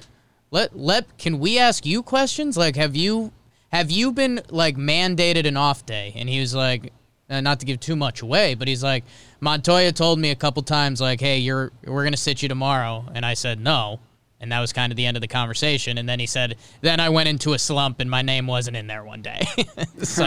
let 0.51 0.75
let 0.75 1.17
can 1.17 1.37
we 1.37 1.59
ask 1.59 1.85
you 1.85 2.01
questions? 2.01 2.55
Like, 2.55 2.77
have 2.77 2.95
you 2.95 3.33
have 3.73 3.91
you 3.91 4.13
been 4.13 4.41
like 4.49 4.77
mandated 4.77 5.45
an 5.45 5.57
off 5.57 5.85
day? 5.85 6.13
And 6.15 6.29
he 6.29 6.39
was 6.39 6.55
like, 6.55 6.93
uh, 7.29 7.41
not 7.41 7.59
to 7.59 7.65
give 7.65 7.81
too 7.81 7.97
much 7.97 8.21
away, 8.21 8.55
but 8.55 8.69
he's 8.69 8.81
like, 8.81 9.03
Montoyo 9.41 9.93
told 9.93 10.17
me 10.17 10.31
a 10.31 10.35
couple 10.35 10.63
times 10.63 11.01
like, 11.01 11.19
hey, 11.19 11.39
you're 11.39 11.73
we're 11.83 12.05
gonna 12.05 12.15
sit 12.15 12.41
you 12.41 12.47
tomorrow, 12.47 13.05
and 13.13 13.25
I 13.25 13.33
said 13.33 13.59
no. 13.59 13.99
And 14.39 14.53
that 14.53 14.61
was 14.61 14.71
kind 14.71 14.93
of 14.93 14.95
the 14.95 15.05
end 15.05 15.17
of 15.17 15.21
the 15.21 15.27
conversation. 15.27 15.97
And 15.97 16.07
then 16.07 16.17
he 16.17 16.25
said, 16.25 16.55
then 16.79 17.01
I 17.01 17.09
went 17.09 17.27
into 17.27 17.51
a 17.51 17.59
slump 17.59 17.99
and 17.99 18.09
my 18.09 18.21
name 18.21 18.47
wasn't 18.47 18.77
in 18.77 18.87
there 18.87 19.03
one 19.03 19.21
day. 19.21 19.41
so, 20.01 20.25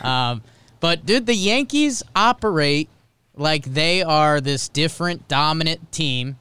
um, 0.02 0.42
but 0.78 1.06
dude, 1.06 1.24
the 1.24 1.34
Yankees 1.34 2.02
operate 2.14 2.90
like 3.36 3.64
they 3.64 4.02
are 4.02 4.40
this 4.40 4.68
different 4.68 5.28
dominant 5.28 5.92
team 5.92 6.38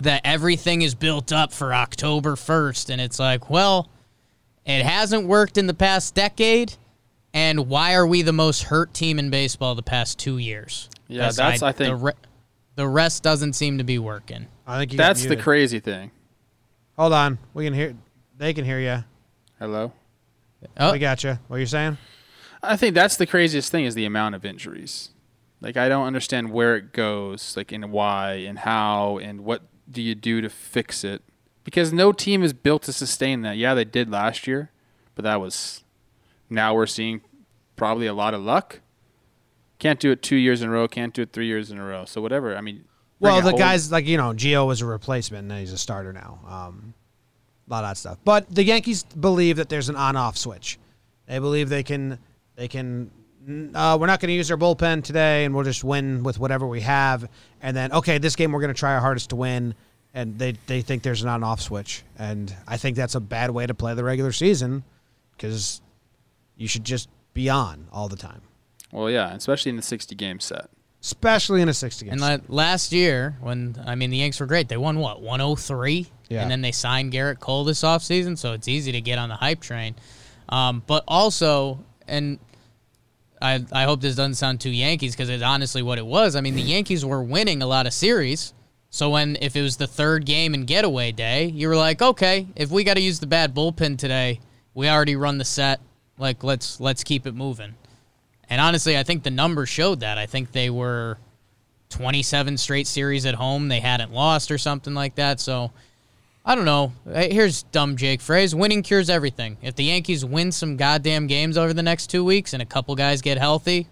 that 0.00 0.22
everything 0.24 0.82
is 0.82 0.94
built 0.94 1.32
up 1.32 1.52
for 1.52 1.74
October 1.74 2.34
1st. 2.34 2.90
And 2.90 3.00
it's 3.00 3.18
like, 3.18 3.50
well, 3.50 3.88
it 4.64 4.82
hasn't 4.84 5.26
worked 5.26 5.58
in 5.58 5.66
the 5.66 5.74
past 5.74 6.14
decade. 6.14 6.74
And 7.34 7.68
why 7.68 7.94
are 7.94 8.06
we 8.06 8.22
the 8.22 8.32
most 8.32 8.64
hurt 8.64 8.92
team 8.94 9.18
in 9.18 9.30
baseball 9.30 9.74
the 9.74 9.82
past 9.82 10.18
two 10.18 10.38
years? 10.38 10.88
Yeah, 11.08 11.30
that's, 11.30 11.62
I 11.62 11.72
think- 11.72 11.90
the, 11.90 11.96
re- 11.96 12.12
the 12.74 12.88
rest 12.88 13.22
doesn't 13.22 13.52
seem 13.52 13.78
to 13.78 13.84
be 13.84 13.98
working. 13.98 14.48
I 14.66 14.78
think 14.78 14.92
you 14.92 14.98
got 14.98 15.08
That's 15.08 15.26
the 15.26 15.36
crazy 15.36 15.80
thing. 15.80 16.10
Hold 16.96 17.12
on, 17.12 17.38
we 17.54 17.64
can 17.64 17.74
hear. 17.74 17.94
They 18.36 18.52
can 18.54 18.64
hear 18.64 18.78
you. 18.78 19.04
Hello? 19.58 19.92
Oh, 20.76 20.92
We 20.92 20.98
got 20.98 21.24
you. 21.24 21.38
What 21.48 21.56
are 21.56 21.58
you're 21.58 21.66
saying? 21.66 21.98
I 22.62 22.76
think 22.76 22.94
that's 22.94 23.16
the 23.16 23.26
craziest 23.26 23.72
thing 23.72 23.84
is 23.84 23.94
the 23.94 24.04
amount 24.04 24.34
of 24.34 24.44
injuries. 24.44 25.10
Like 25.62 25.76
I 25.76 25.88
don't 25.88 26.06
understand 26.06 26.52
where 26.52 26.76
it 26.76 26.92
goes, 26.92 27.56
like 27.56 27.70
and 27.72 27.92
why 27.92 28.32
and 28.34 28.58
how 28.58 29.18
and 29.18 29.42
what 29.42 29.62
do 29.90 30.02
you 30.02 30.14
do 30.14 30.40
to 30.40 30.50
fix 30.50 31.04
it? 31.04 31.22
Because 31.64 31.92
no 31.92 32.10
team 32.12 32.42
is 32.42 32.52
built 32.52 32.82
to 32.82 32.92
sustain 32.92 33.42
that. 33.42 33.56
Yeah, 33.56 33.74
they 33.74 33.84
did 33.84 34.10
last 34.10 34.46
year, 34.48 34.70
but 35.14 35.22
that 35.22 35.40
was 35.40 35.84
now 36.50 36.74
we're 36.74 36.86
seeing 36.86 37.20
probably 37.76 38.06
a 38.06 38.14
lot 38.14 38.34
of 38.34 38.42
luck. 38.42 38.80
Can't 39.78 40.00
do 40.00 40.10
it 40.10 40.22
two 40.22 40.36
years 40.36 40.62
in 40.62 40.68
a 40.68 40.72
row. 40.72 40.88
Can't 40.88 41.14
do 41.14 41.22
it 41.22 41.32
three 41.32 41.46
years 41.46 41.70
in 41.70 41.78
a 41.78 41.84
row. 41.84 42.04
So 42.04 42.20
whatever. 42.20 42.56
I 42.56 42.60
mean, 42.60 42.84
Well, 43.20 43.40
the 43.40 43.52
guys 43.52 43.92
like 43.92 44.06
you 44.06 44.16
know, 44.16 44.32
Gio 44.32 44.66
was 44.66 44.80
a 44.80 44.86
replacement, 44.86 45.50
and 45.50 45.60
he's 45.60 45.72
a 45.72 45.78
starter 45.78 46.12
now. 46.12 46.40
Um, 46.46 46.94
a 47.68 47.70
lot 47.72 47.84
of 47.84 47.90
that 47.90 47.96
stuff. 47.96 48.18
But 48.24 48.52
the 48.52 48.64
Yankees 48.64 49.04
believe 49.04 49.56
that 49.56 49.68
there's 49.68 49.88
an 49.88 49.96
on-off 49.96 50.36
switch. 50.36 50.78
They 51.26 51.38
believe 51.38 51.68
they 51.68 51.82
can. 51.84 52.18
They 52.56 52.66
can. 52.68 53.10
Uh, 53.48 53.96
we're 54.00 54.06
not 54.06 54.20
going 54.20 54.28
to 54.28 54.34
use 54.34 54.50
our 54.50 54.56
bullpen 54.56 55.02
today, 55.02 55.44
and 55.44 55.54
we'll 55.54 55.64
just 55.64 55.82
win 55.82 56.22
with 56.22 56.38
whatever 56.38 56.66
we 56.66 56.80
have. 56.82 57.28
And 57.60 57.76
then, 57.76 57.92
okay, 57.92 58.18
this 58.18 58.36
game 58.36 58.52
we're 58.52 58.60
going 58.60 58.72
to 58.72 58.78
try 58.78 58.94
our 58.94 59.00
hardest 59.00 59.30
to 59.30 59.36
win. 59.36 59.74
And 60.14 60.38
they 60.38 60.52
they 60.66 60.82
think 60.82 61.02
there's 61.02 61.24
not 61.24 61.36
an 61.36 61.42
on-off 61.44 61.62
switch, 61.62 62.02
and 62.18 62.54
I 62.68 62.76
think 62.76 62.96
that's 62.96 63.14
a 63.14 63.20
bad 63.20 63.50
way 63.50 63.66
to 63.66 63.72
play 63.72 63.94
the 63.94 64.04
regular 64.04 64.30
season, 64.30 64.84
because 65.32 65.80
you 66.54 66.68
should 66.68 66.84
just 66.84 67.08
be 67.32 67.48
on 67.48 67.86
all 67.90 68.08
the 68.08 68.16
time, 68.16 68.42
Well, 68.92 69.08
yeah, 69.08 69.32
especially 69.34 69.70
in 69.70 69.76
the 69.76 69.82
60 69.82 70.14
game 70.14 70.38
set. 70.38 70.68
especially 71.00 71.62
in 71.62 71.70
a 71.70 71.72
60 71.72 72.04
game. 72.04 72.12
And 72.12 72.20
la- 72.20 72.36
last 72.54 72.92
year, 72.92 73.38
when 73.40 73.82
I 73.86 73.94
mean 73.94 74.10
the 74.10 74.18
Yanks 74.18 74.38
were 74.38 74.44
great, 74.44 74.68
they 74.68 74.76
won 74.76 74.98
what 74.98 75.22
103, 75.22 76.08
Yeah. 76.28 76.42
and 76.42 76.50
then 76.50 76.60
they 76.60 76.72
signed 76.72 77.10
Gerrit 77.14 77.40
Cole 77.40 77.64
this 77.64 77.80
offseason, 77.80 78.36
so 78.36 78.52
it's 78.52 78.68
easy 78.68 78.92
to 78.92 79.00
get 79.00 79.18
on 79.18 79.30
the 79.30 79.36
hype 79.36 79.60
train. 79.62 79.94
Um, 80.50 80.82
but 80.86 81.04
also, 81.08 81.82
and 82.06 82.38
I 83.42 83.64
I 83.72 83.84
hope 83.84 84.00
this 84.00 84.14
doesn't 84.14 84.36
sound 84.36 84.60
too 84.60 84.70
Yankees 84.70 85.14
because 85.14 85.28
it's 85.28 85.42
honestly 85.42 85.82
what 85.82 85.98
it 85.98 86.06
was. 86.06 86.36
I 86.36 86.40
mean, 86.40 86.54
the 86.54 86.62
Yankees 86.62 87.04
were 87.04 87.22
winning 87.22 87.60
a 87.60 87.66
lot 87.66 87.86
of 87.86 87.92
series. 87.92 88.54
So 88.90 89.10
when 89.10 89.36
if 89.40 89.56
it 89.56 89.62
was 89.62 89.76
the 89.76 89.86
third 89.86 90.24
game 90.24 90.54
and 90.54 90.66
getaway 90.66 91.12
day, 91.12 91.46
you 91.46 91.68
were 91.68 91.76
like, 91.76 92.00
okay, 92.00 92.46
if 92.54 92.70
we 92.70 92.84
got 92.84 92.94
to 92.94 93.00
use 93.00 93.20
the 93.20 93.26
bad 93.26 93.54
bullpen 93.54 93.98
today, 93.98 94.40
we 94.74 94.88
already 94.88 95.16
run 95.16 95.38
the 95.38 95.44
set. 95.44 95.80
Like 96.18 96.44
let's 96.44 96.78
let's 96.80 97.02
keep 97.02 97.26
it 97.26 97.34
moving. 97.34 97.74
And 98.48 98.60
honestly, 98.60 98.98
I 98.98 99.02
think 99.02 99.22
the 99.22 99.30
numbers 99.30 99.68
showed 99.68 100.00
that. 100.00 100.18
I 100.18 100.26
think 100.26 100.52
they 100.52 100.70
were 100.70 101.18
27 101.88 102.56
straight 102.58 102.86
series 102.86 103.26
at 103.26 103.34
home 103.34 103.68
they 103.68 103.80
hadn't 103.80 104.12
lost 104.12 104.50
or 104.50 104.58
something 104.58 104.94
like 104.94 105.14
that. 105.16 105.40
So 105.40 105.72
I 106.44 106.54
don't 106.54 106.64
know. 106.64 106.92
Here's 107.06 107.62
dumb 107.64 107.96
Jake 107.96 108.20
phrase: 108.20 108.54
"Winning 108.54 108.82
cures 108.82 109.08
everything." 109.08 109.58
If 109.62 109.76
the 109.76 109.84
Yankees 109.84 110.24
win 110.24 110.50
some 110.50 110.76
goddamn 110.76 111.26
games 111.28 111.56
over 111.56 111.72
the 111.72 111.82
next 111.82 112.08
two 112.08 112.24
weeks 112.24 112.52
and 112.52 112.60
a 112.60 112.66
couple 112.66 112.94
guys 112.96 113.22
get 113.22 113.38
healthy, 113.38 113.86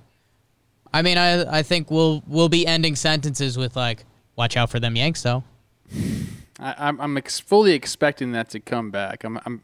I 0.92 1.02
mean, 1.02 1.16
I 1.16 1.58
I 1.58 1.62
think 1.62 1.90
we'll 1.90 2.22
we'll 2.26 2.48
be 2.48 2.66
ending 2.66 2.96
sentences 2.96 3.56
with 3.56 3.76
like, 3.76 4.04
"Watch 4.34 4.56
out 4.56 4.70
for 4.70 4.80
them 4.80 4.96
Yanks," 4.96 5.22
though. 5.22 5.44
I, 6.58 6.74
I'm, 6.78 7.00
I'm 7.00 7.16
ex- 7.16 7.40
fully 7.40 7.72
expecting 7.72 8.32
that 8.32 8.50
to 8.50 8.60
come 8.60 8.90
back. 8.90 9.24
I'm, 9.24 9.40
I'm, 9.46 9.62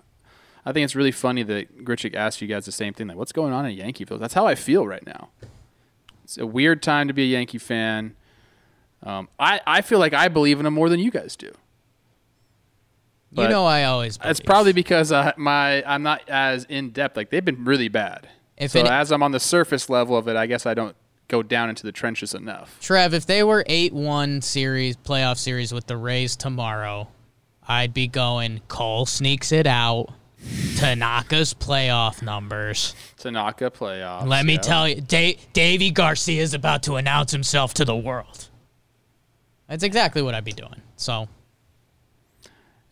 I 0.64 0.72
think 0.72 0.84
it's 0.84 0.96
really 0.96 1.12
funny 1.12 1.42
that 1.42 1.84
Grichuk 1.84 2.14
asked 2.14 2.40
you 2.40 2.48
guys 2.48 2.64
the 2.64 2.72
same 2.72 2.94
thing. 2.94 3.06
Like, 3.06 3.18
what's 3.18 3.32
going 3.32 3.52
on 3.52 3.66
in 3.66 3.76
Yankeeville? 3.76 4.18
That's 4.18 4.34
how 4.34 4.46
I 4.46 4.54
feel 4.54 4.86
right 4.86 5.06
now. 5.06 5.28
It's 6.24 6.38
a 6.38 6.46
weird 6.46 6.82
time 6.82 7.06
to 7.08 7.14
be 7.14 7.22
a 7.22 7.26
Yankee 7.26 7.58
fan. 7.58 8.16
Um, 9.02 9.28
I, 9.38 9.60
I 9.66 9.82
feel 9.82 9.98
like 9.98 10.14
I 10.14 10.28
believe 10.28 10.58
in 10.58 10.64
them 10.64 10.74
more 10.74 10.88
than 10.88 10.98
you 10.98 11.10
guys 11.10 11.36
do. 11.36 11.52
You 13.36 13.48
know, 13.48 13.66
I 13.66 13.84
always. 13.84 14.18
It's 14.24 14.40
believe. 14.40 14.46
probably 14.46 14.72
because 14.72 15.12
uh, 15.12 15.32
my 15.36 15.82
I'm 15.84 16.02
not 16.02 16.28
as 16.28 16.64
in 16.64 16.90
depth. 16.90 17.16
Like 17.16 17.30
they've 17.30 17.44
been 17.44 17.64
really 17.64 17.88
bad. 17.88 18.28
If 18.56 18.72
so 18.72 18.80
it- 18.80 18.86
as 18.86 19.12
I'm 19.12 19.22
on 19.22 19.32
the 19.32 19.40
surface 19.40 19.90
level 19.90 20.16
of 20.16 20.28
it, 20.28 20.36
I 20.36 20.46
guess 20.46 20.66
I 20.66 20.74
don't 20.74 20.96
go 21.28 21.42
down 21.42 21.68
into 21.68 21.82
the 21.82 21.92
trenches 21.92 22.34
enough. 22.34 22.78
Trev, 22.80 23.12
if 23.12 23.26
they 23.26 23.42
were 23.42 23.64
eight 23.66 23.92
one 23.92 24.40
series 24.40 24.96
playoff 24.96 25.38
series 25.38 25.72
with 25.74 25.86
the 25.86 25.96
Rays 25.96 26.36
tomorrow, 26.36 27.08
I'd 27.66 27.92
be 27.92 28.06
going. 28.08 28.60
Cole 28.68 29.06
sneaks 29.06 29.52
it 29.52 29.66
out. 29.66 30.12
Tanaka's 30.76 31.54
playoff 31.54 32.22
numbers. 32.22 32.94
Tanaka 33.16 33.70
playoff. 33.70 34.26
Let 34.26 34.46
me 34.46 34.54
yeah. 34.54 34.60
tell 34.60 34.88
you, 34.88 35.00
da- 35.00 35.36
Deivi 35.54 35.92
Garcia 35.92 36.40
is 36.40 36.54
about 36.54 36.84
to 36.84 36.94
announce 36.96 37.32
himself 37.32 37.74
to 37.74 37.84
the 37.84 37.96
world. 37.96 38.48
That's 39.68 39.82
exactly 39.82 40.22
what 40.22 40.34
I'd 40.34 40.44
be 40.44 40.52
doing. 40.52 40.80
So 40.96 41.28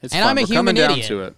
It's 0.05 0.15
and 0.15 0.23
fun. 0.23 0.31
I'm 0.31 0.39
a 0.39 0.43
We're 0.43 0.47
human 0.47 0.77
coming 0.77 0.89
down 0.89 0.91
idiot. 0.93 1.07
to 1.09 1.23
it. 1.23 1.37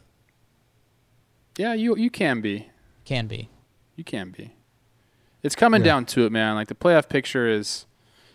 Yeah, 1.56 1.74
you 1.74 1.96
you 1.96 2.10
can 2.10 2.40
be. 2.40 2.68
can 3.04 3.26
be. 3.28 3.48
You 3.94 4.04
can 4.04 4.30
be. 4.30 4.54
It's 5.42 5.54
coming 5.54 5.82
down 5.82 6.04
to 6.06 6.26
it, 6.26 6.32
man. 6.32 6.56
Like 6.56 6.66
the 6.68 6.74
playoff 6.74 7.08
picture 7.08 7.48
is, 7.48 7.86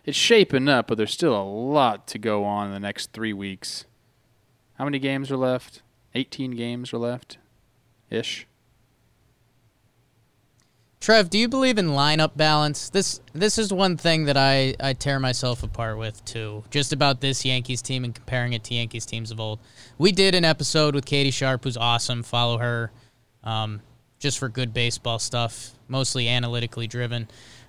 it's 0.06 0.18
shaping 0.18 0.70
up, 0.70 0.88
but 0.88 0.98
there's 0.98 1.12
still 1.12 1.36
a 1.36 1.44
lot 1.44 2.08
to 2.08 2.18
go 2.18 2.46
on 2.46 2.68
in 2.68 2.74
the 2.74 2.80
next 2.80 3.12
three 3.12 3.34
weeks. 3.34 3.86
How 4.76 4.86
many 4.86 4.98
games 4.98 5.30
are 5.30 5.38
left? 5.38 5.82
18 6.16 6.52
games 6.52 6.94
are 6.94 6.98
left, 6.98 7.38
ish. 8.10 8.48
Trev, 11.02 11.32
do 11.32 11.40
you 11.40 11.48
believe 11.48 11.80
in 11.80 11.88
lineup 11.88 12.38
balance? 12.38 12.92
This 12.92 13.22
this 13.34 13.58
is 13.58 13.74
one 13.74 13.98
thing 13.98 14.26
that 14.26 14.38
I, 14.38 14.76
I 14.80 14.94
tear 14.94 15.20
myself 15.20 15.64
apart 15.64 15.98
with 15.98 16.24
too. 16.26 16.64
Just 16.70 16.94
about 16.94 17.22
this 17.22 17.44
Yankees 17.44 17.82
team 17.82 18.04
and 18.04 18.14
comparing 18.14 18.54
it 18.54 18.64
to 18.66 18.76
Yankees 18.76 19.08
teams 19.08 19.32
of 19.32 19.40
old. 19.40 19.60
We 19.98 20.12
did 20.12 20.36
an 20.36 20.46
episode 20.46 20.94
with 20.94 21.06
Katie 21.06 21.32
Sharp, 21.32 21.64
who's 21.64 21.76
awesome. 21.76 22.22
Follow 22.22 22.60
her, 22.60 22.92
um, 23.44 23.82
just 24.20 24.38
for 24.38 24.48
good 24.48 24.76
baseball 24.76 25.18
stuff, 25.18 25.72
mostly 25.88 26.30
analytically 26.30 26.86
driven. 26.86 27.28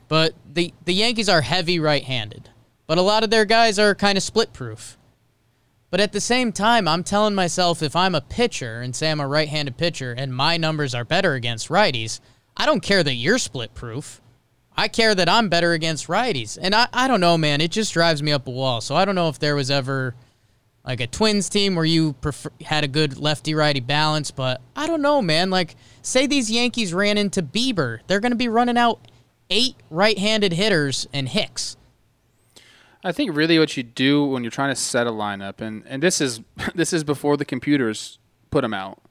But 0.09 0.35
the 0.53 0.74
the 0.85 0.93
Yankees 0.93 1.30
are 1.30 1.41
heavy 1.41 1.78
right-handed, 1.80 2.51
but 2.87 2.99
a 2.99 3.03
lot 3.03 3.24
of 3.24 3.30
their 3.30 3.47
guys 3.47 3.78
are 3.78 3.95
kind 3.95 4.18
of 4.18 4.22
split-proof. 4.22 4.99
But 5.89 6.01
at 6.01 6.12
the 6.12 6.20
same 6.20 6.53
time, 6.53 6.87
I'm 6.87 7.03
telling 7.03 7.35
myself 7.35 7.83
if 7.83 7.97
I'm 7.97 8.14
a 8.14 8.20
pitcher 8.20 8.83
and 8.83 8.95
say 8.95 9.11
I'm 9.11 9.20
a 9.20 9.26
right 9.26 9.49
handed 9.49 9.78
pitcher 9.78 10.12
and 10.12 10.37
my 10.37 10.59
numbers 10.59 10.95
are 10.95 11.05
better 11.05 11.33
against 11.33 11.68
righties, 11.70 12.20
I 12.57 12.66
don't 12.66 12.82
care 12.82 13.03
that 13.03 13.14
you're 13.14 13.38
split 13.38 13.74
proof. 13.74 14.20
I 14.76 14.88
care 14.88 15.14
that 15.14 15.28
I'm 15.28 15.48
better 15.48 15.72
against 15.72 16.07
righties. 16.07 16.59
And 16.61 16.74
I, 16.74 16.88
I 16.92 17.09
don't 17.09 17.20
know, 17.20 17.36
man. 17.36 17.61
It 17.61 17.70
just 17.70 17.92
drives 17.92 18.22
me 18.22 18.32
up 18.32 18.46
a 18.46 18.50
wall. 18.50 18.80
So 18.80 18.94
I 18.94 19.05
don't 19.05 19.14
know 19.14 19.28
if 19.28 19.38
there 19.38 19.55
was 19.55 19.70
ever 19.70 20.14
like 20.84 21.00
a 21.00 21.07
Twins 21.07 21.48
team 21.48 21.74
where 21.74 21.84
you 21.84 22.14
prefer, 22.14 22.50
had 22.64 22.84
a 22.84 22.88
good 22.88 23.18
lefty 23.18 23.55
righty 23.55 23.80
balance, 23.80 24.30
but 24.30 24.61
I 24.74 24.86
don't 24.86 25.03
know, 25.03 25.22
man. 25.22 25.50
Like, 25.50 25.76
say 26.00 26.26
these 26.26 26.50
Yankees 26.50 26.92
ran 26.92 27.18
into 27.18 27.42
Bieber, 27.42 28.00
they're 28.07 28.20
going 28.20 28.32
to 28.32 28.36
be 28.36 28.48
running 28.48 28.76
out 28.76 29.09
eight 29.50 29.76
right 29.90 30.18
handed 30.18 30.53
hitters 30.55 31.07
and 31.12 31.28
Hicks. 31.28 31.76
I 33.05 33.12
think 33.12 33.36
really 33.36 33.59
what 33.59 33.76
you 33.76 33.82
do 33.82 34.24
when 34.24 34.44
you're 34.44 34.50
trying 34.50 34.72
to 34.72 34.80
set 34.80 35.07
a 35.07 35.11
lineup, 35.11 35.61
and, 35.61 35.84
and 35.86 36.03
this 36.03 36.20
is 36.20 36.40
this 36.74 36.92
is 36.92 37.05
before 37.05 37.36
the 37.36 37.44
computers 37.44 38.18
put 38.50 38.62
them 38.62 38.74
out. 38.74 39.01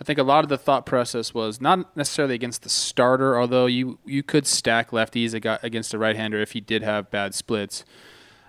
I 0.00 0.04
think 0.04 0.18
a 0.18 0.22
lot 0.22 0.44
of 0.44 0.48
the 0.48 0.56
thought 0.56 0.86
process 0.86 1.34
was 1.34 1.60
not 1.60 1.94
necessarily 1.94 2.34
against 2.34 2.62
the 2.62 2.70
starter, 2.70 3.38
although 3.38 3.66
you 3.66 3.98
you 4.06 4.22
could 4.22 4.46
stack 4.46 4.90
lefties 4.90 5.34
against 5.34 5.92
a 5.92 5.98
right-hander 5.98 6.40
if 6.40 6.52
he 6.52 6.60
did 6.60 6.82
have 6.82 7.10
bad 7.10 7.34
splits. 7.34 7.84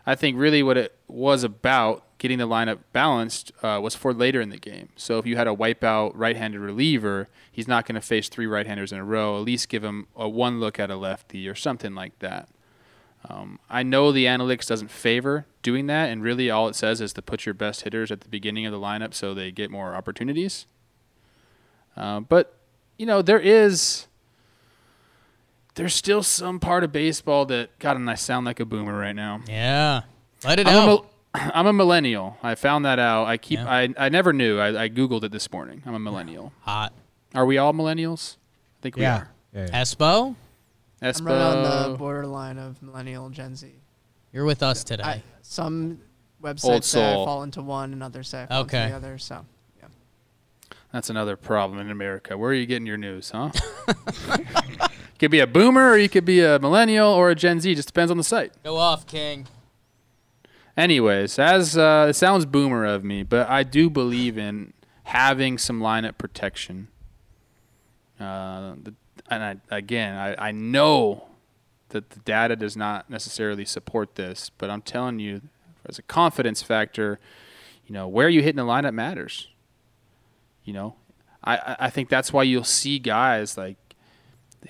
I 0.05 0.15
think 0.15 0.37
really 0.37 0.63
what 0.63 0.77
it 0.77 0.95
was 1.07 1.43
about 1.43 2.03
getting 2.17 2.37
the 2.37 2.47
lineup 2.47 2.79
balanced 2.93 3.51
uh, 3.61 3.79
was 3.83 3.95
for 3.95 4.13
later 4.13 4.39
in 4.39 4.49
the 4.49 4.57
game. 4.57 4.89
So 4.95 5.17
if 5.17 5.25
you 5.25 5.35
had 5.35 5.47
a 5.47 5.55
wipeout 5.55 6.13
right-handed 6.15 6.59
reliever, 6.59 7.27
he's 7.51 7.67
not 7.67 7.85
going 7.85 7.95
to 7.95 8.01
face 8.01 8.29
three 8.29 8.47
right-handers 8.47 8.91
in 8.91 8.99
a 8.99 9.03
row. 9.03 9.37
At 9.37 9.43
least 9.43 9.69
give 9.69 9.83
him 9.83 10.07
a 10.15 10.29
one 10.29 10.59
look 10.59 10.79
at 10.79 10.89
a 10.89 10.95
lefty 10.95 11.49
or 11.49 11.55
something 11.55 11.93
like 11.93 12.17
that. 12.19 12.47
Um, 13.27 13.59
I 13.69 13.83
know 13.83 14.11
the 14.11 14.25
analytics 14.25 14.67
doesn't 14.67 14.89
favor 14.89 15.45
doing 15.61 15.87
that, 15.87 16.09
and 16.09 16.23
really 16.23 16.49
all 16.49 16.67
it 16.67 16.75
says 16.75 17.01
is 17.01 17.13
to 17.13 17.21
put 17.21 17.45
your 17.45 17.53
best 17.53 17.81
hitters 17.81 18.11
at 18.11 18.21
the 18.21 18.29
beginning 18.29 18.65
of 18.65 18.71
the 18.71 18.79
lineup 18.79 19.13
so 19.13 19.33
they 19.33 19.51
get 19.51 19.69
more 19.69 19.93
opportunities. 19.93 20.65
Uh, 21.97 22.19
but 22.21 22.57
you 22.97 23.05
know 23.05 23.21
there 23.21 23.39
is 23.39 24.07
there's 25.75 25.93
still 25.95 26.23
some 26.23 26.59
part 26.59 26.83
of 26.83 26.91
baseball 26.91 27.45
that 27.47 27.77
God, 27.79 27.95
and 27.97 28.09
I 28.09 28.15
sound 28.15 28.45
like 28.45 28.59
a 28.59 28.65
boomer 28.65 28.97
right 28.97 29.15
now. 29.15 29.41
Yeah. 29.47 30.01
Let 30.43 30.59
it 30.59 30.67
I'm 30.67 30.75
a, 30.75 30.79
out. 30.79 30.85
mil- 30.85 31.05
I'm 31.33 31.67
a 31.67 31.73
millennial. 31.73 32.37
I 32.43 32.55
found 32.55 32.85
that 32.85 32.99
out. 32.99 33.25
I 33.27 33.37
keep. 33.37 33.59
Yeah. 33.59 33.69
I, 33.71 33.89
I 33.97 34.09
never 34.09 34.33
knew. 34.33 34.59
I, 34.59 34.83
I 34.83 34.89
googled 34.89 35.23
it 35.23 35.31
this 35.31 35.51
morning. 35.51 35.81
I'm 35.85 35.93
a 35.93 35.99
millennial. 35.99 36.51
Hot. 36.61 36.93
Are 37.33 37.45
we 37.45 37.57
all 37.57 37.73
millennials? 37.73 38.35
I 38.35 38.81
think 38.81 38.95
we 38.97 39.05
are. 39.05 39.29
yeah, 39.53 39.67
yeah. 39.71 39.81
Espo, 39.81 40.35
I'm 41.01 41.25
right 41.25 41.35
on 41.41 41.91
the 41.91 41.97
borderline 41.97 42.57
of 42.57 42.81
millennial 42.81 43.25
and 43.27 43.33
Gen 43.35 43.55
Z. 43.55 43.71
you're 44.33 44.43
with 44.45 44.61
us 44.63 44.83
today. 44.83 45.03
I, 45.03 45.23
some 45.41 45.99
websites 46.43 46.83
say 46.85 47.11
I 47.11 47.13
fall 47.13 47.43
into 47.43 47.61
one, 47.61 47.93
and 47.93 48.03
others 48.03 48.27
say 48.27 48.43
I 48.43 48.47
fall 48.47 48.61
Okay. 48.63 48.79
into 48.83 48.89
the 48.91 48.97
other. 48.97 49.17
So 49.17 49.35
yeah. 49.35 49.41
That's 50.91 51.09
another 51.09 51.37
problem 51.37 51.79
in 51.79 51.89
America. 51.89 52.37
Where 52.37 52.51
are 52.51 52.55
you 52.55 52.65
getting 52.65 52.85
your 52.85 52.97
news, 52.97 53.31
huh? 53.31 53.51
could 55.19 55.31
be 55.31 55.39
a 55.39 55.47
boomer, 55.47 55.91
or 55.91 55.97
you 55.97 56.09
could 56.09 56.25
be 56.25 56.41
a 56.41 56.59
millennial, 56.59 57.07
or 57.07 57.29
a 57.29 57.35
Gen 57.35 57.59
Z. 57.59 57.75
Just 57.75 57.87
depends 57.89 58.11
on 58.11 58.17
the 58.17 58.23
site. 58.23 58.51
Go 58.63 58.77
off, 58.77 59.05
King. 59.05 59.47
Anyways, 60.75 61.37
as 61.37 61.77
uh, 61.77 62.07
it 62.09 62.13
sounds 62.13 62.45
boomer 62.45 62.85
of 62.85 63.03
me, 63.03 63.23
but 63.23 63.47
I 63.47 63.63
do 63.63 63.89
believe 63.89 64.37
in 64.37 64.73
having 65.03 65.57
some 65.57 65.79
lineup 65.79 66.17
protection. 66.17 66.87
Uh, 68.19 68.73
the, 68.81 68.93
and 69.29 69.43
I, 69.43 69.75
again, 69.75 70.15
I, 70.17 70.47
I 70.47 70.51
know 70.51 71.27
that 71.89 72.09
the 72.09 72.19
data 72.21 72.55
does 72.55 72.75
not 72.75 73.09
necessarily 73.09 73.65
support 73.65 74.15
this, 74.15 74.49
but 74.57 74.69
I'm 74.69 74.81
telling 74.81 75.19
you, 75.19 75.41
as 75.87 75.99
a 75.99 76.01
confidence 76.01 76.63
factor, 76.63 77.19
you 77.85 77.93
know, 77.93 78.07
where 78.07 78.29
you 78.29 78.41
hit 78.41 78.51
in 78.51 78.55
the 78.55 78.63
lineup 78.63 78.93
matters. 78.93 79.49
You 80.63 80.73
know, 80.73 80.95
I, 81.43 81.75
I- 81.79 81.89
think 81.89 82.09
that's 82.09 82.31
why 82.31 82.43
you'll 82.43 82.63
see 82.63 82.99
guys 82.99 83.57
like 83.57 83.77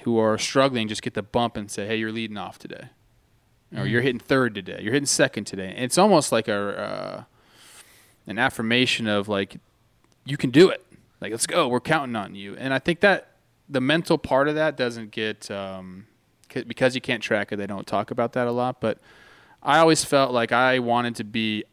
who 0.03 0.17
are 0.17 0.37
struggling 0.37 0.87
just 0.87 1.01
get 1.01 1.13
the 1.13 1.21
bump 1.23 1.57
and 1.57 1.69
say, 1.69 1.85
"Hey, 1.85 1.97
you're 1.97 2.11
leading 2.11 2.37
off 2.37 2.57
today." 2.59 2.89
or 3.73 3.85
you're 3.85 4.01
hitting 4.01 4.19
third 4.19 4.53
today, 4.53 4.79
you're 4.81 4.91
hitting 4.91 5.05
second 5.05 5.45
today. 5.45 5.69
And 5.73 5.85
it's 5.85 5.97
almost 5.97 6.33
like 6.33 6.49
a 6.49 6.77
uh, 6.77 7.23
an 8.27 8.37
affirmation 8.37 9.07
of 9.07 9.29
like 9.29 9.57
you 10.25 10.35
can 10.35 10.49
do 10.51 10.69
it. 10.69 10.85
Like 11.21 11.31
let's 11.31 11.47
go, 11.47 11.67
we're 11.69 11.79
counting 11.79 12.15
on 12.17 12.35
you. 12.35 12.55
And 12.57 12.73
I 12.73 12.79
think 12.79 12.99
that 12.99 13.35
the 13.69 13.79
mental 13.79 14.17
part 14.17 14.49
of 14.49 14.55
that 14.55 14.75
doesn't 14.75 15.11
get 15.11 15.49
um, 15.49 16.07
because 16.49 16.95
you 16.95 17.01
can't 17.01 17.23
track 17.23 17.53
it. 17.53 17.55
They 17.55 17.67
don't 17.67 17.87
talk 17.87 18.11
about 18.11 18.33
that 18.33 18.45
a 18.47 18.51
lot. 18.51 18.81
But 18.81 18.97
I 19.63 19.77
always 19.79 20.03
felt 20.03 20.33
like 20.33 20.51
I 20.51 20.79
wanted 20.79 21.15
to 21.17 21.23
be 21.23 21.63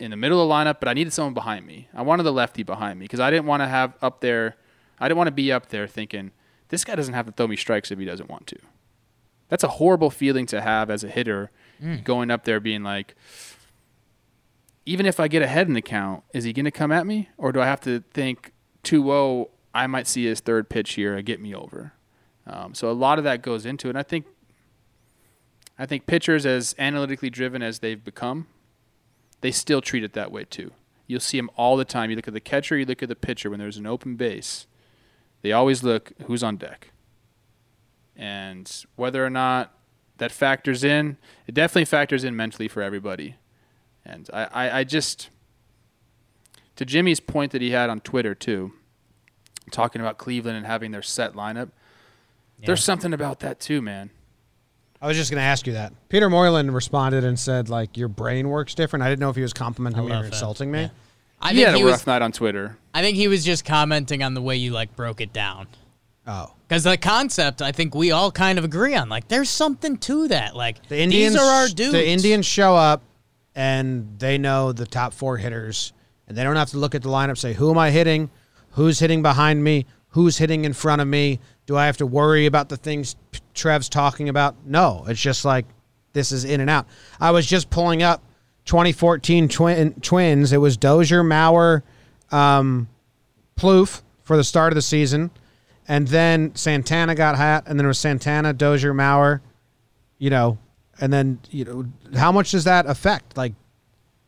in 0.00 0.10
the 0.10 0.16
middle 0.16 0.40
of 0.40 0.48
the 0.48 0.54
lineup, 0.54 0.80
but 0.80 0.88
I 0.88 0.94
needed 0.94 1.12
someone 1.12 1.34
behind 1.34 1.66
me. 1.66 1.88
I 1.94 2.02
wanted 2.02 2.22
the 2.22 2.32
lefty 2.32 2.62
behind 2.62 2.98
me 2.98 3.04
because 3.04 3.20
I 3.20 3.30
didn't 3.30 3.46
want 3.46 3.62
to 3.62 3.68
have 3.68 3.94
up 4.00 4.20
there. 4.20 4.56
I 4.98 5.08
didn't 5.08 5.18
want 5.18 5.28
to 5.28 5.32
be 5.32 5.52
up 5.52 5.68
there 5.68 5.86
thinking 5.86 6.32
this 6.68 6.84
guy 6.84 6.94
doesn't 6.94 7.14
have 7.14 7.26
to 7.26 7.32
throw 7.32 7.46
me 7.46 7.56
strikes 7.56 7.90
if 7.90 7.98
he 7.98 8.04
doesn't 8.04 8.30
want 8.30 8.46
to. 8.48 8.56
That's 9.48 9.64
a 9.64 9.68
horrible 9.68 10.10
feeling 10.10 10.46
to 10.46 10.60
have 10.60 10.90
as 10.90 11.04
a 11.04 11.08
hitter, 11.08 11.50
going 12.04 12.30
up 12.30 12.44
there 12.44 12.60
being 12.60 12.82
like, 12.82 13.14
even 14.86 15.06
if 15.06 15.18
I 15.18 15.28
get 15.28 15.42
ahead 15.42 15.66
in 15.66 15.74
the 15.74 15.82
count, 15.82 16.22
is 16.32 16.44
he 16.44 16.52
going 16.52 16.64
to 16.64 16.70
come 16.70 16.92
at 16.92 17.06
me, 17.06 17.28
or 17.36 17.52
do 17.52 17.60
I 17.60 17.66
have 17.66 17.80
to 17.82 18.02
think 18.12 18.52
2-0? 18.84 19.48
I 19.74 19.86
might 19.86 20.06
see 20.06 20.24
his 20.24 20.40
third 20.40 20.68
pitch 20.68 20.94
here 20.94 21.16
and 21.16 21.24
get 21.24 21.40
me 21.40 21.54
over. 21.54 21.92
Um, 22.46 22.74
so 22.74 22.90
a 22.90 22.92
lot 22.92 23.18
of 23.18 23.24
that 23.24 23.42
goes 23.42 23.66
into 23.66 23.88
it. 23.88 23.90
And 23.90 23.98
I 23.98 24.02
think, 24.02 24.26
I 25.78 25.86
think 25.86 26.06
pitchers, 26.06 26.44
as 26.44 26.74
analytically 26.78 27.30
driven 27.30 27.62
as 27.62 27.78
they've 27.78 28.02
become, 28.02 28.46
they 29.40 29.50
still 29.50 29.80
treat 29.80 30.04
it 30.04 30.12
that 30.12 30.30
way 30.30 30.44
too. 30.44 30.72
You'll 31.06 31.20
see 31.20 31.38
them 31.38 31.50
all 31.56 31.76
the 31.76 31.84
time. 31.84 32.10
You 32.10 32.16
look 32.16 32.28
at 32.28 32.34
the 32.34 32.40
catcher, 32.40 32.78
you 32.78 32.84
look 32.84 33.02
at 33.02 33.08
the 33.08 33.16
pitcher. 33.16 33.50
When 33.50 33.58
there's 33.58 33.76
an 33.76 33.86
open 33.86 34.16
base, 34.16 34.66
they 35.42 35.52
always 35.52 35.82
look 35.82 36.12
who's 36.26 36.42
on 36.42 36.56
deck. 36.56 36.92
And 38.16 38.70
whether 38.96 39.24
or 39.24 39.30
not 39.30 39.74
that 40.18 40.30
factors 40.30 40.84
in, 40.84 41.16
it 41.46 41.54
definitely 41.54 41.86
factors 41.86 42.22
in 42.22 42.36
mentally 42.36 42.68
for 42.68 42.82
everybody. 42.82 43.36
And 44.04 44.28
I, 44.32 44.44
I, 44.44 44.78
I 44.80 44.84
just, 44.84 45.30
to 46.76 46.84
Jimmy's 46.84 47.20
point 47.20 47.52
that 47.52 47.62
he 47.62 47.70
had 47.70 47.90
on 47.90 48.00
Twitter 48.00 48.34
too, 48.34 48.72
talking 49.70 50.00
about 50.00 50.18
Cleveland 50.18 50.56
and 50.56 50.66
having 50.66 50.90
their 50.90 51.02
set 51.02 51.32
lineup. 51.32 51.70
There's 52.62 52.84
something 52.84 53.14
about 53.14 53.40
that 53.40 53.58
too, 53.58 53.80
man. 53.80 54.10
I 55.02 55.06
was 55.06 55.16
just 55.16 55.30
going 55.30 55.40
to 55.40 55.44
ask 55.44 55.66
you 55.66 55.72
that. 55.74 55.92
Peter 56.08 56.28
Moylan 56.28 56.70
responded 56.72 57.24
and 57.24 57.38
said, 57.38 57.68
like, 57.68 57.96
your 57.96 58.08
brain 58.08 58.48
works 58.48 58.74
different. 58.74 59.02
I 59.02 59.08
didn't 59.08 59.20
know 59.20 59.30
if 59.30 59.36
he 59.36 59.42
was 59.42 59.52
complimenting 59.52 60.04
me 60.04 60.12
or 60.12 60.22
that. 60.22 60.26
insulting 60.26 60.70
me. 60.70 60.82
Yeah. 60.82 60.88
I 61.40 61.50
he 61.52 61.56
think 61.56 61.68
had 61.68 61.80
a 61.80 61.84
rough 61.84 62.00
was. 62.00 62.06
night 62.06 62.20
on 62.22 62.32
Twitter. 62.32 62.76
I 62.92 63.00
think 63.00 63.16
he 63.16 63.26
was 63.26 63.44
just 63.44 63.64
commenting 63.64 64.22
on 64.22 64.34
the 64.34 64.42
way 64.42 64.56
you 64.56 64.72
like 64.72 64.94
broke 64.94 65.22
it 65.22 65.32
down. 65.32 65.68
Oh. 66.26 66.52
Because 66.68 66.84
the 66.84 66.98
concept, 66.98 67.62
I 67.62 67.72
think 67.72 67.94
we 67.94 68.10
all 68.10 68.30
kind 68.30 68.58
of 68.58 68.64
agree 68.64 68.94
on. 68.94 69.08
Like, 69.08 69.26
there's 69.28 69.48
something 69.48 69.96
to 69.98 70.28
that. 70.28 70.54
Like, 70.54 70.86
The 70.88 71.00
Indians, 71.00 71.32
these 71.32 71.42
are 71.42 71.50
our 71.50 71.68
dudes. 71.68 71.92
The 71.92 72.06
Indians 72.06 72.44
show 72.44 72.76
up 72.76 73.02
and 73.54 74.18
they 74.18 74.36
know 74.36 74.72
the 74.72 74.86
top 74.86 75.12
four 75.14 75.38
hitters, 75.38 75.92
and 76.28 76.36
they 76.36 76.44
don't 76.44 76.56
have 76.56 76.70
to 76.70 76.78
look 76.78 76.94
at 76.94 77.02
the 77.02 77.08
lineup. 77.08 77.38
Say, 77.38 77.54
who 77.54 77.70
am 77.70 77.78
I 77.78 77.90
hitting? 77.90 78.30
Who's 78.72 79.00
hitting 79.00 79.22
behind 79.22 79.64
me? 79.64 79.86
Who's 80.10 80.38
hitting 80.38 80.64
in 80.64 80.72
front 80.72 81.00
of 81.02 81.08
me? 81.08 81.40
Do 81.66 81.76
I 81.76 81.86
have 81.86 81.96
to 81.96 82.06
worry 82.06 82.46
about 82.46 82.68
the 82.68 82.76
things 82.76 83.16
Trev's 83.60 83.88
talking 83.88 84.28
about? 84.28 84.56
No, 84.64 85.04
it's 85.06 85.20
just 85.20 85.44
like 85.44 85.66
this 86.12 86.32
is 86.32 86.44
in 86.44 86.60
and 86.60 86.70
out. 86.70 86.86
I 87.20 87.30
was 87.30 87.46
just 87.46 87.70
pulling 87.70 88.02
up 88.02 88.22
2014 88.64 89.48
twin, 89.48 89.94
Twins. 90.00 90.52
It 90.52 90.58
was 90.58 90.76
Dozier, 90.76 91.22
Mauer, 91.22 91.82
um, 92.30 92.88
Plouffe 93.56 94.02
for 94.22 94.36
the 94.36 94.44
start 94.44 94.72
of 94.72 94.74
the 94.76 94.82
season, 94.82 95.30
and 95.86 96.08
then 96.08 96.54
Santana 96.54 97.14
got 97.14 97.36
hot, 97.36 97.64
and 97.66 97.78
then 97.78 97.84
it 97.84 97.88
was 97.88 97.98
Santana, 97.98 98.52
Dozier, 98.52 98.94
Mauer, 98.94 99.40
you 100.18 100.30
know, 100.30 100.58
and 101.00 101.12
then 101.12 101.38
you 101.50 101.64
know 101.64 101.84
how 102.18 102.32
much 102.32 102.52
does 102.52 102.64
that 102.64 102.86
affect? 102.86 103.36
Like, 103.36 103.54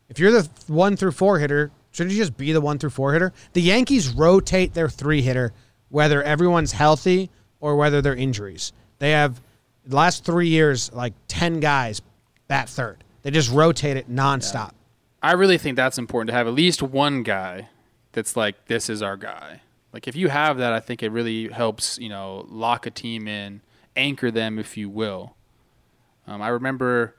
if 0.09 0.19
you're 0.19 0.31
the 0.31 0.49
one 0.67 0.95
through 0.95 1.11
four 1.11 1.39
hitter, 1.39 1.71
shouldn't 1.91 2.13
you 2.13 2.21
just 2.21 2.37
be 2.37 2.51
the 2.51 2.61
one 2.61 2.77
through 2.77 2.91
four 2.91 3.13
hitter? 3.13 3.33
The 3.53 3.61
Yankees 3.61 4.09
rotate 4.09 4.73
their 4.73 4.89
three 4.89 5.21
hitter 5.21 5.53
whether 5.93 6.23
everyone's 6.23 6.71
healthy 6.71 7.29
or 7.59 7.75
whether 7.75 8.01
they're 8.01 8.15
injuries. 8.15 8.73
They 9.03 9.11
have 9.11 9.41
the 9.85 9.97
last 9.97 10.23
three 10.23 10.47
years 10.47 10.89
like 10.93 11.11
ten 11.27 11.59
guys 11.59 12.01
bat 12.47 12.69
third. 12.69 13.03
They 13.23 13.31
just 13.31 13.51
rotate 13.51 13.97
it 13.97 14.09
nonstop. 14.09 14.71
I 15.21 15.33
really 15.33 15.57
think 15.57 15.75
that's 15.75 15.97
important 15.97 16.29
to 16.29 16.33
have 16.33 16.47
at 16.47 16.53
least 16.53 16.81
one 16.81 17.21
guy 17.21 17.67
that's 18.13 18.37
like, 18.37 18.67
this 18.67 18.89
is 18.89 19.01
our 19.01 19.17
guy. 19.17 19.59
Like, 19.91 20.07
if 20.07 20.15
you 20.15 20.29
have 20.29 20.57
that, 20.59 20.71
I 20.71 20.79
think 20.79 21.03
it 21.03 21.09
really 21.09 21.49
helps, 21.49 21.99
you 21.99 22.07
know, 22.07 22.45
lock 22.47 22.85
a 22.85 22.91
team 22.91 23.27
in, 23.27 23.59
anchor 23.97 24.31
them, 24.31 24.57
if 24.57 24.77
you 24.77 24.89
will. 24.89 25.35
Um, 26.25 26.41
I 26.41 26.47
remember 26.47 27.17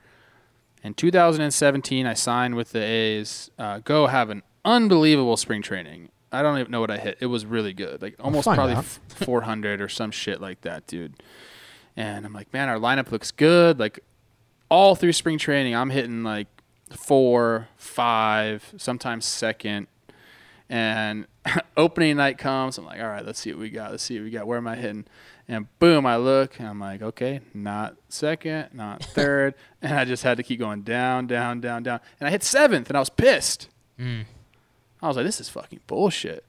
in 0.83 0.95
2017, 0.95 2.07
I 2.07 2.15
signed 2.15 2.55
with 2.55 2.73
the 2.73 2.83
A's. 2.83 3.51
Uh, 3.59 3.81
go 3.81 4.07
have 4.07 4.31
an 4.31 4.43
unbelievable 4.65 5.37
spring 5.37 5.61
training. 5.61 6.09
I 6.33 6.41
don't 6.41 6.59
even 6.59 6.73
know 6.73 6.81
what 6.81 6.91
I 6.91 6.97
hit. 6.97 7.19
It 7.21 7.27
was 7.27 7.45
really 7.45 7.75
good, 7.75 8.01
like 8.01 8.17
almost 8.19 8.47
find 8.47 8.57
probably 8.57 8.75
out. 8.77 8.85
400 9.09 9.83
or 9.83 9.89
some 9.91 10.11
shit 10.11 10.41
like 10.41 10.63
that, 10.63 10.87
dude. 10.87 11.23
And 11.97 12.27
I'm 12.27 12.33
like, 12.33 12.53
man, 12.53 12.69
our 12.69 12.79
lineup 12.79 13.11
looks 13.11 13.31
good. 13.31 13.79
Like 13.79 14.01
all 14.69 14.95
through 14.95 15.13
spring 15.13 15.39
training, 15.39 15.75
I'm 15.75 15.91
hitting 15.91 16.23
like 16.23 16.49
four, 16.91 17.69
five, 17.77 18.75
sometimes 18.77 19.25
second. 19.25 19.87
And 20.69 21.27
opening 21.77 22.17
night 22.17 22.39
comes, 22.39 22.79
I'm 22.79 22.85
like, 22.85 23.01
all 23.01 23.09
right, 23.09 23.25
let's 23.25 23.39
see 23.39 23.53
what 23.53 23.61
we 23.61 23.71
got. 23.71 23.91
Let's 23.91 24.03
see 24.03 24.19
what 24.19 24.25
we 24.25 24.31
got. 24.31 24.47
Where 24.47 24.59
am 24.59 24.67
I 24.67 24.77
hitting? 24.77 25.07
And 25.47 25.67
boom, 25.79 26.07
I 26.07 26.17
look, 26.17 26.59
and 26.59 26.67
I'm 26.67 26.81
like, 26.81 27.03
okay, 27.03 27.41
not 27.53 27.97
second, 28.09 28.71
not 28.73 29.05
third. 29.15 29.55
and 29.83 29.93
I 29.93 30.07
just 30.07 30.23
had 30.23 30.39
to 30.39 30.43
keep 30.43 30.59
going 30.59 30.83
down, 30.83 31.27
down, 31.27 31.61
down, 31.61 31.83
down. 31.83 32.01
And 32.19 32.27
I 32.27 32.31
hit 32.31 32.43
seventh, 32.43 32.89
and 32.89 32.97
I 32.97 33.01
was 33.01 33.11
pissed. 33.11 33.69
I 35.03 35.07
was 35.07 35.17
like, 35.17 35.27
this 35.27 35.41
is 35.41 35.51
fucking 35.51 35.81
bullshit. 35.87 36.45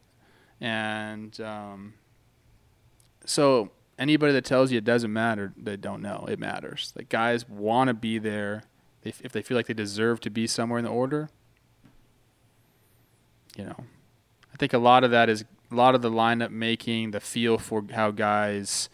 And 0.62 1.40
um, 1.42 1.96
so 3.26 3.70
anybody 3.98 4.34
that 4.34 4.46
tells 4.46 4.72
you 4.72 4.78
it 4.78 4.84
doesn't 4.84 5.12
matter, 5.12 5.54
they 5.58 5.78
don't 5.78 6.02
know. 6.02 6.26
It 6.30 6.40
matters. 6.40 6.94
Like 6.96 7.10
guys 7.10 7.48
want 7.48 7.88
to 7.90 7.94
be 7.94 8.18
there. 8.18 8.64
They, 9.02 9.14
if 9.22 9.32
they 9.32 9.42
feel 9.42 9.56
like 9.58 9.68
they 9.68 9.74
deserve 9.74 10.20
to 10.22 10.30
be 10.30 10.48
somewhere 10.48 10.80
in 10.80 10.86
the 10.86 10.92
order, 10.92 11.30
you 13.56 13.66
know, 13.66 13.86
I 14.54 14.58
think 14.58 14.74
a 14.74 14.78
lot 14.78 15.04
of 15.04 15.12
that 15.12 15.30
is 15.30 15.46
a 15.72 15.76
lot 15.76 15.96
of 15.96 16.02
the 16.02 16.12
lineup 16.12 16.52
making, 16.52 17.12
the 17.12 17.20
feel 17.20 17.58
for 17.58 17.84
how 17.94 18.12
guys, 18.12 18.90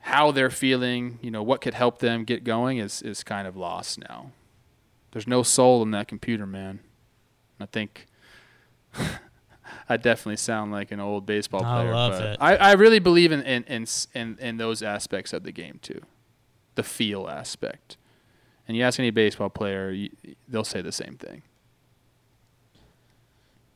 how 0.00 0.30
they're 0.30 0.50
feeling, 0.50 1.18
you 1.22 1.30
know, 1.30 1.42
what 1.42 1.60
could 1.60 1.74
help 1.74 1.98
them 1.98 2.24
get 2.24 2.44
going 2.44 2.78
is 2.78 3.02
is 3.02 3.22
kind 3.22 3.46
of 3.46 3.56
lost 3.56 3.98
now. 3.98 4.32
There's 5.12 5.26
no 5.26 5.42
soul 5.42 5.82
in 5.82 5.90
that 5.90 6.08
computer, 6.08 6.46
man. 6.46 6.80
I 7.58 7.66
think 7.66 8.06
I 9.88 9.96
definitely 9.96 10.36
sound 10.36 10.72
like 10.72 10.92
an 10.92 11.00
old 11.00 11.26
baseball 11.26 11.60
player. 11.60 11.72
I 11.72 11.82
player. 11.82 11.94
love 11.94 12.12
but 12.12 12.26
it. 12.26 12.36
I, 12.40 12.56
I 12.56 12.72
really 12.72 12.98
believe 12.98 13.32
in 13.32 13.42
in, 13.42 13.64
in 13.64 13.86
in 14.14 14.38
in 14.40 14.56
those 14.56 14.82
aspects 14.82 15.32
of 15.32 15.42
the 15.42 15.52
game 15.52 15.78
too, 15.82 16.02
the 16.74 16.82
feel 16.82 17.28
aspect. 17.28 17.96
And 18.68 18.76
you 18.76 18.84
ask 18.84 19.00
any 19.00 19.10
baseball 19.10 19.50
player, 19.50 19.90
you, 19.90 20.10
they'll 20.48 20.62
say 20.62 20.80
the 20.80 20.92
same 20.92 21.16
thing. 21.16 21.42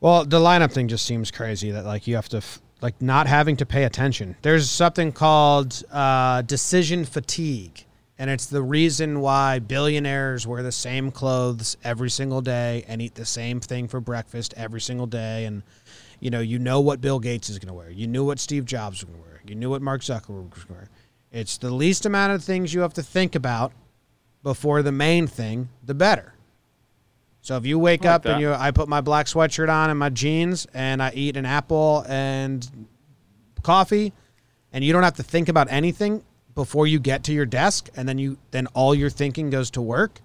Well, 0.01 0.24
the 0.24 0.38
lineup 0.38 0.70
thing 0.72 0.86
just 0.86 1.07
seems 1.07 1.30
crazy 1.30 1.70
that 1.70 1.84
like 1.84 2.07
you 2.07 2.14
have 2.16 2.28
to 2.28 2.36
f- 2.36 2.61
like 2.80 3.01
not 3.01 3.26
having 3.26 3.57
to 3.57 3.66
pay 3.66 3.84
attention. 3.84 4.36
There's 4.42 4.68
something 4.68 5.12
called 5.12 5.82
uh, 5.90 6.42
decision 6.42 7.07
fatigue, 7.07 7.86
and 8.18 8.28
it's 8.28 8.47
the 8.47 8.61
reason 8.61 9.20
why 9.20 9.61
billionaires 9.61 10.47
wear 10.47 10.62
the 10.62 10.72
same 10.72 11.11
clothes 11.11 11.78
every 11.82 12.11
single 12.11 12.42
day 12.42 12.84
and 12.86 13.01
eat 13.01 13.14
the 13.14 13.24
same 13.24 13.61
thing 13.61 13.88
for 13.88 13.99
breakfast 13.99 14.53
every 14.57 14.80
single 14.80 15.07
day. 15.07 15.47
And 15.47 15.62
you 16.20 16.30
know, 16.30 16.40
you 16.40 16.58
know 16.58 16.80
what 16.80 17.00
Bill 17.00 17.18
Gates 17.18 17.50
is 17.50 17.58
going 17.58 17.68
to 17.68 17.74
wear. 17.74 17.90
You 17.90 18.06
knew 18.06 18.24
what 18.24 18.38
Steve 18.38 18.64
Jobs 18.64 19.00
was 19.00 19.04
going 19.04 19.22
to 19.22 19.28
wear. 19.28 19.40
You 19.46 19.54
knew 19.54 19.70
what 19.70 19.82
Mark 19.82 20.02
Zuckerberg 20.02 20.54
was 20.54 20.64
going 20.64 20.66
to 20.66 20.72
wear. 20.72 20.88
It's 21.32 21.58
the 21.58 21.70
least 21.70 22.06
amount 22.06 22.32
of 22.32 22.42
things 22.42 22.72
you 22.72 22.80
have 22.80 22.94
to 22.94 23.02
think 23.02 23.34
about 23.34 23.72
before 24.42 24.82
the 24.82 24.92
main 24.92 25.26
thing, 25.26 25.68
the 25.84 25.94
better. 25.94 26.34
So 27.40 27.56
if 27.56 27.66
you 27.66 27.78
wake 27.78 28.04
like 28.04 28.10
up 28.10 28.24
and 28.24 28.40
you, 28.40 28.52
I 28.52 28.70
put 28.70 28.88
my 28.88 29.00
black 29.00 29.26
sweatshirt 29.26 29.68
on 29.68 29.90
and 29.90 29.98
my 29.98 30.08
jeans, 30.08 30.66
and 30.72 31.02
I 31.02 31.10
eat 31.12 31.36
an 31.36 31.44
apple 31.44 32.04
and 32.08 32.66
coffee, 33.62 34.12
and 34.72 34.82
you 34.82 34.92
don't 34.92 35.02
have 35.02 35.16
to 35.16 35.22
think 35.22 35.48
about 35.48 35.70
anything 35.70 36.22
before 36.54 36.86
you 36.86 36.98
get 36.98 37.24
to 37.24 37.32
your 37.32 37.44
desk, 37.44 37.90
and 37.96 38.08
then 38.08 38.16
you 38.16 38.38
then 38.50 38.66
all 38.68 38.94
your 38.94 39.10
thinking 39.10 39.50
goes 39.50 39.70
to 39.72 39.82
work. 39.82 40.20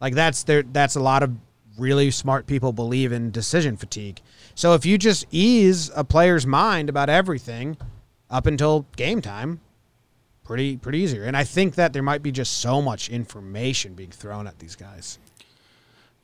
Like 0.00 0.14
that's 0.14 0.42
there. 0.42 0.62
That's 0.62 0.96
a 0.96 1.00
lot 1.00 1.22
of 1.22 1.36
really 1.78 2.10
smart 2.10 2.46
people 2.46 2.72
believe 2.72 3.12
in 3.12 3.30
decision 3.30 3.76
fatigue. 3.76 4.20
So 4.60 4.74
if 4.74 4.84
you 4.84 4.98
just 4.98 5.24
ease 5.30 5.90
a 5.96 6.04
player's 6.04 6.46
mind 6.46 6.90
about 6.90 7.08
everything 7.08 7.78
up 8.28 8.44
until 8.44 8.84
game 8.94 9.22
time, 9.22 9.62
pretty 10.44 10.76
pretty 10.76 10.98
easier. 10.98 11.24
And 11.24 11.34
I 11.34 11.44
think 11.44 11.76
that 11.76 11.94
there 11.94 12.02
might 12.02 12.22
be 12.22 12.30
just 12.30 12.58
so 12.58 12.82
much 12.82 13.08
information 13.08 13.94
being 13.94 14.10
thrown 14.10 14.46
at 14.46 14.58
these 14.58 14.76
guys. 14.76 15.18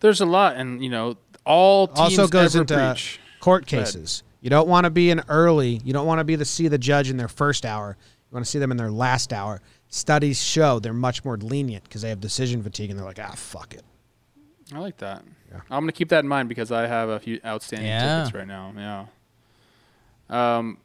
There's 0.01 0.21
a 0.21 0.27
lot, 0.27 0.57
and 0.57 0.85
you 0.85 0.91
know, 0.91 1.17
all 1.47 1.87
teams 1.87 2.19
also 2.19 2.29
goes 2.29 2.55
into 2.57 2.75
preach. 2.75 3.19
court 3.41 3.65
cases. 3.67 4.23
You 4.43 4.51
don't 4.51 4.69
want 4.69 4.85
to 4.85 4.91
be 4.91 5.11
an 5.11 5.23
early. 5.31 5.81
You 5.83 5.95
don't 5.95 6.07
want 6.07 6.19
to 6.19 6.25
be 6.25 6.37
the 6.37 6.45
see 6.45 6.69
the 6.69 6.77
judge 6.77 7.09
in 7.09 7.17
their 7.17 7.29
first 7.29 7.65
hour. 7.65 7.97
You 7.99 8.35
want 8.35 8.45
to 8.45 8.51
see 8.51 8.59
them 8.59 8.71
in 8.71 8.77
their 8.77 8.91
last 8.91 9.33
hour. 9.33 9.63
Studies 9.89 10.45
show 10.45 10.79
they're 10.79 10.93
much 10.93 11.25
more 11.25 11.39
lenient 11.39 11.85
because 11.85 12.03
they 12.03 12.11
have 12.11 12.21
decision 12.21 12.63
fatigue 12.63 12.91
and 12.91 12.99
they're 12.99 13.07
like, 13.07 13.19
ah, 13.19 13.33
fuck 13.35 13.73
it. 13.73 13.83
I 14.75 14.79
like 14.79 14.97
that. 14.99 15.23
Yeah. 15.51 15.61
I'm 15.71 15.83
gonna 15.83 15.93
keep 15.93 16.09
that 16.09 16.21
in 16.25 16.29
mind 16.29 16.49
because 16.49 16.73
I 16.73 16.87
have 16.87 17.09
a 17.09 17.21
few 17.21 17.41
outstanding 17.45 17.89
Yeah. 17.89 18.19
tickets 18.25 18.35
right 18.35 18.47
now. 18.49 18.73
Yeah. 18.77 19.07
Um, 20.29 20.79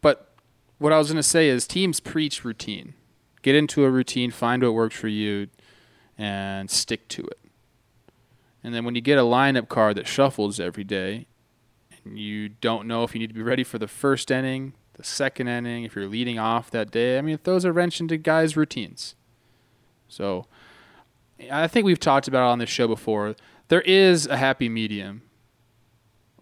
but 0.00 0.32
what 0.78 0.92
I 0.92 0.98
was 0.98 1.08
gonna 1.08 1.22
say 1.22 1.48
is 1.48 1.66
teams 1.66 2.00
preach 2.00 2.44
routine. 2.44 2.94
Get 3.42 3.54
into 3.54 3.84
a 3.84 3.90
routine, 3.90 4.30
find 4.30 4.62
what 4.62 4.74
works 4.74 4.96
for 4.96 5.08
you, 5.08 5.48
and 6.18 6.70
stick 6.70 7.08
to 7.08 7.22
it. 7.26 7.38
And 8.62 8.74
then 8.74 8.84
when 8.84 8.94
you 8.94 9.00
get 9.00 9.18
a 9.18 9.22
lineup 9.22 9.68
card 9.68 9.96
that 9.96 10.06
shuffles 10.06 10.58
every 10.60 10.84
day, 10.84 11.26
and 12.04 12.18
you 12.18 12.48
don't 12.50 12.86
know 12.86 13.04
if 13.04 13.14
you 13.14 13.20
need 13.20 13.28
to 13.28 13.34
be 13.34 13.42
ready 13.42 13.64
for 13.64 13.78
the 13.78 13.88
first 13.88 14.30
inning, 14.30 14.74
the 14.94 15.04
second 15.04 15.46
inning, 15.48 15.84
if 15.84 15.94
you're 15.94 16.08
leading 16.08 16.38
off 16.38 16.70
that 16.72 16.90
day, 16.90 17.16
I 17.16 17.20
mean, 17.22 17.36
it 17.36 17.44
throws 17.44 17.64
a 17.64 17.72
wrench 17.72 18.00
into 18.00 18.16
guys' 18.16 18.56
routines. 18.56 19.14
So 20.08 20.46
I 21.50 21.66
think 21.68 21.86
we've 21.86 22.00
talked 22.00 22.28
about 22.28 22.48
it 22.48 22.52
on 22.52 22.58
this 22.58 22.70
show 22.70 22.88
before. 22.88 23.36
There 23.68 23.82
is 23.82 24.26
a 24.26 24.36
happy 24.36 24.68
medium 24.68 25.22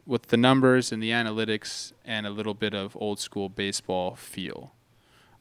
with 0.06 0.28
the 0.28 0.36
numbers 0.36 0.92
and 0.92 1.02
the 1.02 1.10
analytics 1.10 1.92
and 2.04 2.26
a 2.26 2.30
little 2.30 2.54
bit 2.54 2.74
of 2.74 2.96
old 3.00 3.18
school 3.18 3.48
baseball 3.48 4.14
feel. 4.14 4.72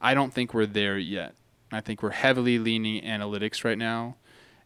I 0.02 0.14
don't 0.14 0.34
think 0.34 0.54
we're 0.54 0.66
there 0.66 0.98
yet. 0.98 1.36
I 1.72 1.82
think 1.82 2.02
we're 2.04 2.12
heavily 2.12 2.60
leaning 2.60 3.04
analytics 3.04 3.64
right 3.64 3.78
now, 3.78 4.16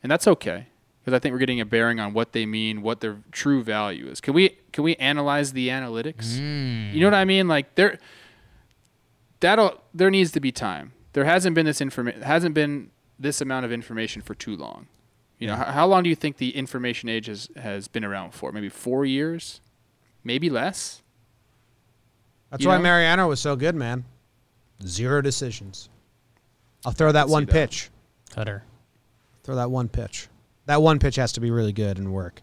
and 0.02 0.12
that's 0.12 0.28
okay 0.28 0.68
because 1.00 1.16
I 1.16 1.20
think 1.20 1.34
we're 1.34 1.40
getting 1.40 1.62
a 1.62 1.66
bearing 1.66 2.00
on 2.00 2.14
what 2.14 2.34
they 2.34 2.46
mean, 2.46 2.82
what 2.82 3.00
their 3.02 3.18
true 3.32 3.64
value 3.64 4.08
is. 4.08 4.22
Can 4.22 4.34
we 4.34 4.58
can 4.72 4.84
we 4.84 4.96
analyze 4.96 5.54
the 5.54 5.70
analytics? 5.70 6.38
Mm. 6.38 6.94
You 6.94 7.02
know 7.02 7.08
what 7.08 7.16
I 7.16 7.26
mean? 7.26 7.48
Like 7.48 7.76
there, 7.76 7.98
that'll 9.40 9.82
there 9.94 10.12
needs 10.12 10.32
to 10.32 10.40
be 10.40 10.52
time. 10.52 10.94
There 11.14 11.26
hasn't 11.26 11.56
been 11.56 11.66
this 11.66 11.82
information 11.82 12.22
hasn't 12.22 12.54
been 12.54 12.92
this 13.20 13.42
amount 13.42 13.66
of 13.66 13.72
information 13.72 14.22
for 14.22 14.34
too 14.34 14.56
long. 14.56 14.88
You 15.38 15.48
know, 15.48 15.56
how, 15.56 15.66
how 15.66 15.88
long 15.88 16.04
do 16.04 16.10
you 16.10 16.16
think 16.16 16.38
the 16.38 16.56
information 16.56 17.10
age 17.10 17.28
has, 17.28 17.50
has 17.56 17.88
been 17.88 18.04
around 18.04 18.34
for? 18.34 18.52
Maybe 18.52 18.70
four 18.70 19.06
years. 19.06 19.62
maybe 20.24 20.50
less. 20.50 21.02
That's 22.50 22.64
You 22.64 22.70
why 22.70 22.78
know? 22.78 22.84
Mariano 22.84 23.28
was 23.28 23.40
so 23.40 23.56
good, 23.56 23.76
man. 23.76 24.06
Zero 24.86 25.22
decisions. 25.22 25.90
I'll 26.86 26.92
throw 26.92 27.12
that 27.12 27.30
one 27.30 27.46
that. 27.46 27.52
pitch. 27.52 27.90
Cutter. 28.32 28.64
Throw 29.44 29.56
that 29.56 29.72
one 29.72 29.88
pitch. 29.90 30.28
That 30.66 30.82
one 30.82 31.00
pitch 31.00 31.16
has 31.16 31.32
to 31.34 31.42
be 31.42 31.52
really 31.52 31.74
good 31.74 31.98
and 31.98 32.14
work. 32.14 32.42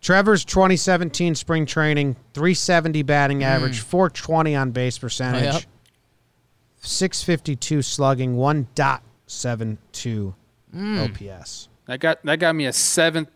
Trevor's 0.00 0.44
2017 0.44 1.34
spring 1.34 1.64
training, 1.64 2.16
370 2.34 3.02
batting 3.02 3.40
mm. 3.40 3.44
average, 3.44 3.80
420 3.80 4.54
on 4.54 4.70
base 4.70 4.98
percentage, 4.98 5.54
Yep. 5.54 5.62
652 6.82 7.80
slugging, 7.80 8.36
1.72 9.28 10.34
OPS. 10.74 11.68
That 11.86 12.00
got 12.00 12.22
that 12.24 12.38
got 12.38 12.54
me 12.54 12.66
a 12.66 12.72
seventh 12.72 13.28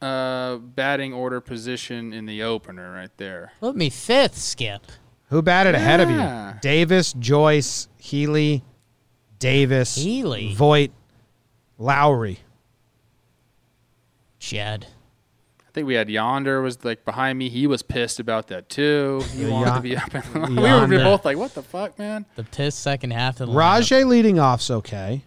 uh, 0.00 0.56
batting 0.56 1.12
order 1.12 1.40
position 1.40 2.12
in 2.12 2.26
the 2.26 2.42
opener 2.42 2.92
right 2.92 3.10
there. 3.16 3.52
Put 3.60 3.76
me 3.76 3.90
fifth, 3.90 4.36
Skip. 4.38 4.82
Who 5.30 5.42
batted 5.42 5.74
ahead 5.74 6.00
of 6.00 6.10
you? 6.10 6.60
Davis, 6.60 7.12
Joyce, 7.14 7.88
Healy, 7.98 8.62
Davis, 9.40 9.96
Healy. 9.96 10.54
Vogt, 10.54 10.92
Lowrie. 11.80 12.38
Jed. 14.38 14.86
I 15.66 15.70
think 15.72 15.88
we 15.88 15.94
had 15.94 16.08
Yonder 16.08 16.62
was 16.62 16.84
like 16.84 17.04
behind 17.04 17.38
me. 17.38 17.48
He 17.48 17.66
was 17.66 17.82
pissed 17.82 18.20
about 18.20 18.46
that 18.48 18.68
too. 18.68 19.22
He 19.34 19.44
wanted 19.46 19.66
Yon- 19.66 19.76
to 19.76 19.80
be 19.82 19.96
up. 19.96 20.14
And 20.14 20.56
we 20.90 20.96
were 20.96 21.04
both 21.04 21.24
like, 21.24 21.36
"What 21.36 21.54
the 21.54 21.62
fuck, 21.62 21.98
man?" 21.98 22.24
The 22.36 22.44
pissed 22.44 22.78
second 22.78 23.10
half 23.10 23.40
of 23.40 23.48
the 23.48 23.52
lineup. 23.52 23.80
Rajai 23.80 24.06
leading 24.06 24.38
off's 24.38 24.70
okay. 24.70 25.22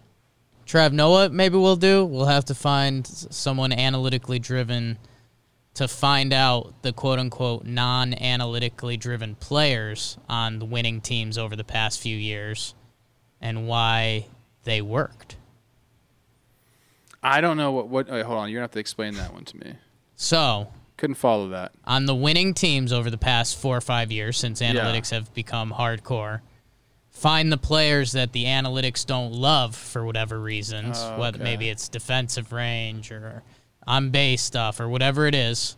Trev, 0.70 0.92
know 0.92 1.10
what 1.10 1.32
maybe 1.32 1.56
we'll 1.58 1.74
do? 1.74 2.04
We'll 2.04 2.26
have 2.26 2.44
to 2.44 2.54
find 2.54 3.04
someone 3.04 3.72
analytically 3.72 4.38
driven 4.38 4.98
to 5.74 5.88
find 5.88 6.32
out 6.32 6.80
the 6.82 6.92
quote 6.92 7.18
unquote 7.18 7.64
non 7.64 8.14
analytically 8.14 8.96
driven 8.96 9.34
players 9.34 10.16
on 10.28 10.60
the 10.60 10.64
winning 10.64 11.00
teams 11.00 11.36
over 11.36 11.56
the 11.56 11.64
past 11.64 11.98
few 11.98 12.16
years 12.16 12.76
and 13.40 13.66
why 13.66 14.26
they 14.62 14.80
worked. 14.80 15.38
I 17.20 17.40
don't 17.40 17.56
know 17.56 17.72
what. 17.72 17.88
What? 17.88 18.08
Wait, 18.08 18.24
hold 18.24 18.38
on. 18.38 18.48
You're 18.48 18.58
gonna 18.58 18.64
have 18.66 18.70
to 18.70 18.78
explain 18.78 19.14
that 19.14 19.32
one 19.34 19.44
to 19.46 19.56
me. 19.56 19.74
So, 20.14 20.68
Couldn't 20.96 21.16
follow 21.16 21.48
that. 21.48 21.72
on 21.84 22.06
the 22.06 22.14
winning 22.14 22.54
teams 22.54 22.92
over 22.92 23.10
the 23.10 23.18
past 23.18 23.58
four 23.58 23.76
or 23.76 23.80
five 23.80 24.12
years 24.12 24.36
since 24.36 24.62
analytics 24.62 25.10
have 25.10 25.34
become 25.34 25.72
hardcore, 25.72 26.42
find 27.20 27.52
the 27.52 27.58
players 27.58 28.12
that 28.12 28.32
the 28.32 28.46
analytics 28.46 29.04
don't 29.04 29.30
love 29.30 29.76
for 29.76 30.06
whatever 30.06 30.40
reasons, 30.40 30.96
Oh, 30.98 31.18
whether 31.18 31.38
maybe 31.38 31.68
it's 31.68 31.86
defensive 31.86 32.50
range 32.50 33.12
or 33.12 33.42
on 33.86 34.08
base 34.08 34.40
stuff 34.40 34.80
or 34.80 34.88
whatever 34.88 35.26
it 35.26 35.34
is, 35.34 35.76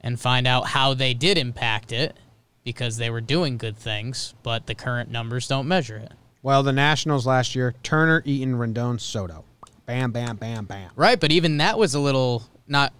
and 0.00 0.18
find 0.18 0.46
out 0.46 0.68
how 0.68 0.94
they 0.94 1.12
did 1.12 1.36
impact 1.36 1.92
it 1.92 2.16
because 2.64 2.96
they 2.96 3.10
were 3.10 3.20
doing 3.20 3.58
good 3.58 3.76
things, 3.76 4.32
but 4.42 4.66
the 4.66 4.74
current 4.74 5.10
numbers 5.10 5.46
don't 5.46 5.68
measure 5.68 5.98
it. 5.98 6.12
Well, 6.42 6.62
the 6.62 6.72
Nationals 6.72 7.26
last 7.26 7.54
year, 7.54 7.74
Turner, 7.82 8.22
Eaton, 8.24 8.54
Rendon, 8.54 8.98
Soto. 8.98 9.44
Bam, 9.84 10.10
bam, 10.10 10.36
bam, 10.36 10.64
bam. 10.64 10.90
Right, 10.96 11.20
but 11.20 11.32
even 11.32 11.58
that 11.58 11.78
was 11.78 11.94
a 11.94 12.00
little 12.00 12.44
not. 12.66 12.94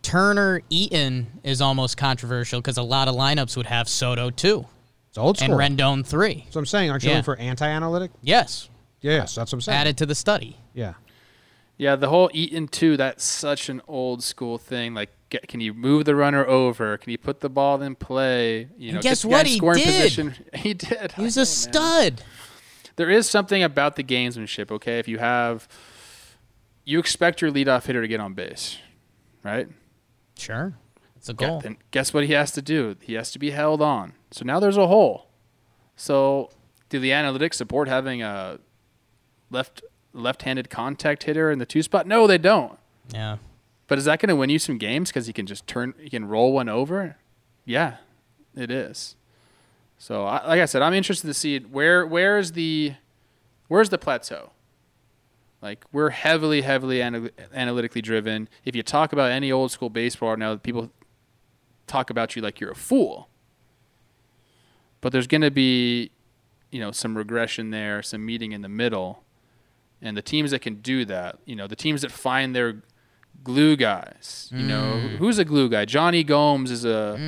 Turner 0.00 0.62
Eaton 0.70 1.26
is 1.42 1.60
almost 1.60 1.98
controversial 1.98 2.62
because 2.62 2.78
a 2.78 2.82
lot 2.82 3.08
of 3.08 3.14
lineups 3.14 3.58
would 3.58 3.66
have 3.66 3.90
Soto 3.90 4.30
too 4.30 4.66
It's 5.14 5.18
old 5.18 5.40
and. 5.40 5.52
Rendon 5.52 6.04
three. 6.04 6.44
so 6.50 6.58
I'm 6.58 6.66
saying, 6.66 6.90
aren't 6.90 7.04
you 7.04 7.10
Yeah. 7.10 7.16
looking 7.18 7.24
for 7.24 7.36
anti-analytic? 7.38 8.10
Yes, 8.20 8.68
Yes, 9.00 9.36
that's 9.36 9.52
what 9.52 9.58
I'm 9.58 9.60
saying. 9.60 9.78
added 9.78 9.96
to 9.98 10.06
the 10.06 10.14
study. 10.16 10.56
Yeah. 10.72 10.94
Yeah, 11.76 11.94
the 11.94 12.08
whole 12.08 12.30
Eaton 12.32 12.66
too. 12.66 12.96
That's 12.96 13.22
such 13.24 13.68
an 13.68 13.80
old 13.86 14.24
school 14.24 14.58
thing. 14.58 14.92
Like, 14.94 15.10
get, 15.30 15.46
can 15.46 15.60
you 15.60 15.72
move 15.72 16.04
the 16.04 16.16
runner 16.16 16.44
over? 16.44 16.96
Can 16.98 17.10
you 17.12 17.18
put 17.18 17.40
the 17.40 17.48
ball 17.48 17.80
in 17.82 17.94
play? 17.94 18.68
You 18.76 18.92
know, 18.94 19.00
guess 19.00 19.22
get 19.22 19.28
the 19.28 19.32
guy 19.32 19.36
what? 19.38 19.46
He 19.46 19.56
scoring 19.58 19.78
did. 19.84 19.86
Position. 20.02 20.34
He 20.54 20.74
did. 20.74 21.12
He 21.12 21.22
was 21.22 21.38
I 21.38 21.42
a 21.42 21.44
know, 21.44 21.46
man. 21.48 22.16
stud. 22.16 22.22
There 22.96 23.10
is 23.10 23.28
something 23.30 23.62
about 23.62 23.94
the 23.96 24.02
gamesmanship. 24.04 24.70
Okay, 24.72 24.98
if 24.98 25.06
you 25.06 25.18
have, 25.18 25.68
you 26.84 26.98
expect 26.98 27.40
your 27.40 27.52
leadoff 27.52 27.86
hitter 27.86 28.02
to 28.02 28.08
get 28.08 28.18
on 28.20 28.34
base, 28.34 28.78
right? 29.44 29.68
Sure, 30.38 30.74
it's 31.16 31.28
a 31.28 31.34
Gu- 31.34 31.46
goal. 31.46 31.60
Then 31.60 31.76
guess 31.90 32.12
what 32.14 32.24
he 32.24 32.32
has 32.32 32.50
to 32.52 32.62
do? 32.62 32.96
He 33.00 33.14
has 33.14 33.30
to 33.32 33.38
be 33.38 33.50
held 33.50 33.80
on. 33.82 34.12
So 34.34 34.44
now 34.44 34.58
there's 34.58 34.76
a 34.76 34.88
hole. 34.88 35.28
So 35.94 36.50
do 36.88 36.98
the 36.98 37.10
analytics 37.10 37.54
support 37.54 37.86
having 37.86 38.20
a 38.20 38.58
left 39.48 39.84
left-handed 40.12 40.70
contact 40.70 41.22
hitter 41.22 41.52
in 41.52 41.60
the 41.60 41.66
two 41.66 41.84
spot? 41.84 42.08
No, 42.08 42.26
they 42.26 42.38
don't. 42.38 42.76
Yeah, 43.12 43.36
But 43.86 43.98
is 43.98 44.06
that 44.06 44.18
going 44.18 44.30
to 44.30 44.34
win 44.34 44.50
you 44.50 44.58
some 44.58 44.76
games 44.76 45.10
because 45.10 45.28
he 45.28 45.32
can 45.32 45.46
just 45.46 45.68
turn, 45.68 45.94
he 46.00 46.10
can 46.10 46.24
roll 46.26 46.52
one 46.52 46.68
over? 46.68 47.16
Yeah, 47.64 47.98
it 48.56 48.72
is. 48.72 49.14
So, 49.98 50.24
I, 50.24 50.44
like 50.48 50.60
I 50.60 50.64
said, 50.64 50.82
I'm 50.82 50.94
interested 50.94 51.28
to 51.28 51.34
see 51.34 51.60
where 51.60 52.04
where 52.04 52.36
is 52.36 52.52
the 52.52 52.94
where's 53.68 53.90
the 53.90 53.98
plateau. 53.98 54.50
Like 55.62 55.84
we're 55.92 56.10
heavily, 56.10 56.62
heavily 56.62 57.00
ana- 57.00 57.30
analytically 57.54 58.02
driven. 58.02 58.48
If 58.64 58.74
you 58.74 58.82
talk 58.82 59.12
about 59.12 59.30
any 59.30 59.52
old 59.52 59.70
school 59.70 59.90
baseball 59.90 60.36
now, 60.36 60.56
people 60.56 60.90
talk 61.86 62.10
about 62.10 62.34
you 62.34 62.42
like 62.42 62.58
you're 62.58 62.72
a 62.72 62.74
fool. 62.74 63.28
But 65.04 65.12
there's 65.12 65.26
going 65.26 65.42
to 65.42 65.50
be, 65.50 66.12
you 66.70 66.80
know, 66.80 66.90
some 66.90 67.14
regression 67.14 67.68
there, 67.70 68.02
some 68.02 68.24
meeting 68.24 68.52
in 68.52 68.62
the 68.62 68.70
middle, 68.70 69.22
and 70.00 70.16
the 70.16 70.22
teams 70.22 70.50
that 70.50 70.60
can 70.62 70.76
do 70.76 71.04
that, 71.04 71.38
you 71.44 71.54
know, 71.54 71.66
the 71.66 71.76
teams 71.76 72.00
that 72.00 72.10
find 72.10 72.56
their 72.56 72.82
glue 73.42 73.76
guys. 73.76 74.48
You 74.50 74.62
know, 74.64 74.92
who's 75.18 75.38
a 75.38 75.44
glue 75.44 75.68
guy? 75.68 75.84
Jonny 75.84 76.24
Gomes 76.24 76.70
is 76.70 76.86
a 76.86 77.18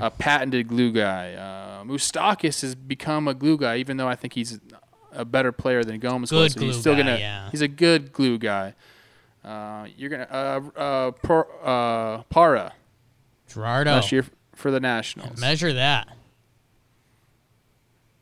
a 0.00 0.10
patented 0.10 0.66
glue 0.66 0.90
guy. 0.90 1.34
Uh, 1.34 1.84
Moustakas 1.84 2.62
has 2.62 2.74
become 2.74 3.28
a 3.28 3.34
glue 3.34 3.56
guy, 3.58 3.76
even 3.76 3.96
though 3.96 4.08
I 4.08 4.16
think 4.16 4.32
he's 4.32 4.58
a 5.12 5.24
better 5.24 5.52
player 5.52 5.84
than 5.84 6.00
Gomes 6.00 6.30
Good 6.30 6.36
was. 6.42 6.52
So 6.54 6.60
he's 6.60 6.80
still 6.80 6.94
guy, 6.94 7.02
gonna. 7.02 7.18
yeah. 7.18 7.50
He's 7.52 7.62
a 7.62 7.68
good 7.68 8.12
glue 8.12 8.38
guy. 8.38 8.74
Uh, 9.44 9.86
you're 9.96 10.10
gonna 10.10 10.26
uh, 10.76 11.12
uh, 11.24 11.64
uh, 11.64 12.22
Parra 12.24 12.72
Gerardo. 13.46 13.92
last 13.92 14.10
year 14.10 14.24
for 14.56 14.72
the 14.72 14.80
Nationals. 14.80 15.40
Measure 15.40 15.72
that. 15.74 16.08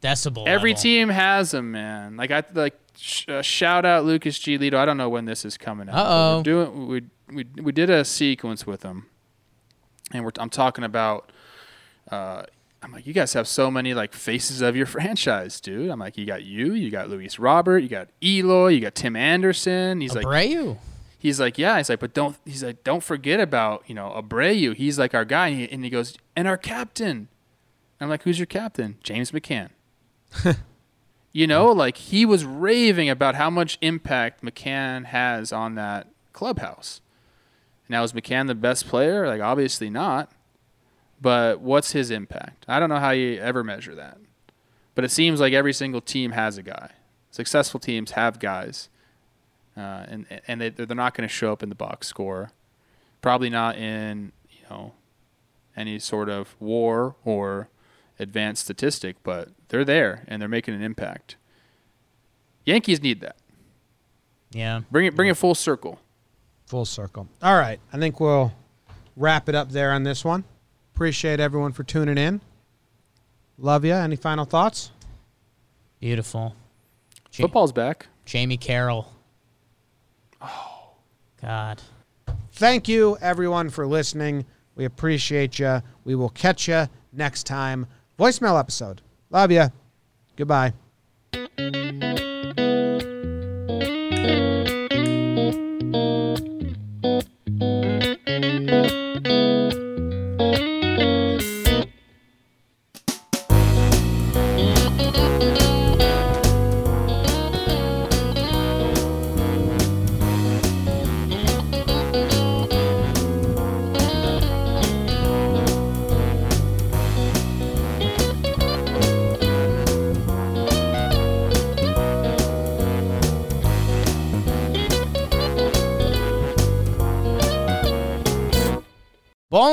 Decibel. 0.03 0.47
Every 0.47 0.71
level. 0.73 0.83
team 0.83 1.09
has 1.09 1.55
him, 1.55 1.71
man. 1.71 2.17
Like 2.17 2.31
I 2.31 2.43
like 2.53 2.79
sh- 2.99 3.29
uh, 3.29 3.41
shout 3.41 3.85
out 3.87 4.05
Lucas 4.05 4.39
Giolito. 4.39 4.75
I 4.75 4.85
don't 4.85 4.97
know 4.97 5.09
when 5.09 5.25
this 5.25 5.45
is 5.45 5.57
coming 5.57 5.89
out. 5.89 5.95
Uh-oh. 5.95 6.37
We're 6.39 6.43
doing 6.43 6.87
we 6.89 7.03
we 7.33 7.63
we 7.63 7.73
did 7.73 7.89
a 7.89 8.05
sequence 8.05 8.67
with 8.67 8.83
him, 8.83 9.07
and 10.13 10.25
we're 10.25 10.33
I'm 10.39 10.51
talking 10.51 10.85
about. 10.85 11.31
Uh, 12.11 12.43
I'm 12.85 12.91
like, 12.91 13.07
you 13.07 13.13
guys 13.13 13.33
have 13.35 13.47
so 13.47 13.71
many 13.71 13.95
like 13.95 14.13
faces 14.13 14.61
of 14.61 14.75
your 14.75 14.87
franchise, 14.97 15.61
dude. 15.61 15.89
I'm 15.89 16.01
like, 16.01 16.19
you 16.19 16.27
got 16.27 16.43
you, 16.43 16.75
you 16.75 16.91
got 16.91 17.09
Luis 17.09 17.39
Robert, 17.39 17.79
you 17.79 17.89
got 17.89 18.09
Eloy, 18.21 18.69
you 18.69 18.81
got 18.81 18.97
Tim 18.97 19.15
Anderson. 19.15 20.01
He's 20.01 20.17
like, 20.17 20.27
Abreu. 20.27 20.79
he's 21.17 21.39
like, 21.39 21.59
yeah. 21.59 21.77
He's 21.79 21.89
like, 21.89 22.01
but 22.01 22.13
don't. 22.13 22.37
He's 22.45 22.65
like, 22.65 22.83
don't 22.83 23.05
forget 23.05 23.39
about 23.39 23.85
you 23.87 23.95
know 23.95 24.11
Abreu. 24.17 24.75
He's 24.75 24.99
like 24.99 25.15
our 25.15 25.25
guy, 25.25 25.49
and 25.49 25.61
he, 25.61 25.71
and 25.71 25.85
he 25.85 25.91
goes, 25.91 26.19
and 26.35 26.49
our 26.49 26.57
captain. 26.57 27.29
I'm 28.01 28.09
like, 28.09 28.25
who's 28.25 28.41
your 28.41 28.47
captain? 28.47 28.99
James 29.05 29.31
McCann. 29.31 29.69
you 31.33 31.47
know, 31.47 31.67
like 31.73 31.97
he 31.97 32.25
was 32.25 32.45
raving 32.45 33.09
about 33.09 33.35
how 33.35 33.51
much 33.51 33.79
impact 33.81 34.43
McCann 34.43 35.07
has 35.07 35.53
on 35.53 35.75
that 35.77 36.09
clubhouse. 36.33 37.01
Now 37.89 38.03
is 38.03 38.13
McCann 38.13 38.47
the 38.47 38.55
best 38.55 38.87
player? 38.89 39.27
Like 39.27 39.41
obviously 39.41 39.91
not. 39.91 40.31
But 41.21 41.61
what's 41.61 41.93
his 41.93 42.11
impact? 42.11 42.65
I 42.67 42.81
don't 42.81 42.89
know 42.89 42.99
how 42.99 43.11
you 43.11 43.39
ever 43.39 43.63
measure 43.63 43.95
that. 43.95 44.19
But 44.95 45.05
it 45.05 45.11
seems 45.11 45.41
like 45.41 45.53
every 45.53 45.73
single 45.73 46.01
team 46.01 46.33
has 46.33 46.59
a 46.59 46.63
guy. 46.63 46.91
Successful 47.31 47.79
teams 47.79 48.13
have 48.13 48.39
guys 48.41 48.89
uh, 49.77 50.05
and 50.09 50.27
and 50.47 50.61
they 50.61 50.69
they're 50.69 50.95
not 50.95 51.15
going 51.15 51.29
to 51.29 51.33
show 51.33 51.53
up 51.53 51.63
in 51.63 51.69
the 51.69 51.75
box 51.75 52.07
score, 52.07 52.53
probably 53.21 53.51
not 53.51 53.77
in 53.77 54.33
you 54.51 54.61
know 54.69 54.93
any 55.77 55.99
sort 55.99 56.29
of 56.29 56.55
war 56.61 57.17
or 57.25 57.69
advanced 58.19 58.65
statistic, 58.65 59.17
but 59.23 59.49
they're 59.69 59.85
there 59.85 60.25
and 60.29 60.41
they're 60.41 60.49
making 60.49 60.75
an 60.75 60.83
impact. 60.83 61.37
Yankees 62.65 63.03
need 63.03 63.21
that. 63.21 63.37
Yeah. 64.53 64.81
Bring 64.91 65.07
it 65.07 65.17
bring 65.17 65.29
it 65.29 65.37
full 65.37 65.55
circle. 65.55 65.99
Full 66.67 66.85
circle. 66.85 67.29
All 67.43 67.57
right. 67.57 67.81
I 67.93 67.99
think 67.99 68.21
we'll 68.21 68.53
wrap 69.17 69.49
it 69.49 69.55
up 69.55 69.71
there 69.71 69.93
on 69.93 70.03
this 70.05 70.25
one. 70.25 70.45
Appreciate 70.95 71.41
everyone 71.41 71.73
for 71.73 71.83
tuning 71.85 72.19
in. 72.19 72.41
Love 73.59 73.85
you. 73.85 73.95
Any 73.95 74.17
final 74.17 74.45
thoughts? 74.45 74.91
Beautiful. 76.01 76.55
Ja- 77.33 77.45
Football's 77.45 77.73
back. 77.73 78.07
Jamie 78.25 78.57
Carroll. 78.57 79.13
Oh. 80.41 80.91
God. 81.41 81.83
Thank 82.53 82.89
you, 82.89 83.17
everyone, 83.21 83.71
for 83.71 83.87
listening. 83.87 84.45
We 84.77 84.85
appreciate 84.85 85.59
you. 85.59 85.83
We 86.05 86.15
will 86.15 86.29
catch 86.29 86.69
you 86.69 86.89
next 87.13 87.45
time. 87.47 87.87
Voicemail 88.23 88.57
episode. 88.61 89.03
Love 89.31 89.51
you. 89.51 89.73
Goodbye. 90.37 90.75